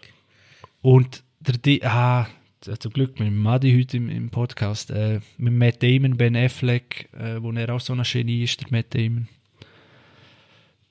Und 0.82 1.22
der, 1.40 1.58
Di- 1.58 1.82
ah, 1.84 2.26
zum 2.60 2.92
Glück 2.92 3.20
mit 3.20 3.32
Madi 3.32 3.76
heute 3.78 3.96
im, 3.98 4.08
im 4.08 4.30
Podcast, 4.30 4.90
äh, 4.90 5.20
mit 5.36 5.52
Matt 5.54 5.80
Damon, 5.82 6.16
Ben 6.16 6.34
Affleck, 6.36 7.08
äh, 7.16 7.40
wo 7.40 7.52
er 7.52 7.72
auch 7.72 7.80
so 7.80 7.92
ein 7.92 8.02
Genie 8.02 8.42
ist, 8.42 8.60
der 8.60 8.68
Matt 8.70 8.92
Damon. 8.94 9.28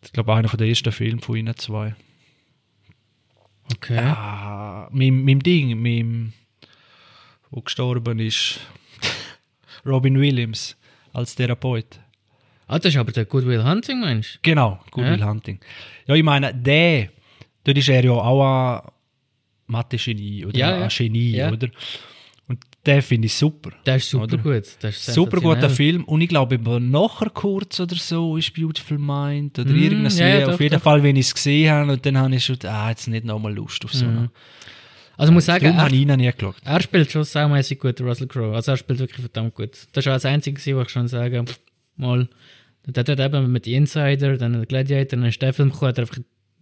Ich 0.08 0.14
glaube, 0.14 0.34
einer 0.34 0.48
der 0.50 0.68
ersten 0.68 0.92
Filme 0.92 1.22
von 1.22 1.36
ihnen 1.38 1.56
zwei. 1.56 1.96
Okay. 3.74 3.98
Ah, 4.00 4.90
mit, 4.92 5.14
mit 5.14 5.30
dem 5.34 5.44
Ding, 5.44 5.80
mit 5.82 6.00
dem, 6.00 6.34
wo 7.52 7.62
gestorben 7.62 8.20
ist, 8.20 8.60
Robin 9.86 10.20
Williams 10.20 10.76
als 11.14 11.36
Therapeut. 11.36 12.00
Ah, 12.68 12.80
das 12.80 12.94
ist 12.94 12.98
aber 13.00 13.12
der 13.12 13.26
Good 13.26 13.46
Will 13.46 13.64
Hunting, 13.64 14.00
meinst 14.02 14.40
Genau, 14.42 14.80
Good 14.92 15.06
Ja. 15.20 15.28
Hunting. 15.28 15.60
Ja, 16.06 16.16
ich 16.16 16.24
meine, 16.24 16.54
der, 16.54 17.10
dort 17.64 17.78
ist 17.78 17.88
er 17.90 18.04
ja 18.04 18.12
auch 18.12 18.82
ein 18.84 18.92
Mathe-Genie 19.68 20.46
oder 20.46 20.58
Ja, 20.58 20.78
ja. 20.78 20.84
ein 20.84 20.90
Genie, 20.90 21.32
Ja. 21.32 21.52
oder? 21.52 21.70
Und 22.48 22.60
den 22.86 23.02
finde 23.02 23.26
ich 23.26 23.34
super. 23.36 23.72
Der 23.86 23.98
ist 23.98 24.10
super 24.10 24.24
Oder? 24.24 24.38
gut. 24.38 24.64
Der 24.82 24.90
ist 24.90 25.06
Super 25.06 25.42
guter. 25.42 25.70
Film. 25.70 26.06
Und 26.06 26.22
ich 26.22 26.30
glaube, 26.30 26.58
nachher 26.80 27.30
kurz 27.30 27.80
oder 27.82 27.96
so 27.96 28.38
ist 28.38 28.54
Beautiful 28.54 28.98
Mind 28.98 29.60
oder 29.60 29.70
Mm, 29.70 29.84
irgendwas. 29.84 30.18
ja, 30.18 30.28
ja, 30.30 30.46
Auf 30.46 30.54
doch, 30.54 30.60
jeden 30.62 30.76
doch. 30.76 30.82
Fall, 30.82 31.04
wenn 31.04 31.18
ich 31.18 31.26
es 31.28 31.34
gesehen 31.36 31.70
habe, 31.72 31.92
und 31.92 32.06
dann 32.06 32.18
habe 32.18 32.34
ich 32.36 32.46
schon, 32.46 32.58
ah, 32.64 32.90
jetzt 32.90 33.08
nicht 33.08 33.26
nochmal 33.26 33.54
Lust 33.54 33.84
auf 33.84 33.94
so 33.94 34.06
einen. 34.06 34.30
Also 35.18 35.32
ich 35.32 35.34
muss 35.34 35.46
sagen, 35.46 35.66
er, 35.66 35.92
ihn 35.92 36.08
nie 36.16 36.32
geschaut. 36.32 36.56
er 36.64 36.82
spielt 36.82 37.12
schon 37.12 37.24
saumässig 37.24 37.80
gut, 37.80 38.00
Russell 38.02 38.28
Crowe. 38.28 38.56
Also 38.56 38.72
er 38.72 38.78
spielt 38.78 39.00
wirklich 39.00 39.20
verdammt 39.20 39.56
gut. 39.56 39.72
Das 39.92 40.06
ist 40.06 40.08
auch 40.08 40.14
das 40.14 40.26
Einzige, 40.26 40.76
wo 40.78 40.82
ich 40.84 40.90
schon 40.90 41.08
sagen 41.08 41.48
pff, 41.48 41.60
mal, 41.98 42.30
der 42.86 43.04
hat 43.04 43.20
eben 43.20 43.52
mit 43.52 43.66
Insider, 43.68 44.38
dann 44.38 44.64
Gladiator, 44.68 45.18
dann 45.18 45.26
ist 45.28 45.42
der 45.42 45.54
Film 45.54 45.72
gekommen, 45.72 45.90
hat 45.90 45.98
er 45.98 46.04
einfach 46.04 46.20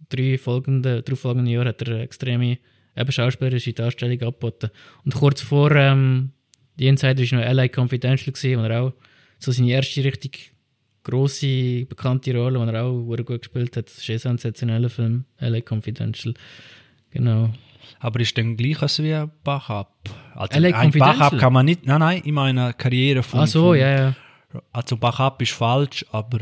drei 0.08 0.38
folgende, 0.38 1.02
drei 1.02 1.16
folgende 1.16 1.50
Jahre 1.52 1.68
hat 1.68 1.82
er 1.82 1.94
eine 1.94 2.02
extreme 2.02 2.58
eben 2.96 3.12
schauspielerische 3.12 3.72
Darstellung 3.72 4.20
angeboten. 4.20 4.70
Und 5.04 5.14
kurz 5.14 5.40
vor 5.42 5.72
ähm, 5.72 6.32
die 6.78 6.88
Insider 6.88 7.22
war 7.22 7.40
noch 7.40 7.52
LA 7.54 7.68
Confidential, 7.68 8.32
gewesen, 8.32 8.60
wo 8.60 8.64
er 8.64 8.82
auch 8.82 8.92
so 9.38 9.52
seine 9.52 9.70
erste 9.70 10.04
richtig 10.04 10.52
grosse, 11.02 11.86
bekannte 11.86 12.36
Rolle, 12.36 12.58
wo 12.58 12.64
er 12.64 12.84
auch 12.84 13.06
sehr 13.08 13.24
gut 13.24 13.42
gespielt 13.42 13.76
hat. 13.76 13.86
Das 13.86 13.98
ist 13.98 14.10
ein 14.10 14.18
sensationeller 14.18 14.90
Film, 14.90 15.24
LA 15.38 15.60
Confidential. 15.60 16.34
Genau. 17.10 17.50
Aber 18.00 18.20
ist 18.20 18.36
dann 18.36 18.56
gleich 18.56 18.82
als 18.82 19.02
wie 19.02 19.14
ein 19.14 19.30
Backup? 19.44 20.10
Also, 20.34 20.58
LA 20.58 20.76
ein? 20.76 20.90
Backup 20.90 21.38
kann 21.38 21.52
man 21.52 21.64
nicht, 21.64 21.86
nein, 21.86 22.00
nein, 22.00 22.22
in 22.22 22.34
meiner 22.34 22.72
Karriere 22.72 23.22
von, 23.22 23.40
Ach 23.40 23.46
so, 23.46 23.74
ja, 23.74 23.90
ja. 23.90 24.16
Also 24.72 24.96
Backup 24.96 25.40
ist 25.42 25.52
falsch, 25.52 26.04
aber 26.10 26.40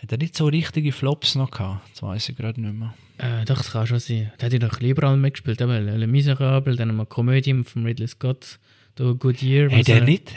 Hat 0.00 0.12
er 0.12 0.18
nicht 0.18 0.36
so 0.36 0.46
richtige 0.46 0.92
Flops 0.92 1.34
noch 1.34 1.50
gehabt? 1.50 1.88
Das 1.92 2.02
weiß 2.02 2.28
ich 2.28 2.36
gerade 2.36 2.60
nicht 2.60 2.74
mehr. 2.74 2.94
Äh, 3.18 3.44
doch, 3.44 3.56
das 3.56 3.72
kann 3.72 3.86
schon 3.86 3.98
sein. 3.98 4.32
Da 4.38 4.46
hat 4.46 4.52
er 4.52 4.60
doch 4.60 4.80
überall 4.80 5.16
mitgespielt. 5.16 5.60
Aber 5.60 5.80
Le 5.80 6.06
Miserable, 6.06 6.76
dann 6.76 6.90
eine 6.90 7.04
Komödie 7.06 7.64
von 7.64 7.84
Ridley 7.84 8.06
Scott, 8.06 8.58
The 8.96 9.14
Good 9.18 9.42
Year. 9.42 9.70
Hat 9.70 9.88
er 9.88 10.02
nicht, 10.02 10.32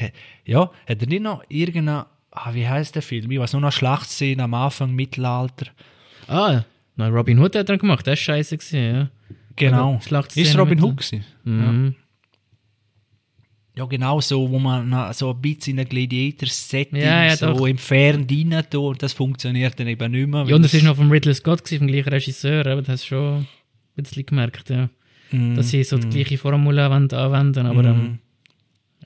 ja, 0.45 0.72
hat 0.88 1.01
er 1.01 1.07
nicht 1.07 1.22
noch 1.22 1.43
irgendeine, 1.47 2.07
ah, 2.32 2.53
wie 2.53 2.68
heißt 2.68 2.95
der 2.95 3.03
Film? 3.03 3.30
Ich 3.30 3.39
weiß 3.39 3.53
nur 3.53 3.62
noch 3.62 3.72
Schlachtszene 3.72 4.43
am 4.43 4.53
Anfang, 4.55 4.93
Mittelalter. 4.93 5.68
Ah, 6.28 6.64
na, 6.95 7.07
Robin 7.09 7.39
Hood 7.39 7.55
hat 7.55 7.70
er 7.70 7.78
gemacht, 7.78 8.07
das 8.07 8.12
war 8.12 8.16
scheiße. 8.16 8.57
Gewesen, 8.57 8.95
ja. 8.95 9.09
Genau. 9.55 9.99
Ist 10.36 10.57
Robin 10.57 10.82
Hood 10.82 10.97
gewesen? 10.97 11.24
Mhm. 11.43 11.95
Ja, 11.95 12.01
genau 13.88 14.19
so, 14.19 14.49
wo 14.49 14.59
man 14.59 15.13
so 15.13 15.32
ein 15.32 15.41
bisschen 15.41 15.74
in 15.74 15.80
ein 15.80 15.89
Gladiator-Setting 15.89 17.01
Ja, 17.01 17.26
ja, 17.26 17.38
so 17.38 17.53
doch. 17.53 17.80
Fern 17.80 18.28
rein 18.30 18.63
tut 18.69 18.76
und 18.76 19.03
das 19.03 19.13
funktioniert 19.13 19.80
dann 19.80 19.88
eben 19.88 20.11
nicht 20.11 20.28
mehr. 20.28 20.45
Ja, 20.45 20.55
und 20.55 20.63
das 20.63 20.74
ist 20.74 20.84
noch 20.84 20.95
vom 20.97 21.09
Ridley 21.09 21.34
Scott, 21.34 21.63
gewesen, 21.63 21.80
vom 21.80 21.88
gleichen 21.88 22.09
Regisseur, 22.09 22.65
aber 22.67 22.82
das 22.82 22.89
hast 22.89 23.03
du 23.03 23.07
schon 23.07 23.36
ein 23.97 24.03
bisschen 24.03 24.26
gemerkt, 24.26 24.69
ja. 24.69 24.89
Mhm. 25.32 25.55
Dass 25.55 25.69
sie 25.69 25.84
so 25.84 25.97
die 25.97 26.09
gleiche 26.09 26.38
Formel 26.38 26.78
anwenden, 26.80 27.65
aber 27.65 27.86
ähm, 27.86 28.19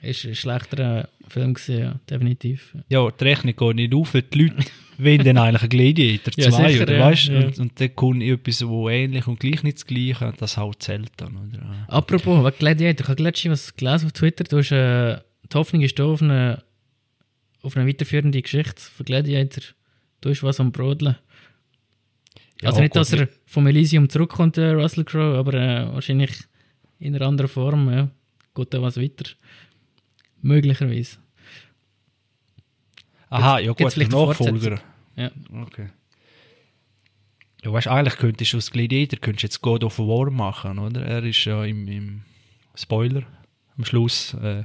ist 0.02 0.24
ein 0.24 0.34
schlechterer 0.34 1.08
Film 1.28 1.54
gewesen, 1.54 1.78
ja, 1.78 2.00
definitiv. 2.10 2.76
Ja, 2.88 3.08
die 3.10 3.24
Rechnung 3.24 3.54
geht 3.56 3.76
nicht 3.76 3.94
auf, 3.94 4.14
weil 4.14 4.22
die 4.22 4.38
Leute 4.42 4.56
wollen 4.98 5.24
dann 5.24 5.38
eigentlich 5.38 5.62
ein 5.62 5.68
Gladiator 5.68 6.32
Ja, 6.36 6.50
2, 6.50 6.72
sicher, 6.72 6.82
oder 6.82 6.96
ja, 6.96 7.04
weißt 7.06 7.28
ja. 7.28 7.38
Und, 7.38 7.58
und 7.58 7.80
dann 7.80 7.94
kommt 7.94 8.22
etwas, 8.22 8.66
wo 8.66 8.88
ähnlich 8.88 9.26
und 9.26 9.40
gleich 9.40 9.62
nicht 9.62 9.78
das 9.78 9.86
Gleiche, 9.86 10.32
das 10.38 10.56
halt 10.56 10.82
zählt 10.82 11.12
dann, 11.16 11.36
oder? 11.36 11.86
Apropos, 11.88 12.44
wegen 12.44 12.58
Gladiator, 12.58 13.04
ich 13.04 13.08
habe 13.08 13.22
letztens 13.22 13.52
was 13.52 13.76
gelesen 13.76 14.06
auf 14.06 14.12
Twitter, 14.12 14.44
du 14.44 14.58
hast, 14.58 14.72
äh, 14.72 15.18
die 15.50 15.54
Hoffnung 15.54 15.82
ist 15.82 15.98
da 15.98 16.04
auf 16.04 16.22
eine, 16.22 16.62
auf 17.62 17.76
eine 17.76 17.88
weiterführende 17.88 18.40
Geschichte 18.42 18.80
von 18.80 19.04
Gladiator. 19.06 19.62
Du 20.20 20.30
hast 20.30 20.42
was 20.42 20.60
am 20.60 20.72
Brodeln. 20.72 21.16
Ja, 22.62 22.70
also 22.70 22.80
nicht, 22.80 22.96
dass 22.96 23.12
er 23.12 23.28
vom 23.44 23.66
Elysium 23.66 24.08
zurückkommt, 24.08 24.56
der 24.56 24.74
Russell 24.74 25.04
Crowe, 25.04 25.36
aber 25.36 25.54
äh, 25.54 25.92
wahrscheinlich 25.92 26.32
in 26.98 27.14
einer 27.14 27.26
anderen 27.26 27.48
Form, 27.48 27.90
ja. 27.90 28.10
Geht 28.54 28.72
da 28.72 28.80
was 28.80 28.96
weiter. 28.96 29.30
Möglicherweise. 30.40 31.18
Aha, 33.30 33.58
ja 33.58 33.72
gut, 33.72 33.96
der 33.96 34.08
Nachfolger. 34.08 34.80
Ja. 35.16 35.30
Okay. 35.62 35.88
Ja, 37.64 37.72
weißt, 37.72 37.88
eigentlich 37.88 38.16
könntest 38.16 38.52
du 38.52 38.58
aus 38.58 38.70
Gladiator 38.70 39.18
könntest 39.18 39.42
jetzt 39.42 39.60
God 39.60 39.82
of 39.82 39.98
War 39.98 40.30
machen, 40.30 40.78
oder? 40.78 41.04
Er 41.04 41.24
ist 41.24 41.44
ja 41.44 41.64
im, 41.64 41.88
im 41.88 42.22
Spoiler 42.76 43.22
am 43.76 43.84
Schluss. 43.84 44.34
Äh, 44.34 44.64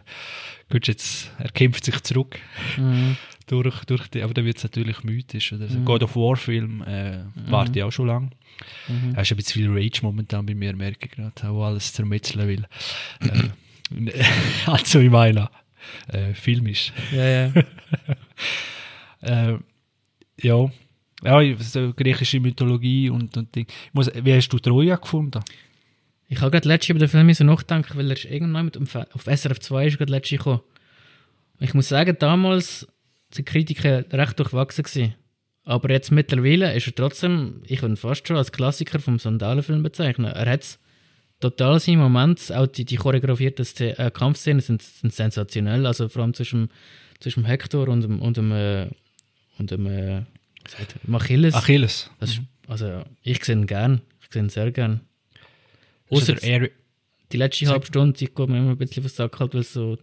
jetzt, 0.71 1.31
er 1.39 1.49
kämpft 1.49 1.83
sich 1.85 1.99
zurück 2.03 2.39
Mhm. 2.77 3.17
durch, 3.47 3.83
durch 3.85 4.07
die, 4.07 4.21
aber 4.21 4.33
dann 4.33 4.45
wird 4.45 4.57
es 4.57 4.63
natürlich 4.63 5.03
mythisch. 5.03 5.51
Oder? 5.51 5.63
Also 5.63 5.79
God 5.79 6.03
of 6.03 6.15
War 6.15 6.35
Film 6.37 6.81
äh, 6.83 7.19
warte 7.47 7.79
ich 7.79 7.83
auch 7.83 7.91
schon 7.91 8.07
lange. 8.07 8.29
Mhm. 8.87 9.15
Er 9.15 9.23
ist 9.23 9.31
ein 9.31 9.37
bisschen 9.37 9.63
viel 9.65 9.71
Rage 9.71 9.99
momentan 10.03 10.45
bei 10.45 10.53
mir, 10.53 10.75
merke 10.75 11.07
ich 11.07 11.11
gerade, 11.11 11.53
wo 11.53 11.63
alles 11.63 11.91
zermetzeln 11.93 12.47
will. 12.47 12.65
äh, 14.05 14.23
also 14.67 14.99
ich 14.99 15.09
meine, 15.09 15.49
äh, 16.07 16.33
filmisch. 16.33 16.93
Ja, 17.11 17.25
ja. 17.47 17.51
Äh, 19.21 19.57
ja, 20.41 20.71
ja, 21.23 21.55
so 21.59 21.93
griechische 21.93 22.39
Mythologie 22.39 23.09
und, 23.09 23.37
und 23.37 23.55
Ding. 23.55 23.67
Muss, 23.93 24.09
wie 24.13 24.33
hast 24.33 24.49
du 24.49 24.57
Troja 24.57 24.95
gefunden? 24.95 25.43
Ich 26.27 26.41
habe 26.41 26.51
gerade 26.51 26.67
letztens 26.67 26.89
über 26.89 26.99
den 26.99 27.09
Film 27.09 27.33
so 27.33 27.43
nachgedacht, 27.43 27.95
weil 27.95 28.09
er 28.09 28.17
ist 28.17 28.25
irgendwann 28.25 28.71
auf 29.13 29.23
SRF 29.25 29.59
2 29.59 29.87
ist 29.87 29.97
gerade 29.97 30.11
letztens 30.11 30.39
gekommen. 30.39 30.61
Ich 31.59 31.73
muss 31.73 31.89
sagen, 31.89 32.15
damals 32.17 32.87
sind 33.29 33.47
die 33.47 33.51
Kritiken 33.51 34.05
recht 34.11 34.39
durchwachsen 34.39 34.83
gewesen. 34.83 35.15
Aber 35.63 35.91
jetzt 35.91 36.11
mittlerweile 36.11 36.73
ist 36.73 36.87
er 36.87 36.95
trotzdem, 36.95 37.61
ich 37.67 37.81
würde 37.81 37.93
ihn 37.93 37.97
fast 37.97 38.27
schon 38.27 38.37
als 38.37 38.51
Klassiker 38.51 38.99
vom 38.99 39.19
Sandalenfilm 39.19 39.83
bezeichnen. 39.83 40.31
Er 40.31 40.51
hat 40.51 40.79
total 41.39 41.79
seinen 41.79 41.99
Moment, 41.99 42.51
auch 42.51 42.67
die, 42.67 42.85
die 42.85 42.95
choreografierten 42.95 43.65
äh, 43.97 44.11
Kampfszenen 44.11 44.61
sind, 44.61 44.81
sind 44.81 45.13
sensationell, 45.13 45.85
also 45.85 46.09
vor 46.09 46.23
allem 46.23 46.33
zwischen, 46.33 46.69
zwischen 47.21 47.43
dem 47.43 47.45
Hector 47.45 47.87
und 47.87 48.01
dem, 48.01 48.19
und 48.19 48.37
dem, 48.37 48.51
äh, 48.51 48.87
und 49.57 49.71
dem 49.71 49.85
äh, 49.85 50.23
was 50.63 50.87
dem 51.05 51.15
Achilles. 51.15 51.55
Achilles. 51.55 52.11
Das 52.19 52.31
ist, 52.31 52.41
also 52.67 53.03
ich 53.23 53.43
sehe 53.43 53.55
ihn 53.55 53.67
gern, 53.67 54.01
ich 54.21 54.31
sehe 54.31 54.43
ihn 54.43 54.49
sehr 54.49 54.71
gern. 54.71 55.01
Außer 56.09 56.41
er, 56.43 56.69
die 57.31 57.37
letzte 57.37 57.67
halbe 57.67 57.85
Stunde, 57.85 58.17
die 58.17 58.25
geht 58.25 58.49
mir 58.49 58.57
immer 58.57 58.71
ein 58.71 58.77
bisschen 58.77 59.03
den 59.03 59.09
Sack 59.09 59.39
halt, 59.39 59.53
weil 59.53 59.61
es 59.61 59.73
so 59.73 59.97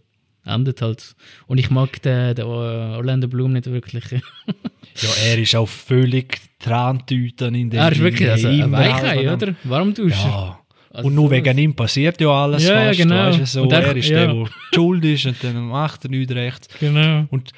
endet 0.45 0.81
halt. 0.81 1.15
Und 1.47 1.59
ich 1.59 1.69
mag 1.69 2.01
den, 2.01 2.35
den 2.35 2.45
Orlando 2.45 3.27
Bloom 3.27 3.53
nicht 3.53 3.67
wirklich. 3.67 4.03
ja, 4.11 5.09
er 5.25 5.37
ist 5.37 5.55
auch 5.55 5.67
völlig 5.67 6.39
Trantüten 6.59 7.55
in 7.55 7.69
den 7.69 7.79
er 7.79 7.91
ist 7.91 7.99
wirklich 7.99 8.29
also 8.29 8.47
ein 8.47 8.71
Weichei, 8.71 9.31
oder? 9.31 9.55
Warum 9.63 9.93
duschen? 9.93 10.29
Ja. 10.29 10.58
Also 10.91 11.07
und 11.07 11.15
nur 11.15 11.29
wegen 11.29 11.57
ihm 11.57 11.75
passiert 11.75 12.19
ja 12.19 12.29
alles 12.29 12.67
Ja, 12.67 12.73
ja, 12.81 12.87
fast, 12.87 12.99
genau. 12.99 13.15
weißt 13.15 13.45
so. 13.45 13.61
Und 13.63 13.71
er- 13.71 13.83
er 13.83 13.95
ist 13.95 14.09
ja. 14.09 14.25
der, 14.25 14.33
der 14.33 14.47
schuld 14.73 15.05
ist 15.05 15.25
und 15.27 15.43
dann 15.43 15.67
macht 15.67 16.03
er 16.05 16.09
nichts 16.09 16.33
rechts. 16.33 16.67
Genau. 16.79 17.25
Und 17.29 17.51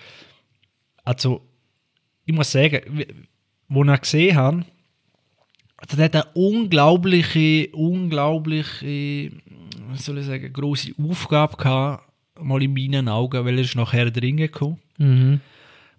also, 1.03 1.41
ich 2.25 2.33
muss 2.33 2.51
sagen, 2.51 2.81
wo 3.69 3.83
ich 3.85 4.01
gesehen 4.01 4.35
habe, 4.35 4.65
also 5.77 5.95
der 5.97 6.05
hat 6.05 6.15
eine 6.15 6.25
unglaubliche, 6.33 7.69
unglaubliche, 7.73 8.85
wie 8.85 9.31
soll 9.97 10.19
ich 10.19 10.25
sagen, 10.25 10.51
grosse 10.53 10.91
Aufgabe 11.01 11.57
gehabt, 11.57 12.03
mal 12.39 12.61
in 12.61 12.73
meinen 12.73 13.07
Augen, 13.07 13.43
weil 13.45 13.57
er 13.57 13.63
ist 13.63 13.75
nachher 13.75 14.11
drin 14.11 14.37
gekommen. 14.37 14.77
Mhm. 14.97 15.39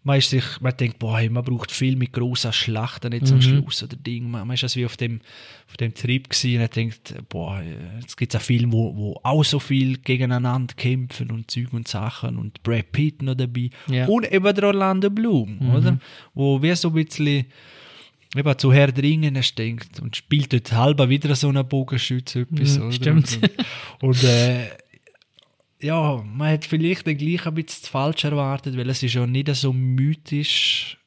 Man, 0.05 0.19
ist 0.19 0.31
sich, 0.31 0.45
man 0.61 0.77
denkt, 0.77 0.99
boah, 0.99 1.21
man 1.31 1.45
braucht 1.45 1.71
viel 1.71 1.95
mit 1.95 2.13
grossen 2.13 2.53
Schlachten 2.53 3.13
jetzt 3.13 3.31
am 3.33 3.41
Schluss 3.41 3.85
oder 3.85 3.97
Ding. 3.97 4.29
Man, 4.29 4.47
man 4.49 4.55
ist 4.55 4.65
also 4.65 4.81
wie 4.81 4.85
auf 4.85 4.97
dem, 4.97 5.21
auf 5.69 5.77
dem 5.77 5.95
Trip 5.95 6.29
gewesen 6.29 6.61
und 6.61 6.75
denkt, 6.77 7.15
boah, 7.29 7.63
jetzt 8.01 8.17
gibt 8.17 8.35
es 8.35 8.41
einen 8.41 8.45
Film, 8.45 8.73
wo, 8.73 8.97
wo 8.97 9.21
auch 9.23 9.45
so 9.45 9.61
viel 9.61 9.99
gegeneinander 9.99 10.75
kämpfen 10.75 11.31
und 11.31 11.51
Zeug 11.51 11.73
und 11.73 11.87
Sachen 11.87 12.37
und 12.37 12.63
Brad 12.65 12.91
Pitt 12.91 13.23
noch 13.23 13.35
dabei. 13.37 13.71
Ja. 13.89 14.07
Und 14.07 14.31
eben 14.33 14.55
der 14.55 14.65
Orlando 14.65 15.09
Bloom, 15.09 15.73
oder? 15.73 15.99
Wo 16.35 16.61
wie 16.61 16.75
so 16.75 16.89
ein 16.89 16.95
bisschen 16.95 17.47
eben 18.35 18.59
zu 18.59 18.73
Herr 18.73 18.91
Dringen 18.91 19.37
hast 19.37 19.55
denkt 19.57 20.01
und 20.01 20.17
spielt 20.17 20.53
dort 20.53 20.73
halber 20.73 21.09
wieder 21.09 21.35
so 21.37 21.49
einen 21.49 21.69
Bogenschütze 21.69 22.41
etwas, 22.41 22.77
Mhm, 22.79 22.83
oder? 22.87 22.93
stimmt. 22.93 23.39
Und, 24.01 24.09
und 24.09 24.25
äh, 24.25 24.69
ja, 25.83 26.23
man 26.25 26.53
hat 26.53 26.65
vielleicht 26.65 27.07
dann 27.07 27.17
gleich 27.17 27.47
ein 27.47 27.55
bisschen 27.55 27.87
falsch 27.91 28.25
erwartet, 28.25 28.77
weil 28.77 28.89
es 28.89 29.03
ist 29.03 29.15
ja 29.15 29.27
nicht 29.27 29.55
so 29.55 29.73
mythisch. 29.73 30.99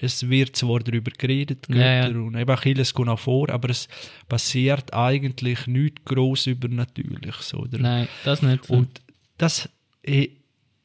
Es 0.00 0.28
wird 0.30 0.56
zwar 0.56 0.80
darüber 0.80 1.10
geredet, 1.10 1.66
Götter 1.68 1.80
Ja, 1.80 2.08
ja. 2.08 2.16
und 2.16 2.34
eben 2.34 2.50
Achilles 2.50 2.94
kommt 2.94 3.10
auch 3.10 3.18
vor, 3.18 3.50
aber 3.50 3.68
es 3.68 3.88
passiert 4.26 4.94
eigentlich 4.94 5.66
nichts 5.66 6.02
gross 6.06 6.46
übernatürliches, 6.46 7.52
oder? 7.52 7.76
Nein, 7.78 8.08
das 8.24 8.40
nicht. 8.40 8.70
Und 8.70 9.02
das, 9.36 9.68
eh, 10.02 10.30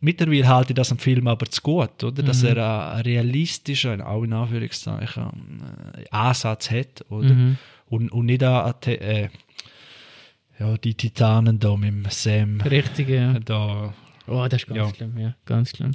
mittlerweile 0.01 0.47
halte 0.47 0.73
ich 0.73 0.75
das 0.75 0.91
am 0.91 0.97
Film 0.97 1.27
aber 1.27 1.45
zu 1.45 1.61
gut, 1.61 2.03
oder? 2.03 2.21
Dass 2.21 2.41
Mhm. 2.43 2.49
er 2.49 2.91
einen 2.91 3.01
realistischen, 3.03 4.01
auch 4.01 4.23
in 4.23 4.33
Anführungszeichen, 4.33 5.63
äh, 5.95 6.03
Ansatz 6.11 6.69
hat, 6.69 7.05
oder? 7.09 7.33
Mhm. 7.33 7.57
Und, 7.85 8.11
und 8.11 8.25
nicht 8.25 8.41
äh, 8.41 9.29
ja, 10.59 10.77
die 10.77 10.93
Titanen 10.95 11.59
da 11.59 11.75
mit 11.75 11.89
dem 11.89 12.05
Sam. 12.09 12.61
Richtig, 12.61 13.09
ja. 13.09 13.39
Da. 13.39 13.93
Oh, 14.29 14.45
das 14.49 14.61
ist 14.63 14.67
ganz 14.67 14.77
Ja. 14.77 14.93
schlimm, 14.95 15.17
ja. 15.17 15.35
Ganz 15.45 15.69
schlimm. 15.69 15.91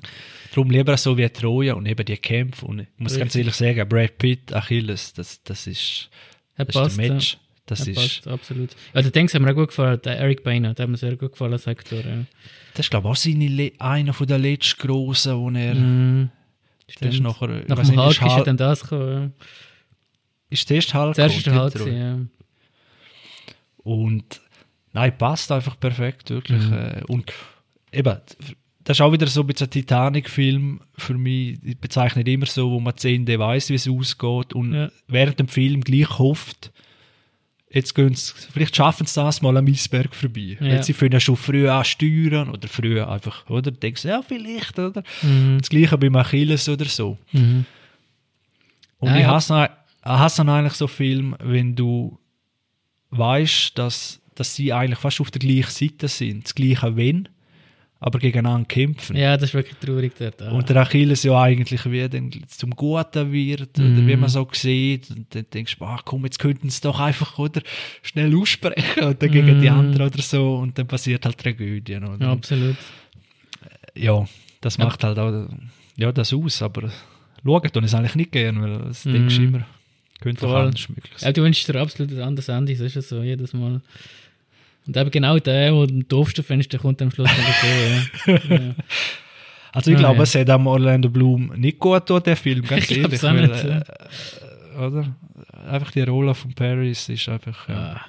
Darum 0.54 0.70
lieber 0.70 0.96
so 0.96 1.16
wie 1.18 1.28
Troja 1.28 1.74
und 1.74 1.84
eben 1.86 2.04
die 2.04 2.16
Kämpfe. 2.16 2.64
Und 2.66 2.80
ich 2.80 2.86
muss 2.96 3.12
ganz 3.18 3.34
Richtig. 3.34 3.40
ehrlich 3.60 3.76
sagen, 3.76 3.88
Brad 3.88 4.16
Pitt, 4.18 4.52
Achilles, 4.54 5.12
das, 5.12 5.42
das 5.42 5.66
ist, 5.66 6.08
das 6.56 6.68
passt, 6.68 6.90
ist 6.92 6.98
der 6.98 7.12
Match. 7.12 7.38
Das 7.66 7.86
ja. 7.86 7.92
Ist, 7.92 7.96
passt, 8.24 8.28
absolut. 8.28 8.70
Ja, 8.94 9.02
der 9.02 9.10
Dings 9.10 9.34
hat 9.34 9.40
mir 9.42 9.50
auch 9.50 9.54
gut 9.54 9.68
gefallen, 9.68 10.00
der 10.04 10.18
Eric 10.18 10.42
Boehner, 10.44 10.74
der 10.74 10.84
hat 10.84 10.90
mir 10.90 10.96
sehr 10.96 11.16
gut 11.16 11.32
gefallen 11.32 11.52
als 11.52 11.68
Aktor. 11.68 12.00
Ja. 12.00 12.24
das 12.74 12.86
ist 12.86 12.90
glaube 12.90 13.06
ich 13.08 13.10
auch 13.12 13.16
seine, 13.16 13.72
einer 13.78 14.12
von 14.14 14.26
der 14.26 14.38
letzten 14.38 14.80
Grossen, 14.86 15.36
wo 15.36 15.50
er, 15.50 15.74
Mhm. 15.74 16.30
das 17.00 17.14
ist 17.14 17.20
nachher, 17.20 17.48
Nach 17.68 17.78
dem 17.86 17.96
Hulk 18.00 18.10
ist 18.10 18.16
ist 18.16 18.20
ja 18.22 18.34
Hulk- 18.36 18.44
dann 18.46 18.56
das 18.56 18.80
gekommen. 18.82 19.32
ist 20.50 20.68
der 20.70 20.76
erste 20.76 20.94
Hulk 20.98 21.16
Ja. 21.18 21.26
Ist 21.26 21.46
der 21.46 21.52
gekommen, 21.52 21.84
Hulk, 21.84 21.86
ja. 21.92 22.18
Und 23.84 24.40
nein, 24.92 25.16
passt 25.16 25.50
einfach 25.52 25.78
perfekt, 25.78 26.30
wirklich. 26.30 26.62
Mhm. 26.62 26.72
Äh, 26.72 27.02
Und 27.08 27.32
eben, 27.92 28.18
das 28.84 28.96
ist 28.96 29.00
auch 29.00 29.12
wieder 29.12 29.26
so 29.28 29.42
ein 29.42 29.46
bisschen 29.46 29.68
ein 29.68 29.70
Titanic-Film 29.70 30.80
für 30.96 31.14
mich. 31.14 31.58
Ich 31.62 31.78
bezeichne 31.78 32.22
immer 32.22 32.46
so, 32.46 32.70
wo 32.70 32.80
man 32.80 32.96
zu 32.96 33.08
Ende 33.08 33.38
weiß, 33.38 33.70
wie 33.70 33.74
es 33.74 33.88
ausgeht 33.88 34.52
und 34.54 34.74
Ja. 34.74 34.90
während 35.08 35.38
dem 35.38 35.48
Film 35.48 35.82
gleich 35.82 36.18
hofft, 36.18 36.72
jetzt 37.70 37.94
gehen 37.94 38.14
sie, 38.14 38.32
vielleicht 38.52 38.76
schaffen 38.76 39.06
sie 39.06 39.20
das 39.20 39.40
mal 39.40 39.56
am 39.56 39.66
Eisberg 39.66 40.14
vorbei. 40.14 40.58
Ja. 40.60 40.66
Weil 40.66 40.82
sie 40.82 40.92
können 40.94 41.12
ja 41.12 41.20
schon 41.20 41.36
früh 41.36 41.68
ansteuern 41.68 42.50
oder 42.50 42.68
früh 42.68 43.00
einfach, 43.00 43.48
oder? 43.48 43.70
Denkst 43.70 44.02
du, 44.02 44.08
ja, 44.08 44.20
vielleicht, 44.20 44.78
oder? 44.78 45.02
Mhm. 45.22 45.58
Das 45.60 45.70
gleiche 45.70 45.96
beim 45.96 46.16
Achilles 46.16 46.68
oder 46.68 46.84
so. 46.86 47.16
Mhm. 47.32 47.64
Und 48.98 49.08
Nein, 49.10 49.20
ich 49.22 49.26
hasse, 49.26 49.70
ich 50.04 50.06
hasse 50.10 50.42
eigentlich 50.42 50.74
so 50.74 50.86
Film, 50.86 51.34
wenn 51.40 51.74
du 51.74 52.18
weißt, 53.10 53.76
dass, 53.78 54.20
dass 54.34 54.54
sie 54.54 54.72
eigentlich 54.72 54.98
fast 54.98 55.20
auf 55.20 55.30
der 55.30 55.40
gleichen 55.40 55.70
Seite 55.70 56.08
sind. 56.08 56.44
Das 56.44 56.54
gleiche 56.54 56.96
wenn, 56.96 57.28
aber 58.00 58.18
gegeneinander 58.18 58.66
kämpfen. 58.66 59.14
Ja, 59.16 59.36
das 59.36 59.50
ist 59.50 59.54
wirklich 59.54 59.76
traurig 59.78 60.12
dort. 60.18 60.42
Ah. 60.42 60.50
Und 60.50 60.68
der 60.68 60.76
Achilles 60.78 61.22
ja 61.22 61.40
eigentlich 61.40 61.84
wie 61.90 62.08
dann 62.08 62.32
zum 62.48 62.70
Guten 62.70 63.30
wird, 63.32 63.78
oder 63.78 63.96
wie 64.06 64.14
Mhm. 64.14 64.20
man 64.20 64.28
so 64.28 64.48
sieht. 64.52 65.10
Und 65.10 65.32
dann 65.34 65.46
denkst 65.52 65.78
du, 65.78 65.84
ach 65.84 66.04
komm, 66.04 66.24
jetzt 66.24 66.38
könnten 66.40 66.68
sie 66.68 66.80
doch 66.80 66.98
einfach 66.98 67.38
oder 67.38 67.62
schnell 68.02 68.34
aussprechen 68.36 69.04
oder 69.04 69.28
gegen 69.28 69.60
die 69.60 69.70
Mhm. 69.70 69.78
anderen 69.78 70.06
oder 70.08 70.22
so. 70.22 70.56
Und 70.56 70.76
dann 70.78 70.88
passiert 70.88 71.24
halt 71.24 71.38
Tragödien. 71.38 72.04
Oder? 72.04 72.26
ja, 72.26 72.32
absolut. 72.32 72.76
ja, 73.94 74.26
das 74.60 74.76
Ja. 74.76 74.84
macht 74.84 75.04
halt 75.04 75.18
auch 75.18 75.48
ja, 75.96 76.10
das 76.10 76.32
aus, 76.32 76.62
aber 76.62 76.90
schauen 77.44 77.60
ich 77.64 77.72
es 77.84 77.94
eigentlich 77.94 78.14
nicht 78.14 78.32
gern, 78.32 78.60
weil 78.62 78.78
das 78.78 79.04
Mhm. 79.04 79.12
denkst 79.12 79.36
du 79.36 79.42
immer, 79.44 79.66
könnte 80.20 80.40
doch 80.42 80.54
anders 80.54 80.88
möglich 80.88 81.12
sein. 81.18 81.28
Ja, 81.28 81.32
du 81.32 81.42
wünschst 81.42 81.68
dir 81.68 81.76
absolut 81.80 82.12
ein 82.12 82.20
anderes 82.22 82.48
Ende, 82.48 82.72
das 82.72 82.80
ist 82.80 82.94
ja 82.94 83.02
so, 83.02 83.22
jedes 83.22 83.52
Mal. 83.52 83.80
Und 84.86 84.96
eben 84.96 85.10
genau 85.10 85.38
der, 85.38 85.70
der 85.70 85.72
am 85.72 86.08
doofsten 86.08 86.42
findest, 86.44 86.72
der 86.72 86.80
kommt 86.80 87.00
am 87.02 87.10
Schluss 87.10 87.30
noch 87.30 87.46
davor. 87.46 88.50
Ja. 88.50 88.56
ja. 88.68 88.74
Also 89.74 89.90
ich 89.90 89.96
Ah, 89.96 90.00
glaube, 90.00 90.16
ja. 90.18 90.22
es 90.24 90.34
hat 90.34 90.50
am 90.50 90.66
Orlando 90.66 91.08
Bloom 91.08 91.50
nicht 91.56 91.78
gut 91.78 91.94
getan, 92.06 92.22
der 92.24 92.36
Film, 92.36 92.62
ganz 92.68 92.90
Ich 92.90 92.98
ehrlich. 92.98 93.22
weil, 93.22 93.46
nicht, 93.48 93.64
ja. 93.64 93.78
äh, 93.78 94.86
oder? 94.86 95.16
Einfach 95.66 95.90
die 95.92 96.02
Rolle 96.02 96.34
von 96.34 96.52
Paris 96.52 97.08
ist 97.08 97.26
einfach... 97.30 97.68
Ja. 97.70 98.02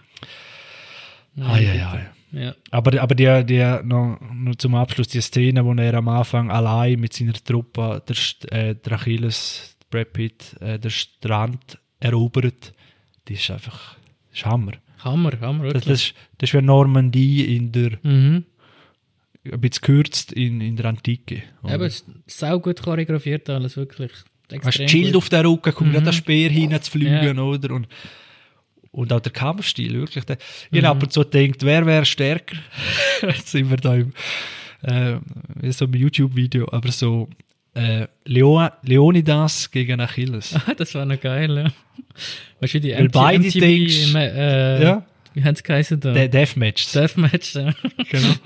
Ah. 1.39 1.53
Ai, 1.53 1.69
ai, 1.69 1.86
ai. 1.86 2.09
Ja. 2.34 2.53
Aber, 2.71 3.01
aber 3.01 3.15
die, 3.15 3.45
die 3.45 3.63
noch, 3.86 4.19
noch 4.34 4.55
zum 4.55 4.76
Abschluss, 4.76 5.07
die 5.07 5.21
Szene, 5.21 5.63
wo 5.63 5.74
er 5.74 5.93
am 5.93 6.09
Anfang 6.09 6.51
allein 6.51 6.99
mit 6.99 7.13
seiner 7.13 7.32
Truppe 7.34 8.03
der, 8.09 8.51
äh, 8.51 8.76
der 8.76 8.91
Achilles, 8.93 9.78
Brad 9.89 10.11
Pitt, 10.11 10.55
äh, 10.59 10.78
der 10.78 10.89
Strand 10.89 11.78
erobert, 12.01 12.74
die 13.30 13.36
ist 13.36 13.49
einfach 13.49 13.95
ist 14.34 14.45
Hammer. 14.45 14.74
Hammer, 15.04 15.32
Hammer, 15.41 15.64
Das, 15.66 15.74
wirklich. 15.74 15.84
das, 15.86 16.01
ist- 16.04 16.14
das 16.38 16.49
ist 16.49 16.54
wie 16.56 16.62
Normandie 16.66 17.56
in 17.56 17.72
der, 17.72 17.91
mhm. 18.04 18.45
ein 19.51 19.62
bisschen 19.62 19.82
gekürzt 19.82 20.32
in, 20.34 20.62
in 20.62 20.76
der 20.76 20.86
Antike. 20.86 21.43
oder? 21.64 21.76
Eben, 21.76 21.84
es 21.84 21.95
ist 21.95 22.39
sau 22.39 22.60
gut 22.60 22.82
choreografiert 22.82 23.49
alles, 23.49 23.76
wirklich. 23.78 24.12
Extrem 24.49 24.86
du, 24.86 24.91
Schild 24.91 25.16
auf 25.16 25.30
der 25.30 25.45
Rücken, 25.45 25.74
kommt 25.74 25.89
Mhm. 25.89 25.93
gerade 25.93 26.06
der 26.06 26.12
Speer 26.14 26.49
hinzufliegen, 26.49 27.38
Ja. 27.38 27.43
oder? 27.43 27.74
Und, 27.74 27.88
und 28.91 29.12
auch 29.12 29.20
der 29.20 29.32
Kampfstil, 29.32 29.93
wirklich. 29.93 30.24
Der, 30.26 30.38
Ich 30.72 30.82
Mhm. 30.82 30.86
habe 30.86 31.06
ab 31.06 31.12
zu 31.12 31.22
gedacht, 31.26 31.64
wer 31.64 31.86
wäre 31.86 32.06
stärker? 32.06 32.58
Jetzt 33.22 33.47
sind 33.49 33.70
wir 33.70 33.78
da 33.78 33.95
im, 33.95 34.14
äh, 34.84 35.18
so 35.72 35.86
einem 35.86 35.95
YouTube-Video, 35.95 36.68
aber 36.72 36.91
so 36.91 37.30
äh, 37.76 38.07
Leo, 38.26 38.67
Leonidas 38.84 39.69
gegen 39.71 39.99
Achilles. 39.99 40.53
Ah, 40.55 40.74
das 40.78 40.93
war 40.95 41.05
noch 41.05 41.19
geil, 41.19 41.55
ja. 41.57 41.71
Weißt 42.59 42.74
du, 42.76 42.80
die 42.82 42.91
Weil 42.93 43.09
beide 43.09 43.49
denkst- 43.49 44.13
äh, 44.15 44.84
ja, 44.84 45.05
Wie 45.34 45.43
haben 45.43 45.55
sie 45.55 45.63
geheißen 45.63 45.99
da? 45.99 46.13
der 46.13 46.28
Deathmatch. 46.28 46.91
Deathmatch, 46.91 47.55
ja. 47.55 47.74
Genau. 48.09 48.34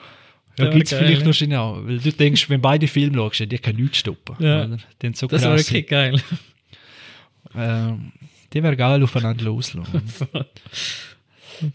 Ja, 0.59 0.71
gibt 0.71 0.91
es 0.91 0.97
vielleicht 0.97 1.19
ja. 1.21 1.25
wahrscheinlich 1.27 1.57
auch. 1.59 1.85
Weil 1.85 1.99
du 1.99 2.11
denkst, 2.11 2.49
wenn 2.49 2.59
beide 2.59 2.87
Filme 2.87 3.15
schaust, 3.15 3.39
die 3.41 3.57
können 3.59 3.79
nichts 3.79 3.99
stoppen. 3.99 4.35
Ja. 4.43 4.65
Oder? 4.65 4.77
Die 5.03 5.11
so 5.13 5.27
Das 5.27 5.43
war 5.43 5.55
wirklich 5.55 5.85
geil. 5.85 6.19
Ähm, 7.55 8.11
die 8.51 8.63
wäre 8.63 8.75
geil 8.75 9.03
aufeinander 9.03 9.43
loslassen. 9.45 9.85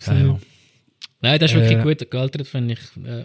ja, 0.04 0.12
ja. 0.12 0.38
Nein, 1.20 1.38
das 1.38 1.52
ist 1.52 1.56
wirklich 1.56 1.78
Äh, 1.78 1.82
gut 1.82 2.10
gealtert, 2.10 2.48
finde 2.48 2.74
ich. 2.74 2.80
Äh, 3.06 3.24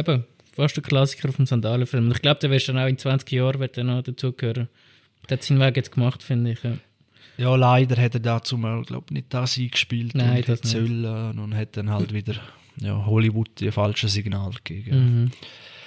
eben, 0.00 0.24
fast 0.56 0.76
ein 0.76 0.82
Klassiker 0.82 1.28
auf 1.28 1.36
dem 1.36 1.46
Sandalenfilm. 1.46 2.06
Und 2.06 2.12
ich 2.12 2.22
glaube, 2.22 2.40
der 2.40 2.50
wirst 2.50 2.68
dann 2.68 2.78
auch 2.78 2.86
in 2.86 2.98
20 2.98 3.30
Jahren 3.30 3.60
wird 3.60 3.76
noch 3.76 4.02
dazugehören. 4.02 4.68
Der 5.28 5.36
hat 5.36 5.44
seinen 5.44 5.60
Weg 5.60 5.76
jetzt 5.76 5.92
gemacht, 5.92 6.22
finde 6.22 6.52
ich. 6.52 6.62
Ja. 6.62 6.72
Ja, 7.38 7.54
leider 7.54 8.00
hat 8.00 8.14
er 8.14 8.20
dazu 8.20 8.56
mal, 8.56 8.82
glaube 8.82 9.12
nicht 9.12 9.32
das 9.34 9.58
eingespielt 9.58 10.14
Nein, 10.14 10.38
und 10.38 10.48
das 10.48 10.60
sollen 10.62 11.38
und 11.38 11.54
hat 11.54 11.76
dann 11.76 11.90
halt 11.90 12.14
wieder 12.14 12.34
ja, 12.78 13.04
Hollywood 13.04 13.60
die 13.60 13.70
falschen 13.70 14.08
Signal 14.08 14.52
gegeben. 14.64 15.32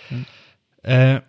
Mhm. 0.09 0.25
Äh, 0.83 1.21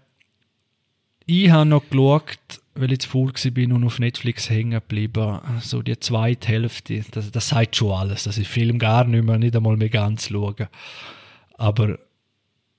ich 1.24 1.50
habe 1.50 1.68
noch 1.68 1.88
geschaut, 1.88 2.38
weil 2.74 2.92
ich 2.92 3.00
zu 3.00 3.08
faul 3.08 3.32
war 3.32 3.76
und 3.76 3.84
auf 3.84 3.98
Netflix 3.98 4.50
hängen 4.50 4.72
geblieben, 4.72 5.40
so 5.60 5.80
die 5.80 5.98
zweite 5.98 6.48
Hälfte, 6.48 7.02
das, 7.10 7.30
das 7.30 7.48
sagt 7.48 7.76
schon 7.76 7.92
alles, 7.92 8.24
dass 8.24 8.36
ich 8.36 8.48
Film 8.48 8.78
gar 8.78 9.04
nicht 9.04 9.24
mehr, 9.24 9.38
nicht 9.38 9.56
einmal 9.56 9.76
mehr 9.76 9.88
ganz 9.88 10.28
schaue. 10.28 10.68
Aber 11.56 11.98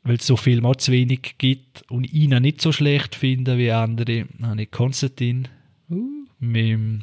weil 0.04 0.16
es 0.16 0.26
so 0.28 0.36
Filme 0.38 0.68
auch 0.68 0.76
zu 0.76 0.92
wenig 0.92 1.36
gibt 1.38 1.84
und 1.92 2.12
ihn 2.12 2.32
nicht 2.42 2.62
so 2.62 2.72
schlecht 2.72 3.16
finde 3.16 3.58
wie 3.58 3.72
andere, 3.72 4.28
habe 4.42 4.64
ich 4.64 4.72
Konstantin 4.72 5.48
Uh. 5.90 6.26
mit 6.40 6.56
dem, 6.70 7.02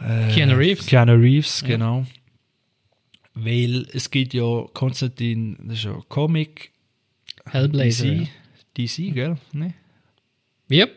äh, 0.00 0.32
Keanu 0.32 0.54
Reeves. 0.56 0.86
Keanu 0.86 1.14
Reeves, 1.14 1.60
Ja. 1.62 1.66
genau. 1.68 2.06
Weil 3.34 3.86
es 3.92 4.10
gibt 4.10 4.32
ja 4.34 4.64
Konstantin, 4.72 5.58
das 5.62 5.78
ist 5.78 5.84
ja 5.84 6.00
Comic, 6.08 6.70
Hellblazer. 7.44 8.06
DC, 8.06 8.20
ja. 8.22 8.26
DC, 9.08 9.14
gell? 9.14 9.36
Ne? 9.52 9.74
Yep. 10.70 10.90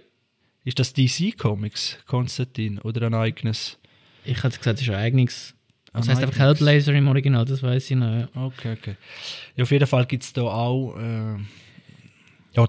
Ist 0.63 0.79
das 0.79 0.93
DC 0.93 1.37
Comics, 1.37 1.97
Konstantin, 2.05 2.79
oder 2.79 3.07
ein 3.07 3.13
eigenes? 3.13 3.77
Ich 4.23 4.37
hätte 4.43 4.57
gesagt, 4.57 4.77
das 4.77 4.81
ist 4.81 4.89
ein 4.89 4.95
eigenes. 4.95 5.53
Das 5.93 6.07
Ein 6.07 6.15
heißt 6.15 6.23
einfach? 6.23 6.39
Hellblazer 6.39 6.93
im 6.93 7.07
Original, 7.07 7.45
das 7.45 7.63
weiß 7.63 7.91
ich 7.91 7.97
noch. 7.97 8.11
Ja. 8.11 8.27
Okay, 8.35 8.73
okay. 8.73 8.95
Ja, 9.55 9.63
auf 9.63 9.71
jeden 9.71 9.87
Fall 9.87 10.05
gibt 10.05 10.23
es 10.23 10.33
da 10.33 10.41
auch, 10.43 10.95
äh, 10.97 11.37
ja, 12.53 12.67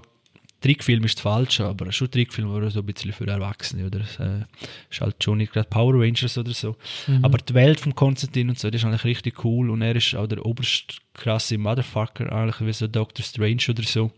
Trickfilm 0.61 1.03
ist 1.05 1.15
das 1.15 1.23
Falsche, 1.23 1.65
aber 1.65 1.91
schon 1.91 2.09
Trickfilm, 2.11 2.51
aber 2.51 2.69
so 2.69 2.81
ein 2.81 2.85
bisschen 2.85 3.11
für 3.11 3.25
Erwachsene, 3.27 3.87
oder? 3.87 3.99
Äh, 3.99 4.45
ist 4.91 5.01
halt 5.01 5.23
schon 5.23 5.39
nicht 5.39 5.53
gerade 5.53 5.67
Power 5.67 5.95
Rangers 5.95 6.37
oder 6.37 6.53
so. 6.53 6.75
Mhm. 7.07 7.25
Aber 7.25 7.39
die 7.39 7.53
Welt 7.55 7.79
von 7.79 7.95
Konstantin 7.95 8.49
und 8.49 8.59
so, 8.59 8.69
das 8.69 8.81
ist 8.81 8.85
eigentlich 8.85 9.03
richtig 9.03 9.43
cool 9.43 9.71
und 9.71 9.81
er 9.81 9.95
ist 9.95 10.13
auch 10.15 10.27
der 10.27 10.45
oberst 10.45 10.99
krasse 11.13 11.57
Motherfucker, 11.57 12.31
eigentlich 12.31 12.61
wie 12.61 12.73
so 12.73 12.87
Doctor 12.87 13.25
Strange 13.25 13.63
oder 13.69 13.83
so. 13.83 14.11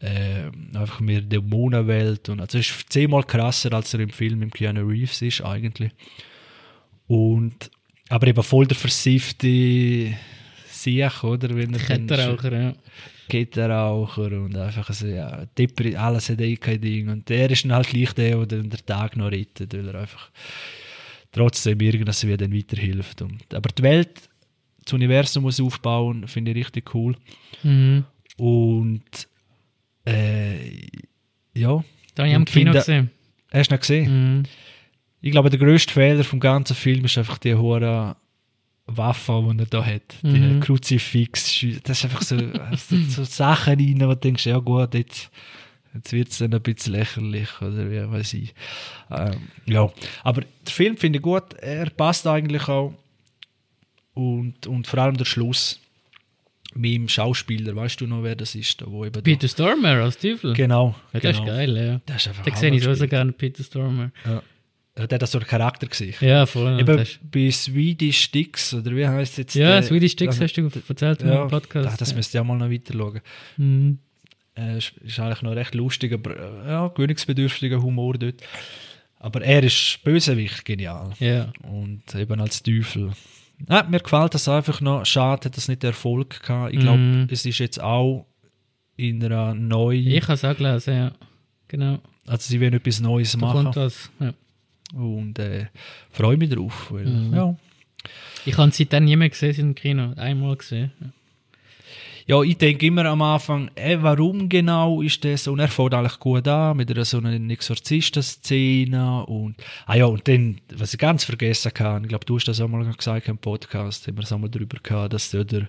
Äh, 0.00 0.50
einfach 0.76 1.00
mehr 1.00 1.20
Dämonenwelt 1.22 2.28
und 2.30 2.40
also 2.40 2.58
ist 2.58 2.90
zehnmal 2.90 3.24
krasser, 3.24 3.72
als 3.72 3.92
er 3.92 4.00
im 4.00 4.10
Film 4.10 4.42
im 4.42 4.50
Keanu 4.50 4.86
Reeves 4.86 5.20
ist 5.22 5.42
eigentlich. 5.42 5.92
Und 7.06 7.70
aber 8.10 8.26
eben 8.26 8.42
voll 8.42 8.66
der 8.66 8.76
versiffte 8.76 10.14
Sieg, 10.68 11.24
oder? 11.24 11.50
Er 11.50 11.66
Kettenraucher, 11.78 12.52
ja. 12.52 12.74
Kettenraucher 13.28 14.32
und 14.32 14.56
einfach 14.56 14.92
so, 14.92 15.06
ja, 15.06 15.46
Depri, 15.56 15.94
alles 15.94 16.28
hat 16.28 16.40
eh 16.40 16.56
kein 16.56 16.80
Ding. 16.80 17.08
Und 17.08 17.28
der 17.28 17.48
ist 17.50 17.64
dann 17.64 17.72
halt 17.72 17.88
gleich 17.88 18.12
der, 18.12 18.44
der 18.44 18.62
den 18.62 18.70
Tag 18.84 19.16
noch 19.16 19.30
rettet, 19.30 19.72
weil 19.72 19.88
er 19.88 20.00
einfach 20.00 20.28
trotzdem 21.30 21.80
irgendwas 21.80 22.26
wie 22.26 22.36
dann 22.36 22.52
weiterhilft. 22.52 23.22
Und, 23.22 23.54
aber 23.54 23.70
die 23.70 23.82
Welt, 23.84 24.28
das 24.84 24.92
Universum 24.92 25.44
muss 25.44 25.60
aufbauen, 25.60 26.26
finde 26.26 26.50
ich 26.50 26.56
richtig 26.58 26.92
cool. 26.94 27.14
Mhm. 27.62 28.04
Und 28.36 29.28
äh, 30.04 30.70
ja, 31.54 31.84
Da 32.16 32.24
habe 32.24 32.30
ich 32.30 32.34
am 32.34 32.44
Kino 32.44 32.72
gesehen. 32.72 33.10
hast 33.52 33.70
du 33.70 33.74
noch 33.74 33.80
gesehen? 33.80 34.38
Mhm. 34.38 34.42
Ich 35.20 35.30
glaube, 35.32 35.50
der 35.50 35.58
grösste 35.58 35.92
Fehler 35.92 36.24
vom 36.24 36.40
ganzen 36.40 36.74
Film 36.74 37.04
ist 37.04 37.18
einfach 37.18 37.38
die 37.38 37.54
hohe 37.54 38.16
Waffe, 38.86 39.44
die 39.54 39.58
er 39.60 39.66
da 39.66 39.84
hat. 39.84 40.02
Die 40.22 40.28
Mhm. 40.28 40.60
Kruzifix. 40.60 41.64
Das 41.84 41.98
ist 41.98 42.04
einfach 42.04 42.22
so, 42.22 42.36
so, 43.08 43.24
Sachen 43.24 43.74
rein, 43.74 44.00
wo 44.00 44.06
du 44.08 44.16
denkst, 44.16 44.46
ja 44.46 44.58
gut, 44.58 44.94
jetzt, 44.94 45.30
jetzt 45.94 46.12
wird 46.12 46.28
es 46.30 46.38
dann 46.38 46.52
ein 46.54 46.60
bisschen 46.62 46.94
lächerlich 46.94 47.48
oder 47.60 47.90
wie 47.90 48.10
weiß 48.10 48.34
ich. 48.34 48.54
Ähm, 49.10 49.36
ja, 49.66 49.90
aber 50.24 50.40
der 50.40 50.72
Film 50.72 50.96
finde 50.96 51.18
ich 51.18 51.22
gut. 51.22 51.54
Er 51.60 51.90
passt 51.90 52.26
eigentlich 52.26 52.66
auch. 52.68 52.94
Und, 54.14 54.66
und 54.66 54.86
vor 54.86 54.98
allem 55.00 55.16
der 55.16 55.24
Schluss 55.24 55.78
mit 56.74 56.94
dem 56.94 57.08
Schauspieler, 57.08 57.74
weißt 57.76 58.00
du 58.00 58.06
noch, 58.06 58.22
wer 58.22 58.36
das 58.36 58.54
ist? 58.54 58.80
Da, 58.80 58.86
wo 58.88 59.04
eben 59.04 59.12
da- 59.12 59.20
Peter 59.20 59.48
Stormer 59.48 60.02
als 60.02 60.18
Teufel. 60.18 60.52
Genau. 60.54 60.94
Ja, 61.12 61.20
das 61.20 61.36
genau. 61.36 61.42
ist 61.44 61.46
geil, 61.46 61.76
ja. 61.76 62.00
Das 62.06 62.16
ist 62.22 62.28
einfach 62.28 62.44
Da 62.44 62.56
sehe 62.56 62.74
ich 62.74 62.82
so 62.82 63.06
gerne 63.08 63.32
Peter 63.32 63.62
Stormer. 63.62 64.10
Ja. 64.24 64.42
Der 65.06 65.18
hat 65.18 65.28
so 65.28 65.38
einen 65.38 65.46
Charakter 65.46 65.86
gesehen. 65.86 66.14
Ja, 66.20 66.46
voll. 66.46 66.78
Eben 66.80 67.04
bei 67.30 67.50
Swedish 67.50 68.22
Sticks, 68.24 68.74
oder 68.74 68.94
wie 68.96 69.06
heißt 69.06 69.38
jetzt? 69.38 69.54
ja, 69.54 69.72
der- 69.72 69.82
Swedish 69.82 70.12
Sticks 70.12 70.40
also, 70.40 70.44
hast 70.44 70.56
du 70.74 70.82
erzählt 70.88 71.22
ja, 71.22 71.42
im 71.42 71.48
Podcast. 71.48 71.86
Das, 71.86 71.96
das 71.98 72.10
ja. 72.10 72.16
müsst 72.16 72.34
ihr 72.34 72.40
auch 72.42 72.44
mal 72.46 72.56
noch 72.58 72.70
weiter 72.70 72.94
schauen. 72.94 73.20
Mhm. 73.56 73.98
Äh, 74.56 74.78
ist, 74.78 74.92
ist 75.04 75.18
eigentlich 75.20 75.42
noch 75.42 75.52
recht 75.54 75.74
lustig, 75.74 76.12
aber 76.12 76.36
äh, 76.36 76.68
ja, 76.68 76.88
gewöhnungsbedürftiger 76.88 77.80
Humor 77.82 78.14
dort. 78.18 78.42
Aber 79.18 79.42
er 79.42 79.62
ist 79.62 80.00
Bösewicht 80.02 80.64
genial. 80.64 81.10
ja. 81.20 81.52
Und 81.62 82.02
eben 82.14 82.40
als 82.40 82.62
Teufel. 82.62 83.12
Ja, 83.68 83.82
mir 83.88 84.00
gefällt 84.00 84.32
das 84.34 84.48
einfach 84.48 84.80
noch. 84.80 85.04
Schade, 85.04 85.44
hat 85.44 85.56
das 85.56 85.68
nicht 85.68 85.84
Erfolg 85.84 86.42
gehabt. 86.42 86.72
Ich 86.72 86.80
glaube, 86.80 86.98
Mhm. 86.98 87.28
es 87.30 87.44
ist 87.44 87.58
jetzt 87.58 87.80
auch 87.80 88.26
in 88.96 89.22
einer 89.22 89.54
neuen. 89.54 90.06
Ich 90.06 90.22
habe 90.22 90.32
es 90.32 90.44
auch 90.44 90.56
gelesen, 90.56 90.94
ja. 90.94 91.12
Genau. 91.68 91.98
Also, 92.26 92.48
sie 92.48 92.60
wollen 92.60 92.72
etwas 92.72 93.00
Neues 93.00 93.32
Da 93.32 93.38
machen. 93.38 93.64
kommt 93.64 93.76
das. 93.76 94.10
Ja. 94.18 94.32
Und 94.94 95.38
äh, 95.38 95.66
freue 96.10 96.36
mich 96.36 96.50
drauf. 96.50 96.88
Weil, 96.90 97.04
Mhm. 97.06 97.34
ja. 97.34 97.56
Ich 98.46 98.56
habe 98.56 98.70
seitdem 98.72 99.04
nie 99.04 99.16
mehr 99.16 99.28
gesehen 99.28 99.54
im 99.58 99.74
Kino. 99.74 100.12
Einmal 100.16 100.56
gesehen. 100.56 100.92
Ja. 102.26 102.42
Ich 102.42 102.56
denke 102.58 102.86
immer 102.86 103.04
am 103.06 103.22
Anfang, 103.22 103.70
ey, 103.74 104.00
warum 104.02 104.48
genau 104.48 105.02
ist 105.02 105.24
das? 105.24 105.48
Und 105.48 105.58
er 105.58 105.68
fängt 105.68 105.94
eigentlich 105.94 106.18
gut 106.20 106.46
an 106.46 106.76
mit 106.76 106.90
einer 106.90 107.04
so 107.04 107.18
einer 107.18 107.32
Exorzisten-Szene 107.50 109.26
und, 109.26 109.56
ah 109.86 109.96
ja, 109.96 110.04
und 110.06 110.26
dann, 110.28 110.60
was 110.76 110.92
ich 110.94 110.98
ganz 110.98 111.24
vergessen 111.24 111.72
kann, 111.74 112.04
ich 112.04 112.08
glaube, 112.08 112.24
du 112.24 112.36
hast 112.36 112.46
das 112.46 112.60
auch 112.60 112.68
mal 112.68 112.84
gesagt 112.92 113.28
im 113.28 113.38
Podcast, 113.38 114.06
haben 114.06 114.16
wir 114.16 114.22
es 114.24 114.32
auch 114.32 114.38
mal 114.38 114.48
drüber 114.48 114.78
gehabt, 114.82 115.12
dass 115.12 115.30
der, 115.30 115.44
der, 115.44 115.68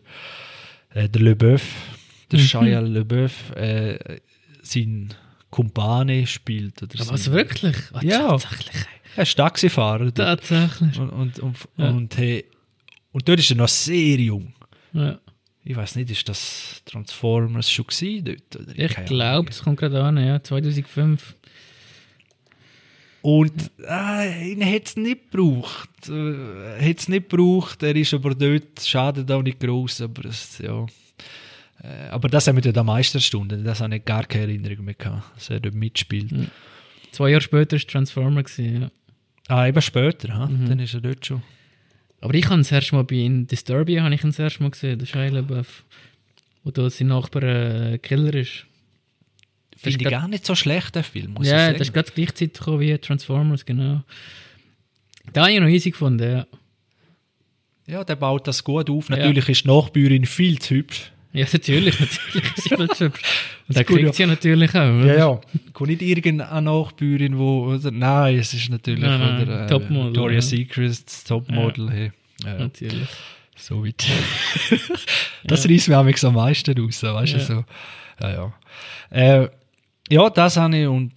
äh, 0.94 1.10
der 1.10 1.22
Leboeuf, 1.22 1.64
der 2.32 2.40
Mhm. 2.40 2.44
Shia 2.44 2.80
LaBeouf 2.80 3.56
äh, 3.56 4.20
sein 4.62 5.14
Kumpane 5.50 6.28
spielt. 6.28 6.82
Oder 6.84 7.02
Aber 7.02 7.12
was 7.12 7.32
wirklich? 7.32 7.76
Oh, 7.94 8.00
Ja. 8.02 8.38
Tatsächlich. 8.38 8.86
Er 9.16 9.24
ist 9.24 9.36
Taxifahrer. 9.36 10.14
Tatsächlich. 10.14 10.98
Und, 11.00 11.10
und, 11.10 11.40
und, 11.40 11.58
Ja. 11.78 11.90
und, 11.90 12.18
hey, 12.18 12.46
und 13.12 13.28
dort 13.28 13.40
ist 13.40 13.50
er 13.52 13.58
noch 13.58 13.68
sehr 13.68 14.18
jung. 14.18 14.54
Ja. 14.94 15.20
Ich 15.64 15.76
weiß 15.76 15.96
nicht, 15.98 16.10
ist 16.10 16.28
das 16.28 16.82
Transformers 16.86 17.70
schon 17.72 17.86
gewesen 17.86 18.26
dort? 18.26 18.56
Oder? 18.68 18.80
Ich 18.80 18.96
glaube, 19.06 19.50
das 19.50 19.62
kommt 19.64 19.80
gerade 19.80 20.02
an, 20.04 20.18
ja, 20.18 20.42
2005. 20.42 21.36
Und 23.22 23.70
äh, 23.88 24.52
ihn 24.52 24.66
hat 24.66 24.88
es 24.88 24.96
nicht 24.98 25.32
gebraucht. 25.32 25.90
Äh, 26.10 26.90
hat 26.90 26.98
es 27.00 27.08
nicht 27.08 27.30
gebraucht. 27.30 27.84
Er 27.84 27.96
ist 27.96 28.14
aber 28.16 28.34
dort, 28.34 28.82
schadet 28.82 29.30
auch 29.32 29.44
nicht 29.44 29.60
groß, 29.60 30.02
aber 30.02 30.26
es, 30.26 30.58
ja. 30.58 30.86
Äh, 31.84 32.10
aber 32.10 32.30
das 32.30 32.48
haben 32.48 32.56
wir 32.56 32.64
dort 32.64 32.78
am 32.80 32.88
meisten 32.88 33.22
Stunden. 33.22 33.64
Das 33.64 33.82
habe 33.82 33.96
ich 33.96 34.06
gar 34.06 34.24
keine 34.26 34.46
Erinnerung 34.46 34.86
mehr 34.86 34.96
gehabt, 34.96 35.36
dass 35.36 35.52
er 35.52 35.60
dort 35.60 35.76
mitspielt. 35.76 36.32
Mhm. 36.32 36.48
Zwei 37.12 37.30
Jahre 37.30 37.42
später 37.42 37.78
war 37.78 37.86
Transformer. 37.86 38.42
Gewesen, 38.42 38.82
ja. 38.84 38.92
Ah, 39.52 39.68
eben 39.68 39.82
später, 39.82 40.34
ha? 40.34 40.46
Mhm. 40.46 40.70
dann 40.70 40.80
ist 40.80 40.94
er 40.94 41.02
dort 41.02 41.26
schon. 41.26 41.44
Aber 42.22 42.34
ich 42.36 42.46
habe 42.46 42.58
das 42.58 42.72
erste 42.72 42.96
Mal 42.96 43.04
bei 43.04 43.16
in 43.16 43.48
Disturbia 43.48 44.02
habe 44.02 44.16
ich 44.16 44.24
ihn 44.24 44.30
das 44.30 44.40
erste 44.40 44.64
Mal 44.64 44.72
gesehen, 44.72 44.98
der 44.98 45.06
Shia 45.06 45.28
LaBeouf. 45.28 45.84
Wo 46.64 46.72
da 46.72 46.90
sein 46.90 47.08
Nachbar 47.08 47.44
äh, 47.44 47.98
Killer 47.98 48.34
ist. 48.36 48.66
Finde 49.76 50.06
ich 50.06 50.10
gar 50.10 50.28
nicht 50.30 50.46
so 50.46 50.56
schlecht, 50.56 50.96
der 50.96 51.04
Film, 51.04 51.34
muss 51.34 51.48
ja, 51.48 51.72
ich 51.72 51.74
das 51.74 51.82
ist 51.82 51.88
sagen. 51.88 51.94
gerade 51.96 52.12
gleichzeitig 52.16 52.54
gekommen 52.54 52.80
wie 52.80 52.98
Transformers, 52.98 53.66
genau. 53.66 54.04
Da 55.34 55.42
habe 55.42 55.52
ich 55.52 55.60
noch 55.60 55.68
easy 55.68 55.92
gefunden, 55.92 56.32
ja. 56.32 56.48
Ja, 57.88 58.04
der 58.06 58.16
baut 58.16 58.48
das 58.48 58.64
gut 58.64 58.90
auf. 58.90 59.10
Ja. 59.10 59.18
Natürlich 59.18 59.50
ist 59.50 59.66
die 59.66 59.68
Nachbürin 59.68 60.26
viel 60.26 60.60
zu 60.60 60.76
hübsch. 60.76 61.12
Ja, 61.34 61.46
natürlich, 61.52 61.98
natürlich 62.00 62.58
ist 62.58 62.64
sie. 62.64 62.76
Und 63.68 63.78
gut, 63.78 63.86
kriegt 63.88 64.02
ja. 64.02 64.14
sie 64.14 64.22
ja 64.24 64.28
natürlich 64.28 64.70
auch. 64.76 64.94
oder? 65.00 65.18
ja. 65.18 65.42
Kommt 65.72 65.90
nicht 65.90 66.02
irgendeine 66.02 66.62
Nachbürin, 66.62 67.38
wo, 67.38 67.68
oder, 67.68 67.90
nein, 67.92 68.38
es 68.38 68.54
ist 68.54 68.70
natürlich 68.70 69.00
Nein, 69.02 69.46
nein, 69.48 69.50
äh, 69.50 69.68
Topmodel, 69.68 70.08
Victoria's 70.08 70.52
ja. 70.52 70.58
Secret, 70.58 71.26
Topmodel. 71.28 71.90
Hey. 71.90 72.12
Ja, 72.44 72.58
Natürlich. 72.58 73.08
so 73.56 73.86
weit. 73.86 74.04
das 75.46 75.70
reißt 75.70 75.88
mir 75.90 76.04
manchmal 76.04 76.30
am 76.30 76.36
meisten 76.36 76.78
raus, 76.78 77.02
weißt 77.04 77.34
du, 77.34 77.38
Ja. 77.38 77.44
so. 77.44 77.66
Ja, 78.20 78.30
ja. 78.32 78.54
Äh, 79.44 79.50
ja, 80.10 80.30
das 80.30 80.58
habe 80.58 80.78
ich 80.78 80.88
und, 80.88 81.14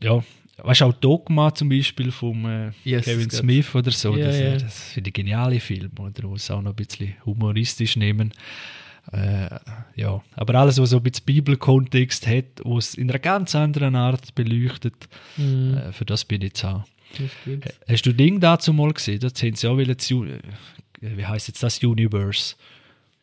äh, 0.00 0.06
ja, 0.06 0.22
weißt 0.58 0.82
du, 0.82 0.84
auch 0.84 0.92
Dogma 0.92 1.52
zum 1.54 1.68
Beispiel 1.68 2.12
vom 2.12 2.44
äh, 2.46 2.70
Yes, 2.84 3.06
Kevin. 3.06 3.30
Smith 3.30 3.74
oder 3.74 3.90
so, 3.90 4.16
Ja, 4.16 4.26
das, 4.26 4.38
ja. 4.38 4.44
äh, 4.46 4.58
das 4.58 4.84
finde 4.92 5.08
ich 5.08 5.14
geniale 5.14 5.58
Film, 5.58 5.90
oder, 5.98 6.22
wo 6.28 6.34
es 6.36 6.50
auch 6.50 6.62
noch 6.62 6.70
ein 6.72 6.76
bisschen 6.76 7.14
humoristisch 7.24 7.96
nehmen. 7.96 8.32
Äh, 9.10 9.48
ja, 9.96 10.22
aber 10.36 10.54
alles, 10.54 10.78
was 10.80 10.90
so 10.90 10.98
ein 10.98 11.02
bisschen 11.02 11.24
Bibelkontext 11.26 12.26
hat, 12.26 12.44
was 12.64 12.90
es 12.90 12.94
in 12.94 13.10
einer 13.10 13.18
ganz 13.18 13.54
anderen 13.54 13.96
Art 13.96 14.34
beleuchtet, 14.34 14.94
Mhm, 15.36 15.76
äh, 15.76 15.92
für 15.92 16.04
das 16.04 16.24
bin 16.24 16.40
ich 16.42 16.54
zu 16.54 16.84
ist 17.18 17.34
gut. 17.44 17.64
Hast 17.88 18.06
du 18.06 18.12
Ding 18.14 18.40
dazu 18.40 18.72
mal 18.72 18.92
gesehen? 18.92 19.20
Da 19.20 19.28
haben 19.28 19.54
sie 19.56 19.68
auch 19.68 19.76
Ju- 19.76 20.26
äh, 20.26 20.38
wie 21.00 21.26
heißt 21.26 21.48
jetzt 21.48 21.62
das 21.62 21.82
Universe? 21.82 22.54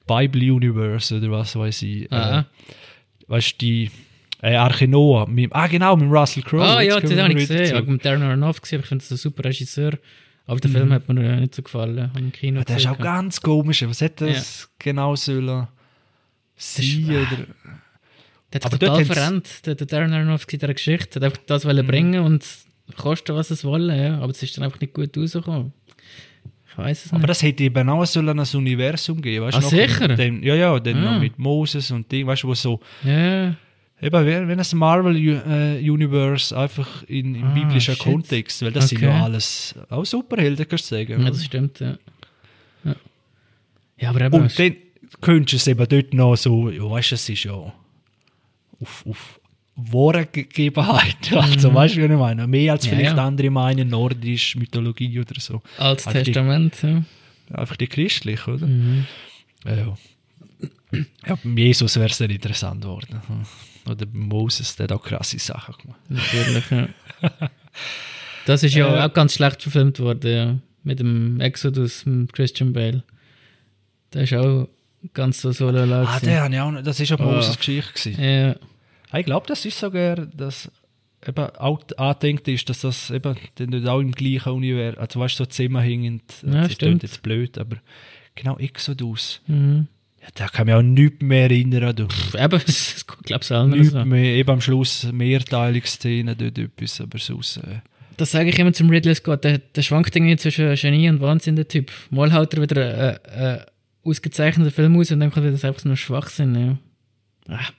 Bible 0.05 0.51
Universe 0.53 1.15
oder 1.17 1.31
was 1.31 1.55
weiß 1.55 1.81
ich. 1.83 2.11
Äh, 2.11 2.43
weißt 3.27 3.53
du, 3.53 3.57
die 3.65 3.91
äh, 4.41 4.55
Arche 4.55 4.87
Noah. 4.87 5.27
Mit, 5.27 5.53
ah, 5.53 5.67
genau, 5.67 5.95
mit 5.95 6.11
Russell 6.11 6.43
Crowe. 6.43 6.61
Ah 6.63 6.81
ja, 6.81 6.99
das 6.99 7.09
habe 7.11 7.13
ich 7.13 7.17
wieder 7.19 7.29
gesehen. 7.33 7.63
Ich 7.63 7.73
habe 7.73 7.91
mit 7.91 8.03
Darren 8.05 8.21
Aronofsky 8.23 8.61
gesehen, 8.63 8.79
ich 8.81 8.85
finde 8.85 9.03
das 9.03 9.11
ein 9.11 9.17
super 9.17 9.45
Regisseur. 9.45 9.93
Aber 10.49 10.59
der 10.59 10.71
Film 10.71 10.91
hat 10.91 11.07
mir 11.07 11.21
äh, 11.23 11.39
nicht 11.41 11.53
so 11.55 11.61
gefallen. 11.61 12.11
Im 12.17 12.31
Kino 12.31 12.59
Ja, 12.59 12.65
der 12.65 12.77
ist 12.77 12.87
auch 12.87 12.97
ganz 12.97 13.39
komisch. 13.41 13.83
Was 13.87 14.01
hätte 14.01 14.27
das 14.27 14.69
genau 14.79 15.15
sollen 15.15 15.67
sein? 16.55 17.05
Das- 17.07 17.39
Oder? 17.39 17.45
Der 18.51 18.61
hat 18.61 18.71
total 18.71 19.05
verrennt, 19.05 19.65
der, 19.67 19.75
der 19.75 19.85
Darren 19.85 20.11
Aronofsky, 20.11 20.57
der 20.57 20.73
Geschichte. 20.73 21.19
hat 21.19 21.23
einfach 21.23 21.39
das 21.45 21.63
Mhm. 21.63 21.69
wollen 21.69 21.87
bringen 21.87 22.23
und 22.23 22.43
kosten, 22.97 23.35
was 23.35 23.51
es 23.51 23.63
wolle. 23.63 23.95
Ja. 24.01 24.17
Aber 24.19 24.31
es 24.31 24.41
ist 24.41 24.57
dann 24.57 24.63
einfach 24.63 24.79
nicht 24.81 24.93
gut 24.93 25.15
rausgekommen. 25.15 25.71
Ich 26.71 26.77
weiß 26.77 27.05
es 27.05 27.11
Aber 27.11 27.19
nicht. 27.19 27.29
das 27.29 27.43
hätte 27.43 27.63
eben 27.63 27.89
auch 27.89 28.05
sollen 28.05 28.39
ein 28.39 28.47
Universum 28.55 29.21
geben. 29.21 29.45
Weißt, 29.45 29.57
Ah, 29.57 29.61
sicher? 29.61 30.07
Dem, 30.15 30.41
ja, 30.41 30.55
ja, 30.55 30.79
dann 30.79 30.97
Ah. 30.97 31.13
noch 31.13 31.19
mit 31.19 31.37
Moses 31.37 31.91
und 31.91 32.11
Ding, 32.11 32.25
weißt 32.25 32.41
du, 32.43 32.47
wo 32.47 32.55
so 32.55 32.79
Ja, 33.03 33.53
Eben, 34.01 34.47
wenn 34.47 34.57
das 34.57 34.73
Marvel-Universe 34.73 36.57
einfach 36.57 37.03
in, 37.03 37.35
im 37.35 37.43
Ah, 37.43 37.53
biblischen 37.53 37.95
shit. 37.95 38.03
Kontext, 38.03 38.61
weil 38.61 38.71
das 38.71 38.89
sind 38.89 38.99
Okay. 38.99 39.07
ja 39.07 39.23
alles 39.23 39.75
auch 39.89 40.05
Superhelden, 40.05 40.65
kannst 40.67 40.89
du 40.91 40.95
sagen. 40.95 41.21
ja, 41.21 41.29
das 41.29 41.43
stimmt. 41.43 41.79
Ja, 41.81 41.97
ja. 42.85 42.95
ja 43.97 44.09
aber 44.09 44.21
eben, 44.21 44.41
Und 44.41 44.57
dann 44.57 44.75
könntest 45.19 45.53
du 45.53 45.57
es 45.57 45.67
eben 45.67 45.87
dort 45.87 46.13
noch 46.13 46.35
so, 46.37 46.69
ja, 46.69 46.89
weißt 46.89 47.11
du, 47.11 47.15
es 47.15 47.27
ist 47.29 47.43
ja 47.43 47.51
auf, 47.53 49.05
auf 49.05 49.39
wahre 49.75 50.25
Gegebenheit. 50.27 51.17
Also, 51.31 51.73
weißt 51.73 51.95
du, 51.97 52.01
wie 52.01 52.05
ich 52.13 52.19
meine? 52.19 52.47
Mehr 52.47 52.73
als 52.73 52.85
Mhm. 52.85 52.91
Ja, 52.91 52.97
vielleicht 52.97 53.17
ja. 53.17 53.25
andere 53.27 53.49
meinen, 53.49 53.89
nordisch, 53.89 54.55
Mythologie 54.55 55.19
oder 55.19 55.39
so. 55.39 55.61
Altes 55.77 56.07
Einfach 56.07 56.19
die- 56.23 56.31
Testament. 56.31 56.77
Ja. 56.83 57.03
Einfach 57.51 57.75
die 57.75 57.87
christliche, 57.87 58.49
oder? 58.53 58.65
Mhm. 58.67 59.05
Ja, 59.65 59.75
ja. 59.75 59.97
Ja, 61.27 61.37
Jesus 61.43 61.95
wäre 61.97 62.07
es 62.09 62.17
dann 62.17 62.29
interessant 62.29 62.81
geworden. 62.81 63.21
Oder 63.87 64.05
Moses, 64.11 64.75
der 64.75 64.85
hat 64.85 64.91
auch 64.93 65.03
krasse 65.03 65.39
Sachen 65.39 65.75
gemacht. 65.81 65.99
Natürlich, 66.09 66.69
ja. 66.71 66.87
Das 68.45 68.63
ist 68.63 68.73
ja 68.73 68.87
Äh. 68.95 69.05
auch 69.07 69.13
ganz 69.13 69.35
schlecht 69.35 69.61
verfilmt 69.61 69.99
worden, 69.99 70.31
ja. 70.31 70.55
Mit 70.83 70.99
dem 70.99 71.39
Exodus, 71.39 72.05
mit 72.05 72.33
Christian 72.33 72.73
Bale. 72.73 73.03
Der 74.13 74.23
ist 74.23 74.33
auch 74.33 74.67
ganz 75.13 75.41
so 75.41 75.51
solo 75.51 75.79
Ah, 75.83 76.19
der 76.19 76.41
habe 76.43 76.53
ich 76.53 76.59
auch 76.59 76.71
noch, 76.71 76.81
das 76.81 76.99
ist 76.99 77.09
ja 77.09 77.19
Ah. 77.19 77.23
Moses 77.23 77.57
Geschichte 77.57 77.93
gewesen. 77.93 78.23
Ja, 78.23 78.55
Ich 79.19 79.25
glaube, 79.25 79.45
das 79.47 79.65
ist 79.65 79.77
sogar, 79.79 80.15
dass 80.15 80.71
eben 81.27 81.45
auch 81.57 81.81
angedenkt 81.97 82.47
ist, 82.47 82.69
dass 82.69 82.81
das 82.81 83.11
eben 83.11 83.35
dann 83.55 83.69
nicht 83.69 83.87
auch 83.87 83.99
im 83.99 84.11
gleichen 84.13 84.51
Universum, 84.53 84.99
also 85.01 85.19
weißt 85.19 85.35
du, 85.39 85.43
so 85.43 85.45
zusammenhängend, 85.47 86.23
Ja, 86.43 86.51
das 86.63 86.65
stimmt. 86.73 86.79
klingt 86.79 87.03
jetzt 87.03 87.21
blöd, 87.21 87.57
aber 87.57 87.77
genau 88.35 88.57
Exodus. 88.57 89.41
mhm. 89.47 89.87
Ja, 90.21 90.27
da 90.35 90.47
kann 90.47 90.65
mich 90.65 90.75
auch 90.75 90.81
nichts 90.81 91.21
mehr 91.21 91.43
erinnern. 91.43 91.95
Du. 91.95 92.07
Eben, 92.37 92.61
ich 92.67 93.05
glaube 93.23 93.41
es 93.49 93.49
Nichts 93.49 93.91
so. 93.91 94.05
mehr, 94.05 94.33
eben 94.35 94.49
am 94.49 94.61
Schluss 94.61 95.07
Mehrteilungsszenen, 95.11 96.37
dort 96.37 96.57
etwas, 96.57 97.01
aber 97.01 97.17
sonst... 97.19 97.57
Äh, 97.57 97.81
Das 98.17 98.31
sage 98.31 98.49
ich 98.49 98.59
immer 98.59 98.73
zum 98.73 98.89
Ridley 98.89 99.15
Scott. 99.15 99.43
Der, 99.43 99.59
der 99.59 99.81
schwankt 99.81 100.15
irgendwie 100.15 100.35
zwischen 100.37 100.75
Genie 100.75 101.09
und 101.09 101.21
Wahnsinn, 101.21 101.55
der 101.55 101.67
Typ. 101.67 101.91
Mal 102.09 102.33
haut 102.33 102.53
er 102.53 102.61
wieder 102.61 103.19
einen 103.31 103.41
äh, 103.59 103.65
ausgezeichneten 104.03 104.71
Film 104.71 104.97
aus 104.99 105.11
und 105.11 105.19
dann 105.21 105.31
kommt 105.31 105.45
wieder 105.45 105.67
einfach 105.67 105.81
so 105.81 105.89
ein 105.89 105.97
Schwachsinn. 105.97 106.79
Ja. 107.47 107.55
Ah. 107.55 107.69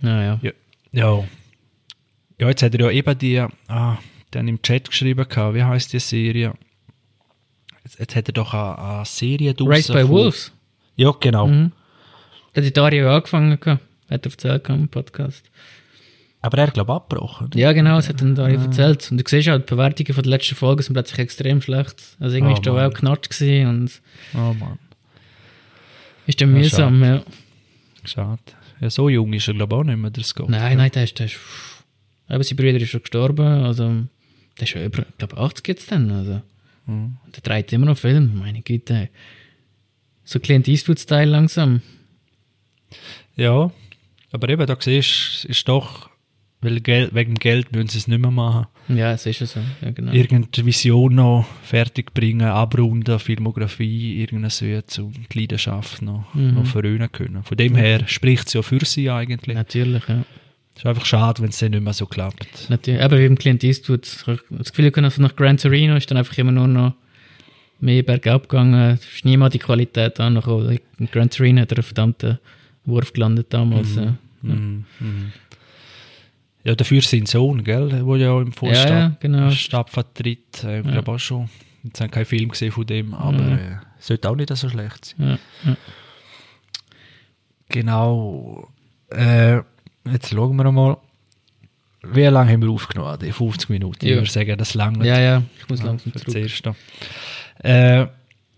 Naja. 0.00 0.40
ja. 0.42 0.52
ja. 0.92 1.24
Ja, 2.40 2.48
jetzt 2.48 2.62
hat 2.62 2.74
er 2.74 2.80
ja 2.80 2.90
eben 2.90 3.18
die, 3.18 3.38
ah, 3.68 3.98
dann 4.32 4.48
im 4.48 4.60
Chat 4.62 4.88
geschrieben, 4.88 5.28
gehabt, 5.28 5.54
wie 5.54 5.62
heißt 5.62 5.92
die 5.92 6.00
Serie? 6.00 6.54
Jetzt, 7.84 7.98
jetzt 7.98 8.16
hat 8.16 8.28
er 8.28 8.32
doch 8.32 8.54
eine, 8.54 8.78
eine 8.78 9.04
Serie 9.04 9.54
by 9.54 9.64
draussen 9.64 9.92
von- 9.98 10.08
Wolves. 10.08 10.52
Ja, 10.96 11.10
genau. 11.18 11.48
Mhm. 11.48 11.72
Da 12.54 12.62
hat 12.62 12.76
Dario 12.76 13.10
angefangen. 13.14 13.58
Hat 14.10 14.26
er 14.26 14.30
gehabt 14.58 14.68
im 14.68 14.88
Podcast. 14.88 15.42
Aber 16.44 16.58
er 16.58 16.66
hat, 16.66 16.74
glaube 16.74 16.90
ich, 16.92 16.96
abgebrochen. 16.96 17.50
Ja, 17.54 17.72
genau, 17.72 17.96
das 17.96 18.08
hat 18.08 18.20
dann 18.20 18.34
Dario 18.34 18.58
Ah. 18.60 18.64
erzählt. 18.64 19.10
Und 19.10 19.18
du 19.18 19.24
siehst 19.26 19.48
auch, 19.48 19.58
die 19.58 19.64
Bewertungen 19.64 20.12
von 20.12 20.22
der 20.24 20.30
letzten 20.30 20.54
Folge 20.56 20.82
sind 20.82 20.92
plötzlich 20.94 21.18
extrem 21.20 21.62
schlecht. 21.62 22.16
Also 22.18 22.36
irgendwie 22.36 22.54
Oh, 22.54 22.56
ist 22.56 22.66
da 22.66 22.86
auch 22.86 22.92
knatscht 22.92 23.30
gewesen 23.30 23.66
und 23.68 24.00
Oh 24.34 24.52
Mann, 24.52 24.78
ist 26.26 26.40
dann 26.40 26.50
Ja, 26.54 26.58
mühsam, 26.58 27.02
ja. 27.04 27.22
schade. 28.04 28.40
Ja, 28.80 28.90
so 28.90 29.08
jung 29.08 29.32
ist 29.32 29.46
er, 29.48 29.54
glaube 29.54 29.74
ich, 29.76 29.80
auch 29.80 29.84
nicht 29.84 29.96
mehr, 29.98 30.10
der 30.10 30.24
Scott. 30.24 30.48
Nein, 30.48 30.76
nein, 30.78 30.90
der 30.90 31.04
ist, 31.04 31.18
der 31.18 31.26
ist 31.26 31.38
eben 32.28 32.42
sein 32.42 32.56
Bruder 32.56 32.76
ist 32.76 32.88
schon 32.90 33.00
gestorben, 33.02 33.46
also 33.64 33.88
der 34.58 34.62
ist 34.64 34.68
schon 34.70 34.84
über, 34.84 35.02
ich 35.08 35.18
glaube 35.18 35.36
80 35.38 35.68
jetzt 35.68 35.92
dann, 35.92 36.10
also 36.10 36.42
Mhm. 36.86 37.16
der 37.34 37.42
dreht 37.42 37.72
immer 37.72 37.86
noch 37.86 37.98
Film, 37.98 38.38
meine 38.38 38.62
Güte. 38.62 39.08
So 40.24 40.40
Clint 40.40 40.68
Eastwood-Style 40.68 41.30
langsam. 41.30 41.82
Ja, 43.36 43.70
aber 44.30 44.48
eben, 44.48 44.66
da 44.66 44.76
siehst 44.78 45.44
ist 45.46 45.68
doch, 45.68 46.10
weil 46.60 46.80
Geld, 46.80 47.14
wegen 47.14 47.34
Geld 47.34 47.72
müssen 47.72 47.88
sie 47.88 47.98
es 47.98 48.08
nicht 48.08 48.20
mehr 48.20 48.30
machen. 48.30 48.66
Ja, 48.88 49.12
es 49.12 49.26
ist 49.26 49.40
ja 49.40 49.46
so, 49.46 49.60
ja 49.80 49.90
genau. 49.90 50.12
Irgendeine 50.12 50.66
Vision 50.66 51.14
noch 51.14 51.46
fertig 51.62 52.12
bringen, 52.14 52.48
abrunden, 52.48 53.18
Filmografie, 53.18 54.20
irgendwas 54.20 54.60
wird 54.62 54.96
um 54.98 55.12
die 55.32 55.38
Leidenschaft 55.40 56.02
noch, 56.02 56.32
Mhm. 56.34 56.54
noch 56.54 56.66
verröhnen 56.66 57.10
können. 57.10 57.42
Von 57.42 57.56
dem 57.56 57.74
her 57.74 58.06
spricht 58.06 58.48
es 58.48 58.54
ja 58.54 58.62
für 58.62 58.84
sie 58.84 59.10
eigentlich. 59.10 59.54
Natürlich, 59.56 60.06
ja. 60.08 60.24
Es 60.74 60.78
ist 60.80 60.86
einfach 60.86 61.04
schade, 61.04 61.42
wenn 61.42 61.50
es 61.50 61.58
dann 61.58 61.70
nicht 61.72 61.82
mehr 61.82 61.92
so 61.92 62.06
klappt. 62.06 62.68
Natürlich, 62.70 63.02
aber 63.02 63.18
wie 63.18 63.26
im 63.26 63.36
Clint 63.38 63.62
Eastwood, 63.62 64.02
das 64.50 64.72
Gefühl, 64.72 64.92
also 65.04 65.20
nach 65.22 65.36
Gran 65.36 65.56
Torino 65.58 65.96
ist 65.96 66.10
dann 66.10 66.18
einfach 66.18 66.36
immer 66.38 66.52
nur 66.52 66.66
noch 66.66 66.94
mehr 67.80 68.02
bergab 68.02 68.48
gegangen, 68.48 68.94
es 68.94 69.04
ist 69.04 69.24
niemals 69.24 69.52
die 69.52 69.58
Qualität 69.58 70.18
angekommen. 70.20 70.78
In 70.98 71.06
Gran 71.10 71.28
Torino 71.30 71.60
hat 71.60 71.72
er 71.72 71.78
einen 71.78 71.82
verdammten 71.84 72.38
Wurf 72.84 73.12
gelandet 73.12 73.48
damals. 73.50 73.94
ja. 73.96 74.14
Mhm. 74.42 74.84
Mhm. 74.98 75.32
Ja, 76.64 76.74
dafür 76.76 77.02
sein 77.02 77.26
Sohn, 77.26 77.62
gell, 77.64 77.88
der 77.88 78.16
ja 78.16 78.40
im 78.40 78.48
Ja, 78.48 78.52
Vorstand 78.52 78.90
ja, 78.90 79.16
genau. 79.20 79.50
Stab 79.50 79.90
vertritt. 79.90 80.62
Äh, 80.64 80.80
ich 80.80 80.86
Ja. 80.86 80.92
glaube 80.92 81.12
auch 81.12 81.18
schon. 81.18 81.48
Jetzt 81.84 82.00
haben 82.00 82.10
keinen 82.12 82.24
Film 82.24 82.48
gesehen 82.50 82.70
von 82.72 82.86
dem, 82.86 83.14
aber 83.14 83.42
Ja. 83.42 83.54
äh, 83.56 83.76
sollte 83.98 84.30
auch 84.30 84.36
nicht 84.36 84.56
so 84.56 84.68
schlecht 84.68 85.04
sein. 85.18 85.38
Ja, 85.64 85.70
ja. 85.70 85.76
Genau. 87.68 88.68
Äh, 89.10 89.60
jetzt 90.10 90.30
schauen 90.30 90.56
wir 90.56 90.70
mal. 90.72 90.96
Wie 92.04 92.24
lange 92.24 92.52
haben 92.52 92.62
wir 92.62 92.70
aufgenommen? 92.70 93.18
Die 93.20 93.30
50 93.30 93.70
Minuten. 93.70 94.04
Ja. 94.04 94.12
Ich 94.12 94.18
würde 94.18 94.30
sagen, 94.30 94.58
das 94.58 94.74
lange. 94.74 95.06
Ja, 95.06 95.20
ja, 95.20 95.42
ich 95.60 95.68
muss 95.68 95.82
langsam 95.82 96.12
zurück. 96.14 96.34
Erste. 96.34 96.74
Äh, 97.62 98.06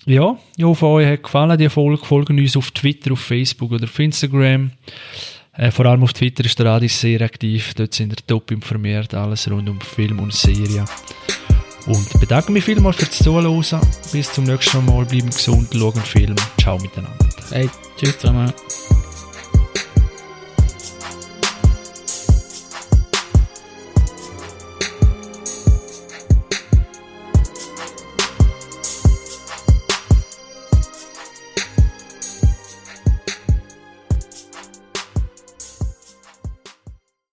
ja, 0.07 0.38
ich 0.57 0.64
hoffe, 0.64 0.86
euch 0.86 1.07
hat 1.07 1.22
gefallen, 1.22 1.59
die 1.59 1.68
Folge. 1.68 2.05
Folgen 2.05 2.38
uns 2.38 2.57
auf 2.57 2.70
Twitter, 2.70 3.12
auf 3.12 3.20
Facebook 3.20 3.72
oder 3.72 3.84
auf 3.84 3.99
Instagram. 3.99 4.70
Äh, 5.57 5.70
vor 5.70 5.86
allem 5.86 6.03
auf 6.03 6.12
Twitter 6.12 6.45
ist 6.45 6.59
der 6.59 6.66
Radis 6.66 7.01
sehr 7.01 7.20
aktiv. 7.22 7.74
Dort 7.74 7.95
sind 7.95 8.11
wir 8.11 8.26
top 8.26 8.51
informiert, 8.51 9.14
alles 9.14 9.51
rund 9.51 9.68
um 9.68 9.80
Film 9.80 10.18
und 10.20 10.32
Serie. 10.32 10.84
Und 11.86 12.20
bedanke 12.20 12.51
mich 12.51 12.64
vielmals 12.64 12.97
fürs 12.97 13.11
Zuhören. 13.11 13.80
Bis 14.11 14.32
zum 14.32 14.45
nächsten 14.45 14.84
Mal. 14.86 15.05
Bleiben 15.05 15.30
gesund, 15.30 15.68
schauen 15.72 16.01
Film. 16.01 16.36
Ciao 16.59 16.78
miteinander. 16.78 17.28
Hey, 17.51 17.68
tschüss 17.97 18.18
zusammen. 18.18 18.53